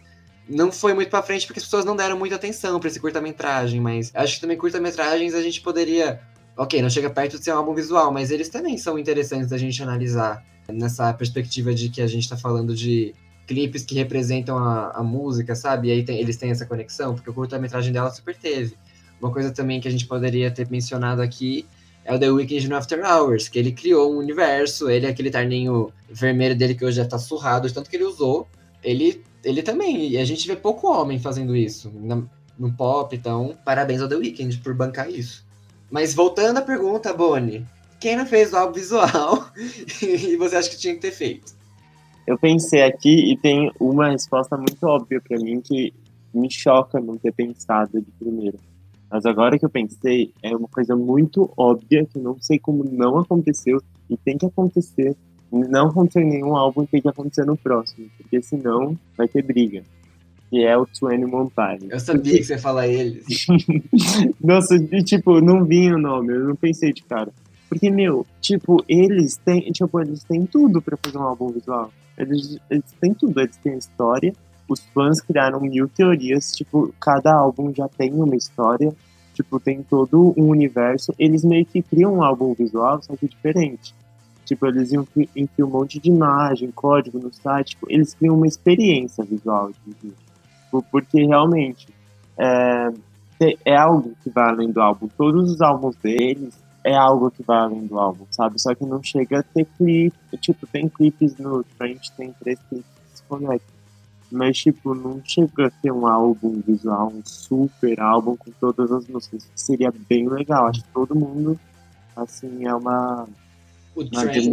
Não 0.48 0.70
foi 0.70 0.94
muito 0.94 1.08
pra 1.08 1.22
frente 1.22 1.46
porque 1.46 1.58
as 1.58 1.64
pessoas 1.64 1.84
não 1.84 1.96
deram 1.96 2.18
muita 2.18 2.36
atenção 2.36 2.78
para 2.78 2.88
esse 2.88 3.00
curta-metragem, 3.00 3.80
mas 3.80 4.10
acho 4.14 4.36
que 4.36 4.40
também 4.40 4.56
curta-metragens 4.56 5.34
a 5.34 5.42
gente 5.42 5.60
poderia. 5.60 6.20
Ok, 6.56 6.80
não 6.80 6.88
chega 6.88 7.10
perto 7.10 7.38
de 7.38 7.44
ser 7.44 7.52
um 7.52 7.58
álbum 7.58 7.74
visual, 7.74 8.12
mas 8.12 8.30
eles 8.30 8.48
também 8.48 8.78
são 8.78 8.98
interessantes 8.98 9.50
da 9.50 9.58
gente 9.58 9.82
analisar 9.82 10.44
nessa 10.72 11.12
perspectiva 11.12 11.74
de 11.74 11.88
que 11.88 12.00
a 12.00 12.06
gente 12.06 12.28
tá 12.28 12.36
falando 12.36 12.74
de 12.74 13.14
clipes 13.46 13.84
que 13.84 13.94
representam 13.94 14.58
a, 14.58 14.90
a 14.90 15.02
música, 15.02 15.54
sabe? 15.54 15.88
E 15.88 15.92
aí 15.92 16.04
tem, 16.04 16.18
eles 16.18 16.36
têm 16.36 16.50
essa 16.50 16.66
conexão, 16.66 17.14
porque 17.14 17.30
o 17.30 17.34
curta-metragem 17.34 17.92
dela 17.92 18.10
super 18.10 18.34
teve. 18.34 18.76
Uma 19.20 19.30
coisa 19.30 19.50
também 19.50 19.80
que 19.80 19.88
a 19.88 19.90
gente 19.90 20.06
poderia 20.06 20.50
ter 20.50 20.68
mencionado 20.70 21.22
aqui 21.22 21.66
é 22.04 22.14
o 22.14 22.18
The 22.18 22.30
Weeknd 22.30 22.68
no 22.68 22.76
After 22.76 23.04
Hours, 23.04 23.48
que 23.48 23.58
ele 23.58 23.72
criou 23.72 24.14
um 24.14 24.18
universo, 24.18 24.88
ele, 24.88 25.06
aquele 25.06 25.30
terninho 25.30 25.92
vermelho 26.08 26.56
dele 26.56 26.74
que 26.74 26.84
hoje 26.84 26.98
já 26.98 27.04
tá 27.04 27.18
surrado, 27.18 27.66
de 27.66 27.74
tanto 27.74 27.90
que 27.90 27.96
ele 27.96 28.04
usou, 28.04 28.46
ele, 28.82 29.24
ele 29.44 29.62
também, 29.62 30.10
e 30.10 30.18
a 30.18 30.24
gente 30.24 30.46
vê 30.46 30.56
pouco 30.56 30.88
homem 30.88 31.18
fazendo 31.18 31.54
isso 31.54 31.92
na, 31.94 32.22
no 32.58 32.72
pop, 32.72 33.14
então 33.14 33.56
parabéns 33.64 34.00
ao 34.00 34.08
The 34.08 34.16
Weeknd 34.16 34.58
por 34.58 34.74
bancar 34.74 35.10
isso. 35.10 35.44
Mas 35.90 36.14
voltando 36.14 36.58
à 36.58 36.62
pergunta, 36.62 37.12
Bonnie, 37.12 37.64
quem 38.00 38.16
não 38.16 38.26
fez 38.26 38.52
o 38.52 38.56
álbum 38.56 38.74
visual 38.74 39.46
e 40.02 40.36
você 40.36 40.56
acha 40.56 40.70
que 40.70 40.78
tinha 40.78 40.94
que 40.94 41.00
ter 41.00 41.12
feito? 41.12 41.54
Eu 42.26 42.36
pensei 42.36 42.82
aqui 42.82 43.32
e 43.32 43.36
tem 43.36 43.70
uma 43.78 44.10
resposta 44.10 44.56
muito 44.56 44.82
óbvia 44.84 45.20
para 45.20 45.38
mim 45.38 45.60
que 45.60 45.94
me 46.34 46.50
choca 46.50 47.00
não 47.00 47.16
ter 47.16 47.32
pensado 47.32 48.00
de 48.00 48.10
primeiro. 48.18 48.58
Mas 49.08 49.24
agora 49.24 49.56
que 49.58 49.64
eu 49.64 49.70
pensei, 49.70 50.32
é 50.42 50.54
uma 50.54 50.68
coisa 50.68 50.96
muito 50.96 51.50
óbvia 51.56 52.04
que 52.04 52.18
eu 52.18 52.22
não 52.22 52.36
sei 52.40 52.58
como 52.58 52.82
não 52.84 53.18
aconteceu 53.18 53.80
e 54.10 54.16
tem 54.16 54.36
que 54.36 54.46
acontecer. 54.46 55.16
Não 55.50 55.88
acontecer 55.88 56.22
em 56.22 56.28
nenhum 56.28 56.56
álbum 56.56 56.84
tem 56.84 57.00
que 57.00 57.08
acontecer 57.08 57.44
no 57.44 57.56
próximo, 57.56 58.08
porque 58.18 58.42
senão 58.42 58.98
vai 59.16 59.28
ter 59.28 59.42
briga. 59.42 59.82
Que 60.50 60.64
é 60.64 60.76
o 60.76 60.86
Twenty 60.86 61.24
One 61.24 61.50
Pilots. 61.50 61.90
Eu 61.90 62.00
sabia 62.00 62.38
que 62.38 62.44
você 62.44 62.54
ia 62.54 62.58
falar 62.58 62.86
ele. 62.86 63.22
Nossa, 64.42 64.78
tipo, 65.04 65.40
não 65.40 65.64
vinha 65.64 65.94
o 65.94 65.98
nome, 65.98 66.32
eu 66.32 66.48
não 66.48 66.56
pensei 66.56 66.92
de 66.92 67.02
cara. 67.02 67.32
Porque, 67.68 67.90
meu, 67.90 68.24
tipo, 68.40 68.84
eles 68.88 69.36
têm, 69.36 69.60
tipo, 69.72 70.00
eles 70.00 70.22
têm 70.22 70.46
tudo 70.46 70.80
para 70.80 70.96
fazer 70.96 71.18
um 71.18 71.22
álbum 71.22 71.50
visual. 71.50 71.90
Eles, 72.16 72.58
eles 72.70 72.92
têm 73.00 73.12
tudo, 73.12 73.40
eles 73.40 73.56
têm 73.56 73.76
história, 73.76 74.32
os 74.68 74.80
fãs 74.94 75.20
criaram 75.20 75.60
mil 75.60 75.88
teorias, 75.88 76.52
tipo, 76.54 76.92
cada 77.00 77.34
álbum 77.34 77.72
já 77.74 77.88
tem 77.88 78.12
uma 78.12 78.36
história, 78.36 78.94
tipo, 79.34 79.60
tem 79.60 79.82
todo 79.82 80.32
um 80.36 80.48
universo. 80.48 81.12
Eles 81.18 81.44
meio 81.44 81.66
que 81.66 81.82
criam 81.82 82.14
um 82.14 82.22
álbum 82.22 82.54
visual, 82.54 83.02
só 83.02 83.14
que 83.16 83.28
diferente. 83.28 83.94
Tipo, 84.46 84.66
eles 84.66 84.92
enfiam 84.92 85.68
um 85.68 85.70
monte 85.70 85.98
de 85.98 86.08
imagem, 86.08 86.70
código 86.70 87.18
no 87.18 87.32
site, 87.32 87.70
tipo, 87.70 87.86
eles 87.90 88.14
criam 88.14 88.36
uma 88.36 88.46
experiência 88.46 89.24
visual, 89.24 89.70
tipo, 89.72 90.84
porque 90.90 91.24
realmente 91.24 91.88
é, 92.38 92.88
é 93.64 93.76
algo 93.76 94.12
que 94.22 94.30
vai 94.30 94.48
além 94.48 94.70
do 94.70 94.80
álbum. 94.80 95.08
Todos 95.16 95.50
os 95.50 95.60
álbuns 95.60 95.96
deles 95.96 96.54
é 96.84 96.94
algo 96.94 97.30
que 97.30 97.42
vai 97.42 97.58
além 97.58 97.86
do 97.86 97.98
álbum, 97.98 98.24
sabe? 98.30 98.60
Só 98.60 98.74
que 98.74 98.84
não 98.84 99.02
chega 99.02 99.40
a 99.40 99.42
ter 99.42 99.66
clipe, 99.76 100.16
tipo, 100.38 100.66
tem 100.66 100.88
clipes 100.88 101.36
no 101.36 101.64
Trent, 101.76 102.08
tem 102.16 102.32
três 102.40 102.58
clipes 102.68 102.86
que 103.10 103.16
se 103.18 103.22
conectam 103.24 103.76
mas, 104.30 104.58
tipo, 104.58 104.94
não 104.94 105.20
chega 105.24 105.66
a 105.66 105.70
ter 105.70 105.92
um 105.92 106.06
álbum 106.06 106.60
visual, 106.60 107.12
um 107.14 107.22
super 107.24 108.00
álbum 108.00 108.36
com 108.36 108.50
todas 108.60 108.90
as 108.90 109.06
músicas. 109.06 109.48
Seria 109.54 109.92
bem 110.08 110.28
legal. 110.28 110.66
Acho 110.66 110.82
que 110.82 110.88
todo 110.90 111.14
mundo, 111.14 111.58
assim, 112.14 112.66
é 112.66 112.74
uma. 112.74 113.28
O 113.96 114.04
Trent 114.04 114.52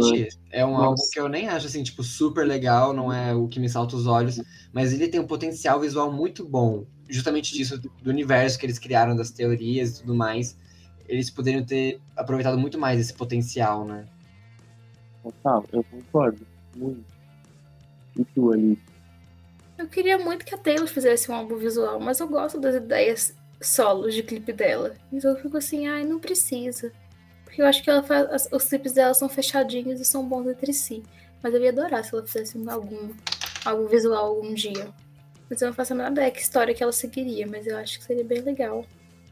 é 0.50 0.64
um 0.64 0.70
Nossa. 0.70 0.84
álbum 0.86 1.02
que 1.12 1.20
eu 1.20 1.28
nem 1.28 1.48
acho, 1.48 1.66
assim, 1.66 1.82
tipo, 1.82 2.02
super 2.02 2.46
legal, 2.46 2.94
não 2.94 3.12
é 3.12 3.34
o 3.34 3.46
que 3.46 3.60
me 3.60 3.68
salta 3.68 3.94
os 3.94 4.06
olhos, 4.06 4.40
mas 4.72 4.90
ele 4.90 5.06
tem 5.06 5.20
um 5.20 5.26
potencial 5.26 5.78
visual 5.78 6.10
muito 6.10 6.42
bom. 6.48 6.86
Justamente 7.10 7.52
disso, 7.52 7.78
do 7.78 8.08
universo 8.08 8.58
que 8.58 8.64
eles 8.64 8.78
criaram, 8.78 9.14
das 9.14 9.30
teorias 9.30 9.90
e 9.90 10.00
tudo 10.00 10.14
mais. 10.14 10.56
Eles 11.06 11.28
poderiam 11.28 11.62
ter 11.62 12.00
aproveitado 12.16 12.58
muito 12.58 12.78
mais 12.78 12.98
esse 12.98 13.12
potencial, 13.12 13.84
né? 13.84 14.06
Total, 15.22 15.62
eu 15.70 15.84
concordo. 15.84 16.46
Muito. 16.74 17.04
E 18.18 18.24
tu, 18.24 18.50
Alice? 18.50 18.80
Eu 19.76 19.86
queria 19.88 20.16
muito 20.16 20.46
que 20.46 20.54
a 20.54 20.58
Taylor 20.58 20.86
fizesse 20.86 21.30
um 21.30 21.34
álbum 21.34 21.56
visual, 21.56 22.00
mas 22.00 22.18
eu 22.18 22.28
gosto 22.28 22.58
das 22.58 22.76
ideias 22.76 23.36
solos 23.60 24.14
de 24.14 24.22
clipe 24.22 24.54
dela. 24.54 24.94
Então 25.12 25.32
eu 25.32 25.36
fico 25.36 25.58
assim, 25.58 25.86
ai, 25.86 26.04
não 26.04 26.18
precisa. 26.18 26.90
Porque 27.54 27.62
eu 27.62 27.66
acho 27.66 27.84
que 27.84 27.88
ela 27.88 28.02
faz, 28.02 28.48
os 28.50 28.64
clipes 28.64 28.94
dela 28.94 29.14
são 29.14 29.28
fechadinhos 29.28 30.00
e 30.00 30.04
são 30.04 30.26
bons 30.26 30.48
entre 30.48 30.72
si. 30.72 31.04
Mas 31.40 31.54
eu 31.54 31.62
ia 31.62 31.70
adorar 31.70 32.04
se 32.04 32.12
ela 32.12 32.26
fizesse 32.26 32.58
algum, 32.68 33.10
algum 33.64 33.86
visual 33.86 34.26
algum 34.26 34.52
dia. 34.52 34.88
Mas 35.48 35.62
eu 35.62 35.68
não 35.68 35.74
faço 35.74 35.92
a 35.92 35.96
menor 35.96 36.10
ideia 36.10 36.32
que 36.32 36.40
história 36.40 36.74
que 36.74 36.82
ela 36.82 36.90
seguiria, 36.90 37.46
mas 37.46 37.64
eu 37.64 37.78
acho 37.78 38.00
que 38.00 38.04
seria 38.06 38.24
bem 38.24 38.40
legal. 38.40 38.84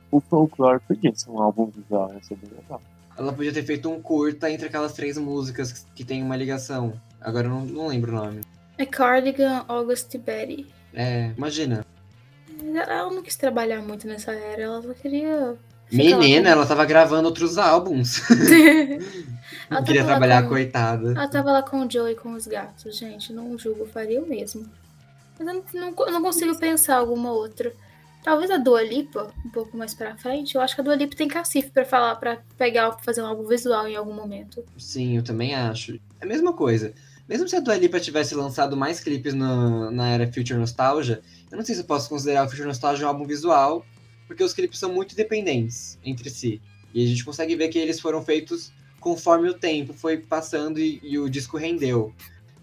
O 0.08 0.20
Folklore 0.20 0.78
podia 0.86 1.12
ser 1.12 1.30
um 1.30 1.42
álbum 1.42 1.66
visual, 1.66 2.14
ia 2.14 2.22
ser 2.22 2.36
bem 2.36 2.50
legal. 2.56 2.80
Ela 3.18 3.32
podia 3.32 3.52
ter 3.52 3.64
feito 3.64 3.90
um 3.90 4.00
curta 4.00 4.48
entre 4.48 4.68
aquelas 4.68 4.92
três 4.92 5.18
músicas 5.18 5.84
que 5.92 6.04
tem 6.04 6.22
uma 6.22 6.36
ligação. 6.36 6.92
Agora 7.20 7.48
eu 7.48 7.50
não, 7.50 7.64
não 7.64 7.86
lembro 7.88 8.12
o 8.12 8.14
nome. 8.14 8.42
É 8.78 8.86
Cardigan, 8.86 9.64
August 9.66 10.14
e 10.14 10.18
Betty. 10.18 10.66
É, 10.94 11.32
imagina. 11.36 11.84
Ela 12.72 13.10
não 13.10 13.20
quis 13.20 13.34
trabalhar 13.34 13.82
muito 13.82 14.06
nessa 14.06 14.30
era, 14.30 14.62
ela 14.62 14.80
só 14.80 14.94
queria. 14.94 15.56
Menina, 15.92 16.48
ela 16.48 16.66
tava 16.66 16.84
gravando 16.84 17.28
outros 17.28 17.58
álbuns. 17.58 18.22
não 19.70 19.84
queria 19.84 20.04
trabalhar, 20.04 20.42
com... 20.42 20.48
coitada. 20.48 21.12
Ela 21.12 21.28
tava 21.28 21.52
lá 21.52 21.62
com 21.62 21.84
o 21.84 21.90
Joe 21.90 22.12
e 22.12 22.14
com 22.14 22.32
os 22.32 22.46
gatos, 22.46 22.96
gente. 22.96 23.32
Não 23.32 23.58
julgo, 23.58 23.86
faria 23.86 24.22
o 24.22 24.28
mesmo. 24.28 24.68
Mas 25.38 25.46
eu 25.46 25.54
não, 25.54 25.90
não, 25.92 26.12
não 26.12 26.22
consigo 26.22 26.56
pensar 26.58 26.96
alguma 26.96 27.32
outra. 27.32 27.72
Talvez 28.22 28.50
a 28.52 28.56
Dua 28.56 28.82
Lipa, 28.82 29.32
um 29.44 29.50
pouco 29.50 29.76
mais 29.76 29.94
pra 29.94 30.16
frente. 30.16 30.54
Eu 30.54 30.60
acho 30.60 30.74
que 30.76 30.80
a 30.80 30.84
Dua 30.84 30.94
Lipa 30.94 31.16
tem 31.16 31.26
cacife 31.26 31.70
pra 31.70 31.84
falar, 31.84 32.14
pra 32.16 32.38
pegar, 32.56 32.90
pra 32.92 33.02
fazer 33.02 33.20
um 33.20 33.26
álbum 33.26 33.46
visual 33.46 33.88
em 33.88 33.96
algum 33.96 34.14
momento. 34.14 34.64
Sim, 34.78 35.16
eu 35.16 35.24
também 35.24 35.54
acho. 35.54 35.96
É 36.20 36.24
a 36.24 36.26
mesma 36.26 36.52
coisa. 36.52 36.94
Mesmo 37.28 37.48
se 37.48 37.56
a 37.56 37.60
Dua 37.60 37.76
Lipa 37.76 37.98
tivesse 37.98 38.34
lançado 38.34 38.76
mais 38.76 39.00
clipes 39.00 39.34
no, 39.34 39.90
na 39.90 40.08
era 40.08 40.26
Future 40.32 40.54
Nostalgia, 40.54 41.20
eu 41.50 41.56
não 41.56 41.64
sei 41.64 41.74
se 41.74 41.80
eu 41.80 41.86
posso 41.86 42.08
considerar 42.08 42.46
o 42.46 42.48
Future 42.48 42.66
Nostalgia 42.66 43.06
um 43.06 43.08
álbum 43.08 43.26
visual, 43.26 43.84
porque 44.32 44.44
os 44.44 44.52
clipes 44.52 44.78
são 44.78 44.92
muito 44.92 45.12
independentes 45.12 45.98
entre 46.04 46.28
si. 46.30 46.60
E 46.92 47.04
a 47.04 47.06
gente 47.06 47.24
consegue 47.24 47.54
ver 47.56 47.68
que 47.68 47.78
eles 47.78 48.00
foram 48.00 48.22
feitos 48.22 48.72
conforme 49.00 49.48
o 49.48 49.54
tempo 49.54 49.92
foi 49.92 50.18
passando 50.18 50.78
e, 50.78 51.00
e 51.02 51.18
o 51.18 51.28
disco 51.28 51.56
rendeu. 51.56 52.12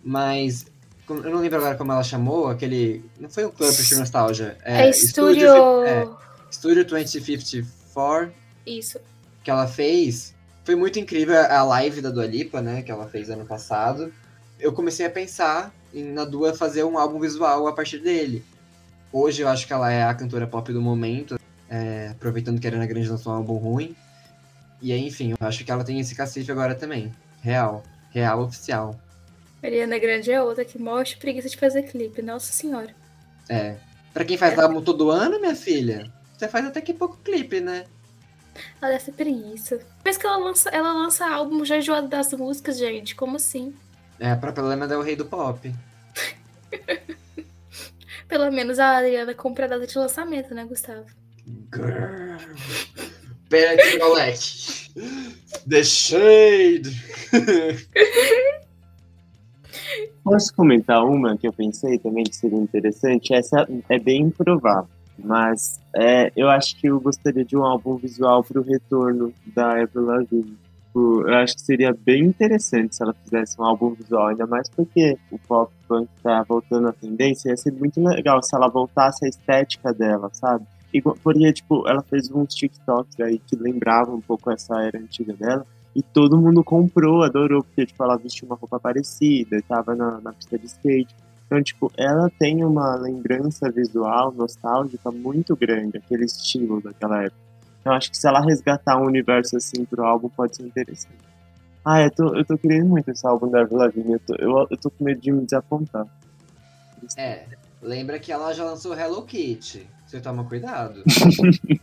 Mas 0.04 0.68
eu 1.08 1.32
não 1.32 1.40
lembro 1.40 1.58
agora 1.58 1.76
como 1.76 1.92
ela 1.92 2.04
chamou, 2.04 2.48
aquele. 2.48 3.04
Não 3.20 3.30
foi 3.30 3.46
o 3.46 3.52
Club 3.52 3.72
Future 3.72 4.00
Nostalgia. 4.00 4.58
É, 4.64 4.88
é 4.88 4.94
Studio. 4.94 5.84
É, 5.84 6.08
Studio 6.52 6.86
2054. 6.86 8.32
Isso. 8.66 9.00
Que 9.44 9.50
ela 9.50 9.68
fez. 9.68 10.36
Foi 10.64 10.76
muito 10.76 11.00
incrível 11.00 11.36
a 11.36 11.64
live 11.64 12.02
da 12.02 12.12
Dua 12.12 12.28
Lipa, 12.28 12.62
né? 12.62 12.84
Que 12.84 12.92
ela 12.92 13.08
fez 13.08 13.30
ano 13.30 13.46
passado 13.46 14.14
eu 14.60 14.74
comecei 14.74 15.06
a 15.06 15.10
pensar 15.10 15.74
em, 15.94 16.04
na 16.04 16.26
Dua 16.26 16.54
fazer 16.54 16.84
um 16.84 16.98
álbum 16.98 17.20
visual 17.20 17.68
a 17.68 17.74
partir 17.74 18.00
dele. 18.00 18.44
Hoje 19.12 19.42
eu 19.42 19.48
acho 19.48 19.66
que 19.66 19.74
ela 19.74 19.92
é 19.92 20.04
a 20.04 20.14
cantora 20.14 20.46
pop 20.46 20.72
do 20.72 20.82
momento, 20.82 21.40
é, 21.70 22.10
aproveitando 22.12 22.60
que 22.60 22.68
a 22.68 22.70
Ariana 22.70 22.86
Grande 22.86 23.10
lançou 23.10 23.34
um 23.34 23.36
álbum 23.38 23.58
ruim. 23.58 23.96
E 24.82 24.92
aí, 24.92 25.06
enfim, 25.06 25.32
eu 25.32 25.48
acho 25.48 25.64
que 25.64 25.72
ela 25.72 25.84
tem 25.84 26.00
esse 26.00 26.16
cacife 26.16 26.52
agora 26.52 26.74
também. 26.74 27.14
Real. 27.42 27.84
Real 28.12 28.42
oficial. 28.42 29.00
Ariana 29.62 30.00
Grande 30.00 30.32
é 30.32 30.42
outra 30.42 30.66
que 30.66 30.80
mostra 30.80 31.20
preguiça 31.20 31.50
de 31.50 31.58
fazer 31.58 31.84
clipe, 31.84 32.22
nossa 32.22 32.52
senhora. 32.52 32.96
É. 33.48 33.76
Pra 34.14 34.26
quem 34.26 34.38
faz 34.38 34.58
é. 34.58 34.62
álbum 34.62 34.82
todo 34.82 35.12
ano, 35.12 35.40
minha 35.40 35.56
filha, 35.56 36.12
você 36.38 36.48
faz 36.48 36.66
até 36.66 36.82
que 36.82 36.94
pouco 36.94 37.18
clipe, 37.18 37.60
né? 37.60 37.86
Ela 38.82 38.92
deve 38.94 39.04
ser 39.04 39.12
preguiça. 39.12 39.80
Mas 40.04 40.18
que 40.18 40.26
ela 40.26 40.38
lança, 40.38 40.70
ela 40.70 40.94
lança 40.94 41.28
álbum 41.28 41.64
já 41.64 41.78
enjoado 41.78 42.08
das 42.08 42.34
músicas, 42.34 42.78
gente. 42.78 43.16
Como 43.16 43.36
assim? 43.36 43.74
É, 44.20 44.32
a 44.32 44.36
própria 44.36 44.64
Lena 44.64 44.86
é 44.86 44.98
o 44.98 45.02
rei 45.02 45.16
do 45.16 45.26
pop. 45.26 45.74
Pelo 48.28 48.52
menos 48.52 48.80
a 48.80 48.98
Adriana 48.98 49.34
compra 49.34 49.66
a 49.66 49.68
data 49.70 49.88
de 49.88 49.98
lançamento, 49.98 50.54
né, 50.54 50.66
Gustavo? 50.66 51.06
Pera 53.50 53.74
aqui, 53.74 53.98
moleque. 53.98 54.70
The 55.68 55.84
Shade! 55.84 56.90
Posso 60.24 60.54
comentar 60.54 61.04
uma 61.04 61.38
que 61.38 61.48
eu 61.48 61.54
pensei 61.54 61.98
também 61.98 62.24
que 62.24 62.36
seria 62.36 62.60
interessante? 62.60 63.34
Essa 63.34 63.68
é 63.90 63.98
bem 63.98 64.24
improvável, 64.24 64.90
mas 65.18 65.80
é, 65.96 66.32
eu 66.36 66.50
acho 66.50 66.76
que 66.78 66.88
eu 66.88 67.00
gostaria 67.00 67.44
de 67.44 67.58
um 67.58 67.64
álbum 67.64 67.96
visual 67.96 68.44
para 68.44 68.60
o 68.60 68.64
retorno 68.64 69.34
da 69.56 69.82
Avril 69.82 70.06
Lavigne. 70.06 70.58
Tipo, 70.86 71.28
eu 71.28 71.34
acho 71.36 71.56
que 71.56 71.62
seria 71.62 71.94
bem 71.94 72.26
interessante 72.26 72.96
se 72.96 73.04
ela 73.04 73.14
fizesse 73.24 73.60
um 73.60 73.64
álbum 73.64 73.94
visual, 73.94 74.28
ainda 74.28 74.46
mais 74.46 74.70
porque 74.70 75.18
o 75.32 75.40
pop 75.40 75.72
punk 75.88 76.10
tá 76.22 76.44
voltando 76.44 76.88
à 76.88 76.94
tendência. 76.94 77.50
Ia 77.50 77.58
ser 77.58 77.72
muito 77.72 78.02
legal 78.04 78.42
se 78.44 78.56
ela 78.56 78.68
voltasse 78.68 79.26
à 79.26 79.30
estética 79.30 79.94
dela, 79.94 80.30
sabe? 80.34 80.66
E 80.94 81.02
porque, 81.02 81.54
tipo, 81.54 81.88
ela 81.88 82.02
fez 82.02 82.32
uns 82.32 82.54
TikToks 82.56 83.20
aí 83.20 83.40
que 83.40 83.56
lembravam 83.56 84.16
um 84.16 84.22
pouco 84.22 84.52
essa 84.52 84.82
era 84.82 84.98
antiga 84.98 85.34
dela. 85.34 85.66
E 85.96 86.02
todo 86.02 86.38
mundo 86.38 86.64
comprou, 86.64 87.24
adorou, 87.24 87.64
porque, 87.64 87.86
tipo, 87.86 88.04
ela 88.04 88.18
vestiu 88.18 88.48
uma 88.48 88.56
roupa 88.56 88.80
parecida, 88.80 89.58
estava 89.58 89.96
na, 89.96 90.20
na 90.22 90.34
pista 90.34 90.58
de 90.58 90.66
skate. 90.66 91.16
Então, 91.46 91.62
tipo, 91.64 91.92
ela 91.98 92.30
tem 92.38 92.64
uma 92.64 92.96
lembrança 92.96 93.72
visual, 93.72 94.32
nostálgica 94.32 95.12
muito 95.12 95.56
grande, 95.56 95.98
aquele 95.98 96.26
estilo 96.26 96.80
daquela 96.82 97.24
época. 97.24 97.42
Então, 97.82 97.94
acho 97.94 98.12
que 98.12 98.18
se 98.18 98.28
ela 98.28 98.42
resgatar 98.42 99.02
um 99.02 99.06
universo 99.06 99.58
assim 99.58 99.84
pro 99.86 100.06
álbum, 100.06 100.30
pode 100.30 100.56
ser 100.56 100.64
interessante. 100.64 101.18
Ah, 101.84 102.04
eu 102.04 102.12
tô, 102.12 102.36
eu 102.36 102.46
tô 102.46 102.58
querendo 102.58 102.88
muito 102.88 103.10
esse 103.10 103.26
álbum 103.26 103.50
da 103.50 103.62
Avril 103.62 104.22
eu 104.30 104.36
eu, 104.38 104.68
eu 104.70 104.78
tô 104.78 104.92
com 104.92 105.04
medo 105.04 105.22
de 105.22 105.32
me 105.32 105.44
desapontar. 105.44 106.06
É, 107.18 107.46
lembra 107.82 108.20
que 108.20 108.32
ela 108.32 108.54
já 108.54 108.64
lançou 108.64 108.94
Hello 108.94 109.24
Kitty. 109.24 109.88
Você 110.10 110.20
toma 110.20 110.44
cuidado. 110.44 111.04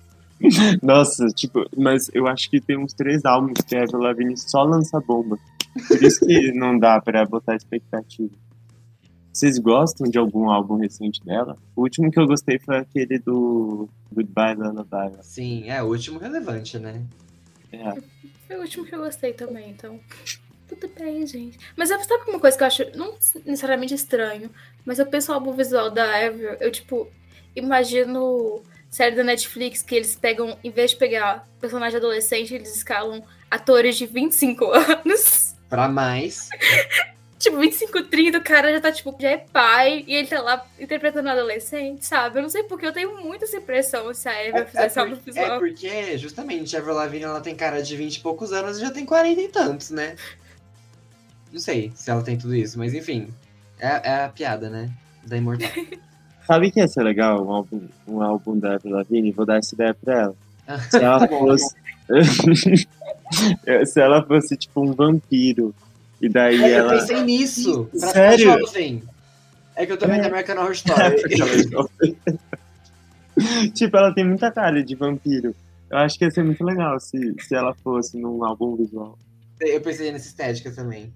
Nossa, 0.82 1.28
tipo, 1.28 1.64
mas 1.76 2.10
eu 2.12 2.26
acho 2.26 2.50
que 2.50 2.60
tem 2.60 2.76
uns 2.76 2.92
três 2.92 3.24
álbuns 3.24 3.60
que 3.60 3.76
a 3.76 3.84
Avril 3.84 4.00
Lavigne 4.00 4.36
só 4.36 4.64
lança 4.64 5.00
bomba. 5.00 5.38
Por 5.86 6.02
isso 6.02 6.26
que 6.26 6.50
não 6.58 6.76
dá 6.76 7.00
pra 7.00 7.24
botar 7.24 7.54
expectativa. 7.54 8.34
Vocês 9.32 9.60
gostam 9.60 10.10
de 10.10 10.18
algum 10.18 10.50
álbum 10.50 10.74
recente 10.74 11.24
dela? 11.24 11.56
O 11.76 11.82
último 11.82 12.10
que 12.10 12.18
eu 12.18 12.26
gostei 12.26 12.58
foi 12.58 12.78
aquele 12.78 13.20
do 13.20 13.88
Goodbye 14.12 14.56
Lullaby. 14.56 15.18
Sim, 15.22 15.70
é 15.70 15.80
o 15.80 15.86
último 15.86 16.18
relevante, 16.18 16.80
né? 16.80 17.04
É. 17.70 17.94
Foi 18.48 18.56
o 18.56 18.60
último 18.62 18.84
que 18.84 18.94
eu 18.94 19.04
gostei 19.04 19.34
também, 19.34 19.70
então. 19.70 20.00
Tudo 20.66 20.90
bem, 20.98 21.24
gente. 21.28 21.60
Mas 21.76 21.90
sabe 21.90 22.28
uma 22.28 22.40
coisa 22.40 22.56
que 22.56 22.64
eu 22.64 22.66
acho 22.66 22.82
não 22.96 23.12
necessariamente 23.44 23.94
estranho, 23.94 24.50
mas 24.84 24.98
eu 24.98 25.06
penso 25.06 25.28
no 25.28 25.34
álbum 25.34 25.52
visual 25.52 25.92
da 25.92 26.26
Avril, 26.26 26.54
eu 26.58 26.72
tipo, 26.72 27.08
imagino 27.56 28.62
série 28.90 29.16
da 29.16 29.24
Netflix 29.24 29.82
que 29.82 29.94
eles 29.94 30.14
pegam, 30.16 30.56
em 30.62 30.70
vez 30.70 30.92
de 30.92 30.96
pegar 30.96 31.46
personagem 31.60 31.96
adolescente, 31.98 32.54
eles 32.54 32.74
escalam 32.76 33.22
atores 33.50 33.96
de 33.96 34.06
25 34.06 34.64
anos. 34.72 35.54
Pra 35.68 35.88
mais. 35.88 36.48
tipo, 37.38 37.58
25, 37.58 38.04
30, 38.04 38.38
o 38.38 38.42
cara 38.42 38.72
já 38.72 38.80
tá, 38.80 38.92
tipo, 38.92 39.14
já 39.20 39.30
é 39.30 39.38
pai 39.38 40.04
e 40.06 40.14
ele 40.14 40.28
tá 40.28 40.40
lá 40.40 40.64
interpretando 40.78 41.28
adolescente, 41.28 42.06
sabe? 42.06 42.38
Eu 42.38 42.42
não 42.42 42.48
sei 42.48 42.62
porque 42.62 42.86
eu 42.86 42.92
tenho 42.92 43.20
muito 43.22 43.44
essa 43.44 43.56
impressão 43.56 44.12
se 44.14 44.28
a 44.28 44.32
Eva 44.32 44.58
É, 44.60 44.64
fizesse 44.66 44.98
é, 44.98 45.02
algo 45.02 45.16
visual. 45.16 45.56
é 45.56 45.58
porque, 45.58 46.18
justamente, 46.18 46.76
a 46.76 46.78
Avril 46.78 46.94
Lavigne 46.94 47.24
ela 47.24 47.40
tem 47.40 47.54
cara 47.54 47.82
de 47.82 47.96
20 47.96 48.16
e 48.16 48.20
poucos 48.20 48.52
anos 48.52 48.78
e 48.78 48.80
já 48.80 48.90
tem 48.90 49.04
40 49.04 49.40
e 49.40 49.48
tantos, 49.48 49.90
né? 49.90 50.16
Não 51.52 51.60
sei 51.60 51.92
se 51.94 52.10
ela 52.10 52.22
tem 52.22 52.38
tudo 52.38 52.54
isso, 52.54 52.78
mas 52.78 52.94
enfim. 52.94 53.28
É, 53.78 54.10
é 54.10 54.24
a 54.24 54.28
piada, 54.28 54.70
né? 54.70 54.90
Da 55.24 55.36
Imortal. 55.36 55.68
Sabe 56.46 56.70
que 56.70 56.80
ia 56.80 56.88
ser 56.88 57.02
legal 57.02 57.44
um 57.44 57.50
álbum, 57.52 57.80
um 58.06 58.22
álbum 58.22 58.58
da 58.58 58.74
Avril 58.74 58.94
Lavigne? 58.96 59.32
Vou 59.32 59.46
dar 59.46 59.58
essa 59.58 59.74
ideia 59.74 59.94
pra 59.94 60.20
ela. 60.22 60.34
Se 60.90 60.96
ela 61.02 61.26
fosse. 61.28 61.74
Se 63.86 64.00
ela 64.00 64.24
fosse 64.24 64.56
tipo 64.56 64.80
um 64.88 64.92
vampiro. 64.92 65.74
E 66.20 66.28
daí 66.28 66.62
É, 66.62 66.74
eu 66.74 66.78
ela. 66.78 66.98
pensei 66.98 67.22
nisso. 67.22 67.88
Pra 67.98 68.08
Sério? 68.10 68.52
ficar 68.52 68.58
jovem. 68.66 69.02
É 69.74 69.84
que 69.84 69.92
eu 69.92 69.96
tô 69.98 70.06
vendo 70.06 70.22
É. 70.22 70.26
American 70.28 70.56
Horror 70.56 70.72
Story. 70.72 71.16
tipo, 73.74 73.96
ela 73.96 74.14
tem 74.14 74.24
muita 74.24 74.50
cara 74.50 74.82
de 74.82 74.94
vampiro. 74.94 75.54
Eu 75.90 75.98
acho 75.98 76.18
que 76.18 76.24
ia 76.24 76.30
ser 76.30 76.42
muito 76.44 76.64
legal 76.64 76.98
se, 76.98 77.34
se 77.40 77.54
ela 77.54 77.74
fosse 77.74 78.18
num 78.18 78.42
álbum 78.44 78.74
visual. 78.76 79.18
eu 79.60 79.80
pensei 79.80 80.10
nessa 80.10 80.26
estética 80.28 80.70
também. 80.70 81.12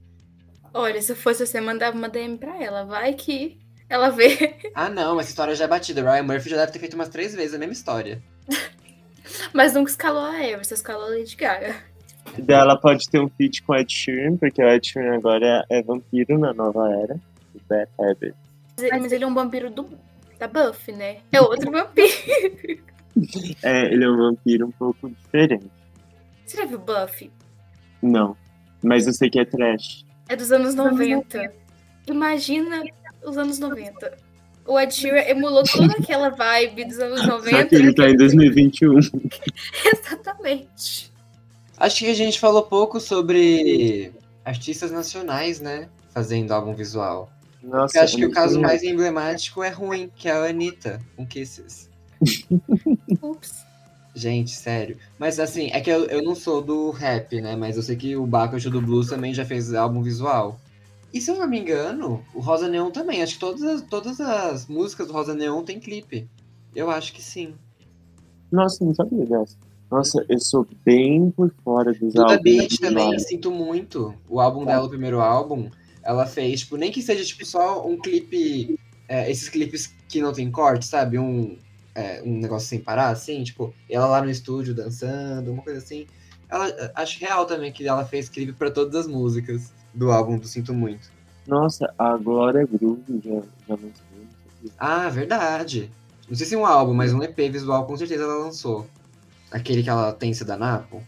Olha, 0.72 1.00
se 1.02 1.10
eu 1.12 1.16
fosse 1.16 1.44
você, 1.46 1.60
mandava 1.60 1.96
uma 1.96 2.08
DM 2.08 2.36
pra 2.36 2.62
ela. 2.62 2.84
Vai 2.84 3.14
que 3.14 3.58
ela 3.90 4.08
vê. 4.08 4.56
Ah, 4.72 4.88
não, 4.88 5.18
essa 5.18 5.28
história 5.30 5.54
já 5.54 5.64
é 5.64 5.68
batida. 5.68 6.00
Ryan 6.00 6.22
Murphy 6.22 6.48
já 6.48 6.56
deve 6.56 6.72
ter 6.72 6.78
feito 6.78 6.94
umas 6.94 7.08
três 7.08 7.34
vezes 7.34 7.54
a 7.54 7.58
mesma 7.58 7.72
história. 7.72 8.22
Mas 9.52 9.74
nunca 9.74 9.90
escalou 9.90 10.24
a 10.24 10.42
Eva, 10.42 10.62
você 10.62 10.74
escalou 10.74 11.06
a 11.06 11.10
Lady 11.10 11.36
Gaga. 11.36 11.74
Ela 12.46 12.78
pode 12.80 13.08
ter 13.10 13.20
um 13.20 13.28
feat 13.28 13.62
com 13.62 13.72
o 13.72 13.76
Ed 13.76 13.92
Sheeran, 13.92 14.36
porque 14.36 14.62
o 14.62 14.68
Ed 14.68 14.86
Sheeran 14.86 15.16
agora 15.16 15.66
é, 15.68 15.78
é 15.78 15.82
vampiro 15.82 16.38
na 16.38 16.54
nova 16.54 16.88
era. 16.88 17.18
Bad 17.68 17.90
Habit. 17.98 18.34
Mas 18.78 19.12
ele, 19.12 19.24
é 19.24 19.26
um 19.26 19.34
vampiro 19.34 19.70
do, 19.70 19.88
da 20.38 20.46
Buffy, 20.46 20.92
né? 20.92 21.18
É 21.32 21.40
outro 21.40 21.70
vampiro. 21.72 22.82
É, 23.62 23.86
ele 23.92 24.04
é 24.04 24.08
um 24.08 24.16
vampiro 24.16 24.66
um 24.66 24.70
pouco 24.70 25.10
diferente. 25.10 25.70
Você 26.46 26.56
já 26.56 26.64
viu 26.64 26.78
Buffy? 26.78 27.30
Não. 28.00 28.36
Mas 28.82 29.06
eu 29.06 29.12
sei 29.12 29.28
que 29.28 29.40
é 29.40 29.44
trash. 29.44 30.04
É 30.28 30.36
dos 30.36 30.50
anos 30.52 30.74
90. 30.74 31.52
Imagina 32.06 32.82
os 33.24 33.36
anos 33.36 33.58
90. 33.58 34.18
O 34.66 34.78
Ed 34.78 34.94
Sheeran 34.94 35.22
emulou 35.28 35.64
toda 35.64 35.92
aquela 35.94 36.30
vibe 36.30 36.84
dos 36.84 36.98
anos 36.98 37.20
Só 37.20 37.38
90. 37.38 37.66
que 37.66 37.74
ele 37.74 37.94
tá 37.94 38.08
em 38.08 38.16
2021. 38.16 38.98
Exatamente. 39.84 41.10
Acho 41.76 41.98
que 41.98 42.10
a 42.10 42.14
gente 42.14 42.38
falou 42.38 42.62
pouco 42.62 43.00
sobre 43.00 44.12
artistas 44.44 44.90
nacionais, 44.90 45.60
né? 45.60 45.88
Fazendo 46.10 46.52
álbum 46.52 46.74
visual. 46.74 47.32
Nossa, 47.62 47.98
Eu 47.98 48.02
acho 48.02 48.16
que 48.16 48.26
o 48.26 48.30
caso 48.30 48.60
mais 48.60 48.82
emblemático 48.82 49.62
é 49.62 49.70
ruim, 49.70 50.10
que 50.14 50.28
é 50.28 50.32
a 50.32 50.44
Anitta, 50.44 51.00
com 51.16 51.26
Kisses. 51.26 51.88
Ups. 53.22 53.64
Gente, 54.14 54.50
sério. 54.50 54.98
Mas 55.18 55.38
assim, 55.38 55.70
é 55.72 55.80
que 55.80 55.90
eu, 55.90 56.04
eu 56.06 56.22
não 56.22 56.34
sou 56.34 56.60
do 56.60 56.90
rap, 56.90 57.40
né? 57.40 57.54
Mas 57.56 57.76
eu 57.76 57.82
sei 57.82 57.96
que 57.96 58.16
o 58.16 58.26
Bacchus 58.26 58.64
do 58.64 58.80
Blues 58.80 59.08
também 59.08 59.32
já 59.32 59.44
fez 59.44 59.72
álbum 59.72 60.02
visual. 60.02 60.60
E 61.12 61.20
se 61.20 61.30
eu 61.30 61.36
não 61.36 61.46
me 61.46 61.58
engano, 61.58 62.24
o 62.34 62.40
Rosa 62.40 62.68
Neon 62.68 62.90
também. 62.90 63.22
Acho 63.22 63.34
que 63.34 63.40
todas 63.40 63.62
as, 63.62 63.82
todas 63.82 64.20
as 64.20 64.66
músicas 64.66 65.08
do 65.08 65.12
Rosa 65.12 65.34
Neon 65.34 65.64
tem 65.64 65.80
clipe. 65.80 66.28
Eu 66.74 66.90
acho 66.90 67.12
que 67.12 67.22
sim. 67.22 67.54
Nossa, 68.50 68.84
não 68.84 68.94
sabia 68.94 69.26
dessa. 69.26 69.56
Nossa, 69.90 70.24
eu 70.28 70.38
sou 70.38 70.66
bem 70.84 71.30
por 71.32 71.52
fora 71.64 71.92
dos 71.92 72.14
Duda 72.14 72.34
álbuns. 72.34 72.42
Beat 72.42 72.70
visuais. 72.70 72.94
também, 72.94 73.18
sinto 73.18 73.50
muito. 73.50 74.14
O 74.28 74.40
álbum 74.40 74.64
dela, 74.64 74.86
o 74.86 74.88
primeiro 74.88 75.20
álbum, 75.20 75.68
ela 76.02 76.26
fez, 76.26 76.60
tipo, 76.60 76.76
nem 76.76 76.92
que 76.92 77.02
seja 77.02 77.24
tipo 77.24 77.44
só 77.44 77.84
um 77.84 77.98
clipe. 77.98 78.78
é, 79.08 79.28
esses 79.28 79.48
clipes 79.48 79.92
que 80.08 80.22
não 80.22 80.32
tem 80.32 80.48
corte, 80.48 80.86
sabe? 80.86 81.18
Um, 81.18 81.58
é, 81.92 82.22
um 82.22 82.38
negócio 82.38 82.68
sem 82.68 82.78
parar, 82.78 83.08
assim, 83.08 83.42
tipo, 83.42 83.74
ela 83.88 84.06
lá 84.06 84.22
no 84.22 84.30
estúdio 84.30 84.72
dançando, 84.72 85.50
uma 85.50 85.62
coisa 85.62 85.80
assim. 85.80 86.06
Ela, 86.48 86.92
acho 86.94 87.18
real 87.18 87.44
também 87.44 87.72
que 87.72 87.86
ela 87.86 88.04
fez 88.04 88.28
clipe 88.28 88.52
pra 88.52 88.70
todas 88.70 88.94
as 88.94 89.06
músicas 89.08 89.72
do 89.94 90.10
álbum 90.10 90.38
do 90.38 90.46
Sinto 90.46 90.72
Muito. 90.74 91.10
Nossa, 91.46 91.92
a 91.98 92.16
Glória 92.16 92.66
Groove 92.70 93.20
já, 93.24 93.30
já 93.68 93.74
lançou. 93.74 93.92
sabia. 93.94 94.72
Ah, 94.78 95.08
verdade. 95.08 95.90
Não 96.28 96.36
sei 96.36 96.46
se 96.46 96.54
um 96.56 96.64
álbum, 96.66 96.94
mas 96.94 97.12
um 97.12 97.22
EP 97.22 97.36
visual 97.50 97.84
com 97.86 97.96
certeza 97.96 98.22
ela 98.24 98.44
lançou. 98.44 98.86
Aquele 99.50 99.82
que 99.82 99.90
ela 99.90 100.12
tem 100.12 100.32
se 100.32 100.44
da 100.44 100.56
Napo? 100.56 101.02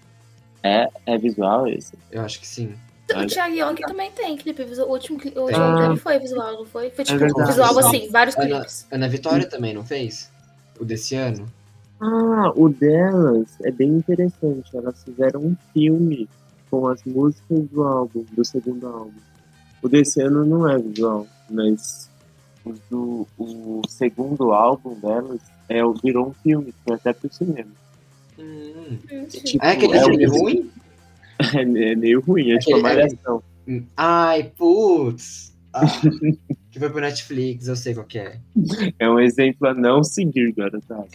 É, 0.62 0.88
é 1.06 1.18
visual 1.18 1.68
esse? 1.68 1.92
Eu 2.10 2.22
acho 2.22 2.40
que 2.40 2.46
sim. 2.46 2.74
O. 3.14 3.26
Thiago 3.26 3.54
York 3.54 3.82
também 3.82 4.10
tem 4.12 4.36
clipe 4.36 4.64
visual. 4.64 4.88
O 4.88 4.92
último, 4.92 5.18
cli- 5.18 5.34
o 5.36 5.42
último 5.42 5.62
Ah. 5.64 5.80
dele 5.88 5.96
foi 6.00 6.18
visual, 6.18 6.52
não 6.54 6.64
foi? 6.66 6.90
Foi 6.90 7.04
tipo 7.04 7.18
verdade. 7.18 7.48
visual 7.50 7.78
assim, 7.78 8.08
vários 8.10 8.36
Ana, 8.36 8.46
clipes. 8.48 8.86
Ana 8.90 9.08
Vitória 9.08 9.46
também, 9.48 9.74
não 9.74 9.84
fez? 9.84 10.30
O 10.80 10.84
desse 10.84 11.14
ano? 11.14 11.46
Ah, 12.00 12.52
o 12.56 12.68
delas 12.68 13.48
é 13.62 13.70
bem 13.70 13.88
interessante. 13.90 14.74
Elas 14.76 15.04
fizeram 15.04 15.40
um 15.40 15.56
filme 15.74 16.28
com 16.72 16.88
as 16.88 17.04
músicas 17.04 17.68
do 17.68 17.82
álbum, 17.82 18.24
do 18.32 18.42
segundo 18.42 18.86
álbum. 18.86 19.12
O 19.82 19.88
desse 19.90 20.22
ano 20.22 20.42
não 20.46 20.66
é 20.66 20.78
visual, 20.78 21.26
mas 21.50 22.08
o, 22.64 22.72
do, 22.90 23.28
o 23.38 23.82
segundo 23.86 24.54
álbum 24.54 24.94
delas 24.98 25.40
é, 25.68 25.84
o- 25.84 25.92
virou 25.92 26.28
um 26.28 26.32
filme, 26.32 26.72
foi 26.82 26.94
até 26.96 27.12
pro 27.12 27.30
cinema. 27.30 27.70
Hum. 28.38 28.96
Tipo, 29.28 29.58
Ah, 29.60 29.68
é 29.68 29.72
aquele 29.72 29.96
é 29.98 30.00
filme 30.04 30.24
ruim? 30.26 30.70
É, 31.54 31.60
é 31.92 31.94
meio 31.96 32.20
ruim, 32.20 32.52
é 32.52 32.58
tipo 32.58 32.78
uma 32.78 32.88
Aquele- 32.88 33.02
malhação. 33.04 33.42
Hum. 33.68 33.82
Ai, 33.96 34.44
putz. 34.56 35.52
Ah, 35.74 35.80
que 36.70 36.78
foi 36.78 36.88
pro 36.88 37.00
Netflix, 37.00 37.66
eu 37.66 37.74
sei 37.76 37.92
qual 37.94 38.06
que 38.06 38.18
é. 38.18 38.38
É 38.98 39.10
um 39.10 39.18
exemplo 39.18 39.66
a 39.68 39.74
não 39.74 40.02
seguir, 40.04 40.52
garotada. 40.52 41.08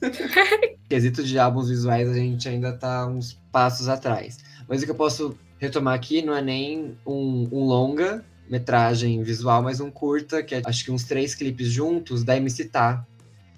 Quesito 0.88 1.22
de 1.24 1.38
álbuns 1.38 1.68
visuais, 1.68 2.08
a 2.08 2.14
gente 2.14 2.48
ainda 2.48 2.72
tá 2.72 3.06
uns 3.06 3.34
passos 3.50 3.88
atrás. 3.88 4.38
Mas 4.72 4.80
o 4.80 4.86
que 4.86 4.90
eu 4.90 4.94
posso 4.94 5.36
retomar 5.58 5.92
aqui 5.92 6.22
não 6.22 6.34
é 6.34 6.40
nem 6.40 6.96
um, 7.06 7.46
um 7.52 7.62
longa 7.62 8.24
metragem 8.48 9.22
visual, 9.22 9.62
mas 9.62 9.80
um 9.80 9.90
curta, 9.90 10.42
que 10.42 10.54
é 10.54 10.62
acho 10.64 10.82
que 10.82 10.90
uns 10.90 11.04
três 11.04 11.34
clipes 11.34 11.68
juntos, 11.68 12.24
da 12.24 12.38
MC 12.38 12.64
Tá, 12.64 13.06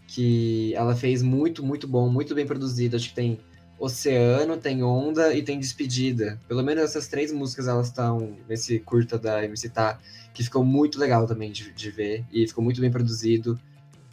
que 0.08 0.74
ela 0.74 0.96
fez 0.96 1.22
muito, 1.22 1.64
muito 1.64 1.86
bom, 1.86 2.08
muito 2.08 2.34
bem 2.34 2.44
produzido. 2.44 2.96
Acho 2.96 3.10
que 3.10 3.14
tem 3.14 3.38
Oceano, 3.78 4.56
tem 4.56 4.82
Onda 4.82 5.32
e 5.32 5.44
tem 5.44 5.56
Despedida. 5.56 6.40
Pelo 6.48 6.64
menos 6.64 6.82
essas 6.82 7.06
três 7.06 7.30
músicas 7.30 7.68
elas 7.68 7.86
estão 7.86 8.36
nesse 8.48 8.80
curta 8.80 9.16
da 9.16 9.44
MC 9.44 9.68
Tá, 9.68 10.00
que 10.34 10.42
ficou 10.42 10.64
muito 10.64 10.98
legal 10.98 11.28
também 11.28 11.52
de, 11.52 11.70
de 11.70 11.90
ver 11.92 12.24
e 12.32 12.44
ficou 12.48 12.64
muito 12.64 12.80
bem 12.80 12.90
produzido. 12.90 13.56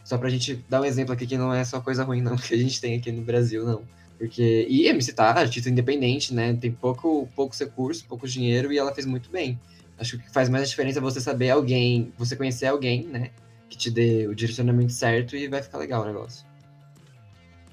Só 0.04 0.20
pra 0.20 0.30
gente 0.30 0.64
dar 0.70 0.82
um 0.82 0.86
exemplo 0.86 1.14
aqui 1.14 1.26
que 1.26 1.36
não 1.36 1.52
é 1.52 1.64
só 1.64 1.82
coisa 1.82 2.04
ruim, 2.04 2.22
não, 2.22 2.36
que 2.38 2.54
a 2.54 2.58
gente 2.60 2.80
tem 2.80 2.96
aqui 2.96 3.12
no 3.12 3.24
Brasil, 3.24 3.66
não. 3.66 3.82
Porque. 4.22 4.68
E 4.70 4.88
MC 4.88 5.14
Tá, 5.14 5.32
artista 5.32 5.68
independente, 5.68 6.32
né? 6.32 6.54
Tem 6.54 6.72
pouco, 6.72 7.28
pouco 7.36 7.56
recurso, 7.58 8.06
pouco 8.08 8.28
dinheiro 8.28 8.72
e 8.72 8.78
ela 8.78 8.94
fez 8.94 9.08
muito 9.08 9.32
bem. 9.32 9.60
Acho 9.98 10.20
que 10.20 10.32
faz 10.32 10.48
mais 10.48 10.64
a 10.64 10.68
diferença 10.68 11.02
você 11.02 11.20
saber 11.20 11.50
alguém, 11.50 12.14
você 12.20 12.36
conhecer 12.36 12.68
alguém, 12.68 13.08
né? 13.08 13.32
Que 13.68 13.76
te 13.76 13.90
dê 13.90 14.28
o 14.28 14.36
direcionamento 14.36 14.94
certo 14.94 15.36
e 15.36 15.48
vai 15.48 15.64
ficar 15.64 15.80
legal 15.80 16.04
o 16.04 16.06
negócio. 16.06 16.46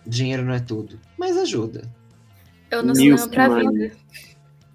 Dinheiro 0.06 0.42
não 0.42 0.54
é 0.54 0.58
tudo, 0.58 0.98
mas 1.18 1.36
ajuda. 1.36 1.82
Eu 2.70 2.82
não 2.82 2.94
sei 2.94 3.14
pra 3.28 3.50
Money. 3.50 3.88
vida. 3.88 3.96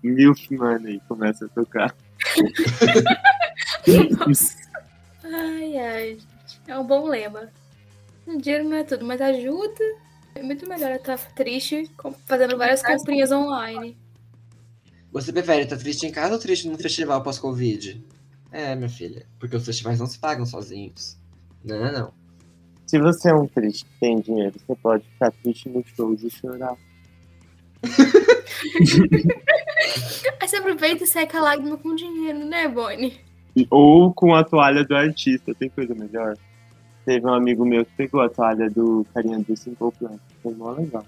Milf 0.04 0.52
Money 0.52 1.02
começa 1.08 1.46
a 1.46 1.50
tocar. 1.50 1.96
Ai, 5.24 5.78
ai. 5.80 6.10
gente. 6.10 6.62
É 6.68 6.78
um 6.78 6.86
bom 6.86 7.08
lema. 7.08 7.50
Dinheiro 8.40 8.66
não 8.66 8.78
é 8.78 8.84
tudo, 8.84 9.04
mas 9.06 9.20
ajuda. 9.20 9.84
É 10.36 10.42
muito 10.42 10.68
melhor 10.68 10.92
eu 10.92 10.98
estar 10.98 11.18
triste 11.34 11.90
com- 11.98 12.14
fazendo 12.26 12.58
várias 12.58 12.82
comprinhas 12.82 13.32
online. 13.32 13.98
Você 15.12 15.32
prefere 15.32 15.64
estar 15.64 15.78
triste 15.78 16.06
em 16.08 16.12
casa 16.12 16.34
ou 16.34 16.40
triste 16.40 16.68
num 16.68 16.78
festival 16.78 17.22
pós-Covid? 17.22 18.04
É, 18.52 18.76
minha 18.76 18.90
filha. 18.90 19.26
Porque 19.40 19.56
os 19.56 19.66
festivais 19.66 20.00
não 20.00 20.08
se 20.08 20.18
pagam 20.18 20.46
sozinhos. 20.46 21.18
Não, 21.64 21.80
não, 21.80 21.92
não. 21.92 22.14
Se 22.88 23.00
você 23.00 23.30
é 23.30 23.34
um 23.34 23.48
triste 23.48 23.86
que 23.86 24.00
tem 24.00 24.20
dinheiro, 24.20 24.54
você 24.60 24.76
pode 24.76 25.04
ficar 25.06 25.32
triste 25.32 25.70
nos 25.70 25.88
shows 25.88 26.24
e 26.24 26.30
chorar. 26.30 26.76
Aí 30.40 30.48
você 30.48 30.58
aproveita 30.58 31.04
e 31.04 31.08
seca 31.08 31.38
a 31.40 31.42
lágrima 31.42 31.78
com 31.78 31.96
dinheiro, 31.96 32.40
né, 32.46 32.68
Bonnie? 32.68 33.20
Ou 33.70 34.14
com 34.14 34.34
a 34.34 34.44
toalha 34.44 34.84
do 34.84 34.96
artista, 34.96 35.54
tem 35.54 35.70
coisa 35.70 35.94
melhor? 35.94 36.36
Teve 37.06 37.26
um 37.26 37.34
amigo 37.34 37.66
meu 37.66 37.86
que 37.86 37.92
pegou 37.98 38.22
a 38.22 38.30
toalha 38.30 38.70
do 38.70 39.06
carinha 39.14 39.40
do 39.40 39.56
Simple 39.58 39.92
Plan. 40.00 40.18
Foi 40.42 40.54
mó 40.54 40.72
legal. 40.72 41.06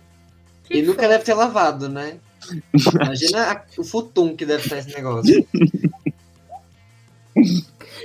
E 0.70 0.82
nunca 0.82 1.08
deve 1.08 1.24
ter 1.24 1.34
lavado, 1.34 1.88
né? 1.88 2.18
Imagina 3.02 3.52
a- 3.52 3.64
o 3.78 3.84
futum 3.84 4.36
que 4.36 4.46
deve 4.46 4.64
estar 4.64 4.78
esse 4.78 4.94
negócio. 4.94 5.48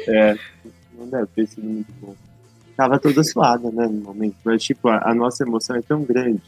É, 0.06 0.36
não 0.94 1.08
deve 1.08 1.26
ter 1.28 1.46
sido 1.48 1.64
muito 1.68 1.92
bom. 2.00 2.14
Tava 2.76 2.98
toda 2.98 3.22
suada, 3.22 3.70
né, 3.70 3.86
no 3.86 4.00
momento. 4.02 4.36
Mas, 4.44 4.62
tipo, 4.62 4.88
a, 4.88 5.10
a 5.10 5.14
nossa 5.14 5.42
emoção 5.44 5.76
é 5.76 5.82
tão 5.82 6.02
grande. 6.02 6.40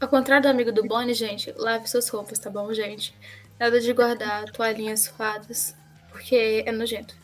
Ao 0.00 0.08
contrário 0.08 0.42
do 0.44 0.48
amigo 0.48 0.72
do 0.72 0.84
Bonnie, 0.86 1.14
gente, 1.14 1.52
lave 1.56 1.86
suas 1.88 2.08
roupas, 2.08 2.38
tá 2.38 2.50
bom, 2.50 2.72
gente? 2.72 3.14
Nada 3.58 3.80
de 3.80 3.92
guardar 3.92 4.44
toalhinhas 4.50 5.00
suadas, 5.00 5.74
porque 6.10 6.62
é 6.66 6.72
nojento. 6.72 7.14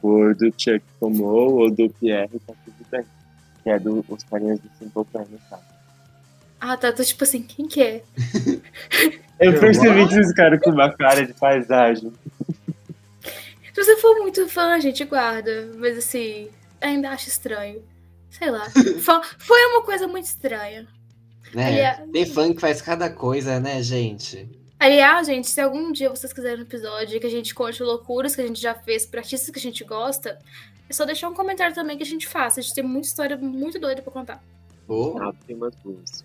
For 0.00 0.34
do 0.34 0.46
Chuck 0.56 0.82
tomou 0.98 1.54
ou 1.60 1.70
do 1.70 1.88
Pierre, 1.90 2.30
tá 2.46 2.54
tudo 2.64 2.86
bem. 2.90 3.04
Que 3.62 3.70
é 3.70 3.78
do, 3.78 4.04
os 4.08 4.24
carinhas 4.24 4.58
do 4.60 4.70
Simple 4.78 5.04
Plan, 5.04 5.24
no 5.30 5.38
caso. 5.50 5.62
Ah, 6.60 6.76
tá, 6.76 6.92
tô 6.92 7.02
tipo 7.04 7.24
assim, 7.24 7.42
quem 7.42 7.66
que 7.66 7.82
é? 7.82 8.02
Eu 9.40 9.58
percebi 9.58 10.06
que 10.06 10.12
vocês 10.14 10.28
ficaram 10.28 10.58
com 10.58 10.70
uma 10.70 10.92
cara 10.92 11.26
de 11.26 11.32
paisagem. 11.32 12.12
Se 13.72 13.84
você 13.84 13.96
for 13.96 14.16
muito 14.18 14.46
fã, 14.48 14.78
gente, 14.80 15.02
guarda. 15.04 15.70
Mas 15.78 15.96
assim, 15.96 16.48
ainda 16.80 17.10
acho 17.10 17.28
estranho. 17.28 17.82
Sei 18.30 18.50
lá. 18.50 18.68
Foi 19.38 19.66
uma 19.68 19.82
coisa 19.82 20.06
muito 20.06 20.26
estranha. 20.26 20.86
Né? 21.54 21.66
Aliás- 21.66 22.10
Tem 22.12 22.26
fã 22.26 22.52
que 22.52 22.60
faz 22.60 22.82
cada 22.82 23.08
coisa, 23.08 23.58
né, 23.58 23.82
gente? 23.82 24.46
Aliás, 24.80 25.26
gente, 25.26 25.46
se 25.48 25.60
algum 25.60 25.92
dia 25.92 26.08
vocês 26.08 26.32
quiserem 26.32 26.60
um 26.60 26.62
episódio 26.62 27.20
que 27.20 27.26
a 27.26 27.30
gente 27.30 27.54
conte 27.54 27.82
loucuras 27.82 28.34
que 28.34 28.40
a 28.40 28.46
gente 28.46 28.60
já 28.60 28.74
fez 28.74 29.04
pra 29.04 29.20
artistas 29.20 29.50
que 29.50 29.58
a 29.58 29.62
gente 29.62 29.84
gosta, 29.84 30.38
é 30.88 30.92
só 30.92 31.04
deixar 31.04 31.28
um 31.28 31.34
comentário 31.34 31.74
também 31.74 31.98
que 31.98 32.02
a 32.02 32.06
gente 32.06 32.26
faça. 32.26 32.60
A 32.60 32.62
gente 32.62 32.74
tem 32.74 32.82
muita 32.82 33.06
história 33.06 33.36
muito 33.36 33.78
doida 33.78 34.00
pra 34.00 34.10
contar. 34.10 34.42
Pô, 34.86 35.18
Ah, 35.20 35.32
tem 35.46 35.54
umas 35.54 35.74
boas. 35.76 36.24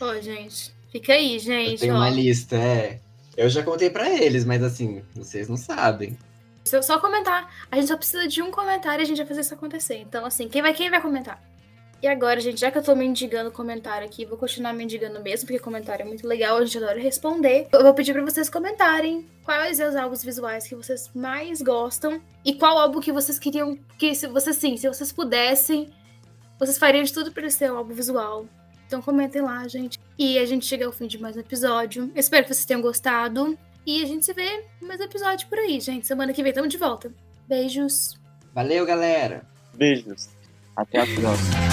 Ó, 0.00 0.14
gente. 0.20 0.74
Fica 0.92 1.14
aí, 1.14 1.38
gente. 1.38 1.88
ó. 1.90 1.94
uma 1.94 2.10
lista, 2.10 2.56
é. 2.56 3.00
Eu 3.36 3.48
já 3.48 3.62
contei 3.62 3.88
pra 3.88 4.10
eles, 4.10 4.44
mas 4.44 4.62
assim, 4.62 5.02
vocês 5.14 5.48
não 5.48 5.56
sabem. 5.56 6.18
Se- 6.64 6.82
Só 6.82 6.98
comentar. 6.98 7.48
A 7.70 7.76
gente 7.76 7.88
só 7.88 7.96
precisa 7.96 8.28
de 8.28 8.42
um 8.42 8.50
comentário 8.50 9.00
e 9.00 9.04
a 9.04 9.06
gente 9.06 9.18
vai 9.18 9.26
fazer 9.26 9.40
isso 9.40 9.54
acontecer. 9.54 9.96
Então, 9.96 10.26
assim, 10.26 10.48
quem 10.48 10.60
vai, 10.60 10.74
quem 10.74 10.90
vai 10.90 11.00
comentar? 11.00 11.42
E 12.02 12.08
agora, 12.08 12.40
gente, 12.40 12.60
já 12.60 12.70
que 12.70 12.78
eu 12.78 12.82
tô 12.82 12.94
mendigando 12.94 13.50
comentário 13.50 14.06
aqui, 14.06 14.24
vou 14.24 14.38
continuar 14.38 14.72
mendigando 14.72 15.20
mesmo, 15.20 15.46
porque 15.46 15.58
comentário 15.58 16.02
é 16.02 16.06
muito 16.06 16.26
legal, 16.26 16.56
a 16.56 16.64
gente 16.64 16.78
adora 16.78 16.98
responder. 16.98 17.68
Eu 17.70 17.82
vou 17.82 17.92
pedir 17.92 18.14
pra 18.14 18.22
vocês 18.22 18.48
comentarem 18.48 19.26
quais 19.44 19.76
são 19.76 19.88
os 19.88 19.96
álbuns 19.96 20.24
visuais 20.24 20.66
que 20.66 20.74
vocês 20.74 21.10
mais 21.14 21.60
gostam 21.60 22.20
e 22.42 22.54
qual 22.54 22.78
álbum 22.78 23.00
que 23.00 23.12
vocês 23.12 23.38
queriam 23.38 23.78
que, 23.98 24.14
se 24.14 24.26
vocês 24.28 24.56
sim, 24.56 24.78
se 24.78 24.88
vocês 24.88 25.12
pudessem, 25.12 25.92
vocês 26.58 26.78
fariam 26.78 27.04
de 27.04 27.12
tudo 27.12 27.32
pra 27.32 27.42
ele 27.42 27.50
ser 27.50 27.70
um 27.70 27.76
álbum 27.76 27.92
visual. 27.92 28.46
Então 28.86 29.02
comentem 29.02 29.42
lá, 29.42 29.68
gente. 29.68 30.00
E 30.18 30.38
a 30.38 30.46
gente 30.46 30.66
chega 30.66 30.86
ao 30.86 30.92
fim 30.92 31.06
de 31.06 31.20
mais 31.20 31.36
um 31.36 31.40
episódio. 31.40 32.10
Espero 32.14 32.44
que 32.44 32.52
vocês 32.52 32.64
tenham 32.64 32.80
gostado. 32.80 33.58
E 33.86 34.02
a 34.02 34.06
gente 34.06 34.24
se 34.24 34.32
vê 34.32 34.64
no 34.80 34.88
mais 34.88 35.00
episódio 35.00 35.48
por 35.48 35.58
aí, 35.58 35.78
gente. 35.80 36.06
Semana 36.06 36.32
que 36.32 36.42
vem 36.42 36.50
estamos 36.50 36.70
de 36.70 36.76
volta. 36.76 37.12
Beijos. 37.46 38.18
Valeu, 38.52 38.84
galera! 38.84 39.42
Beijos. 39.74 40.28
Até 40.76 40.98
a 40.98 41.06
próxima. 41.06 41.69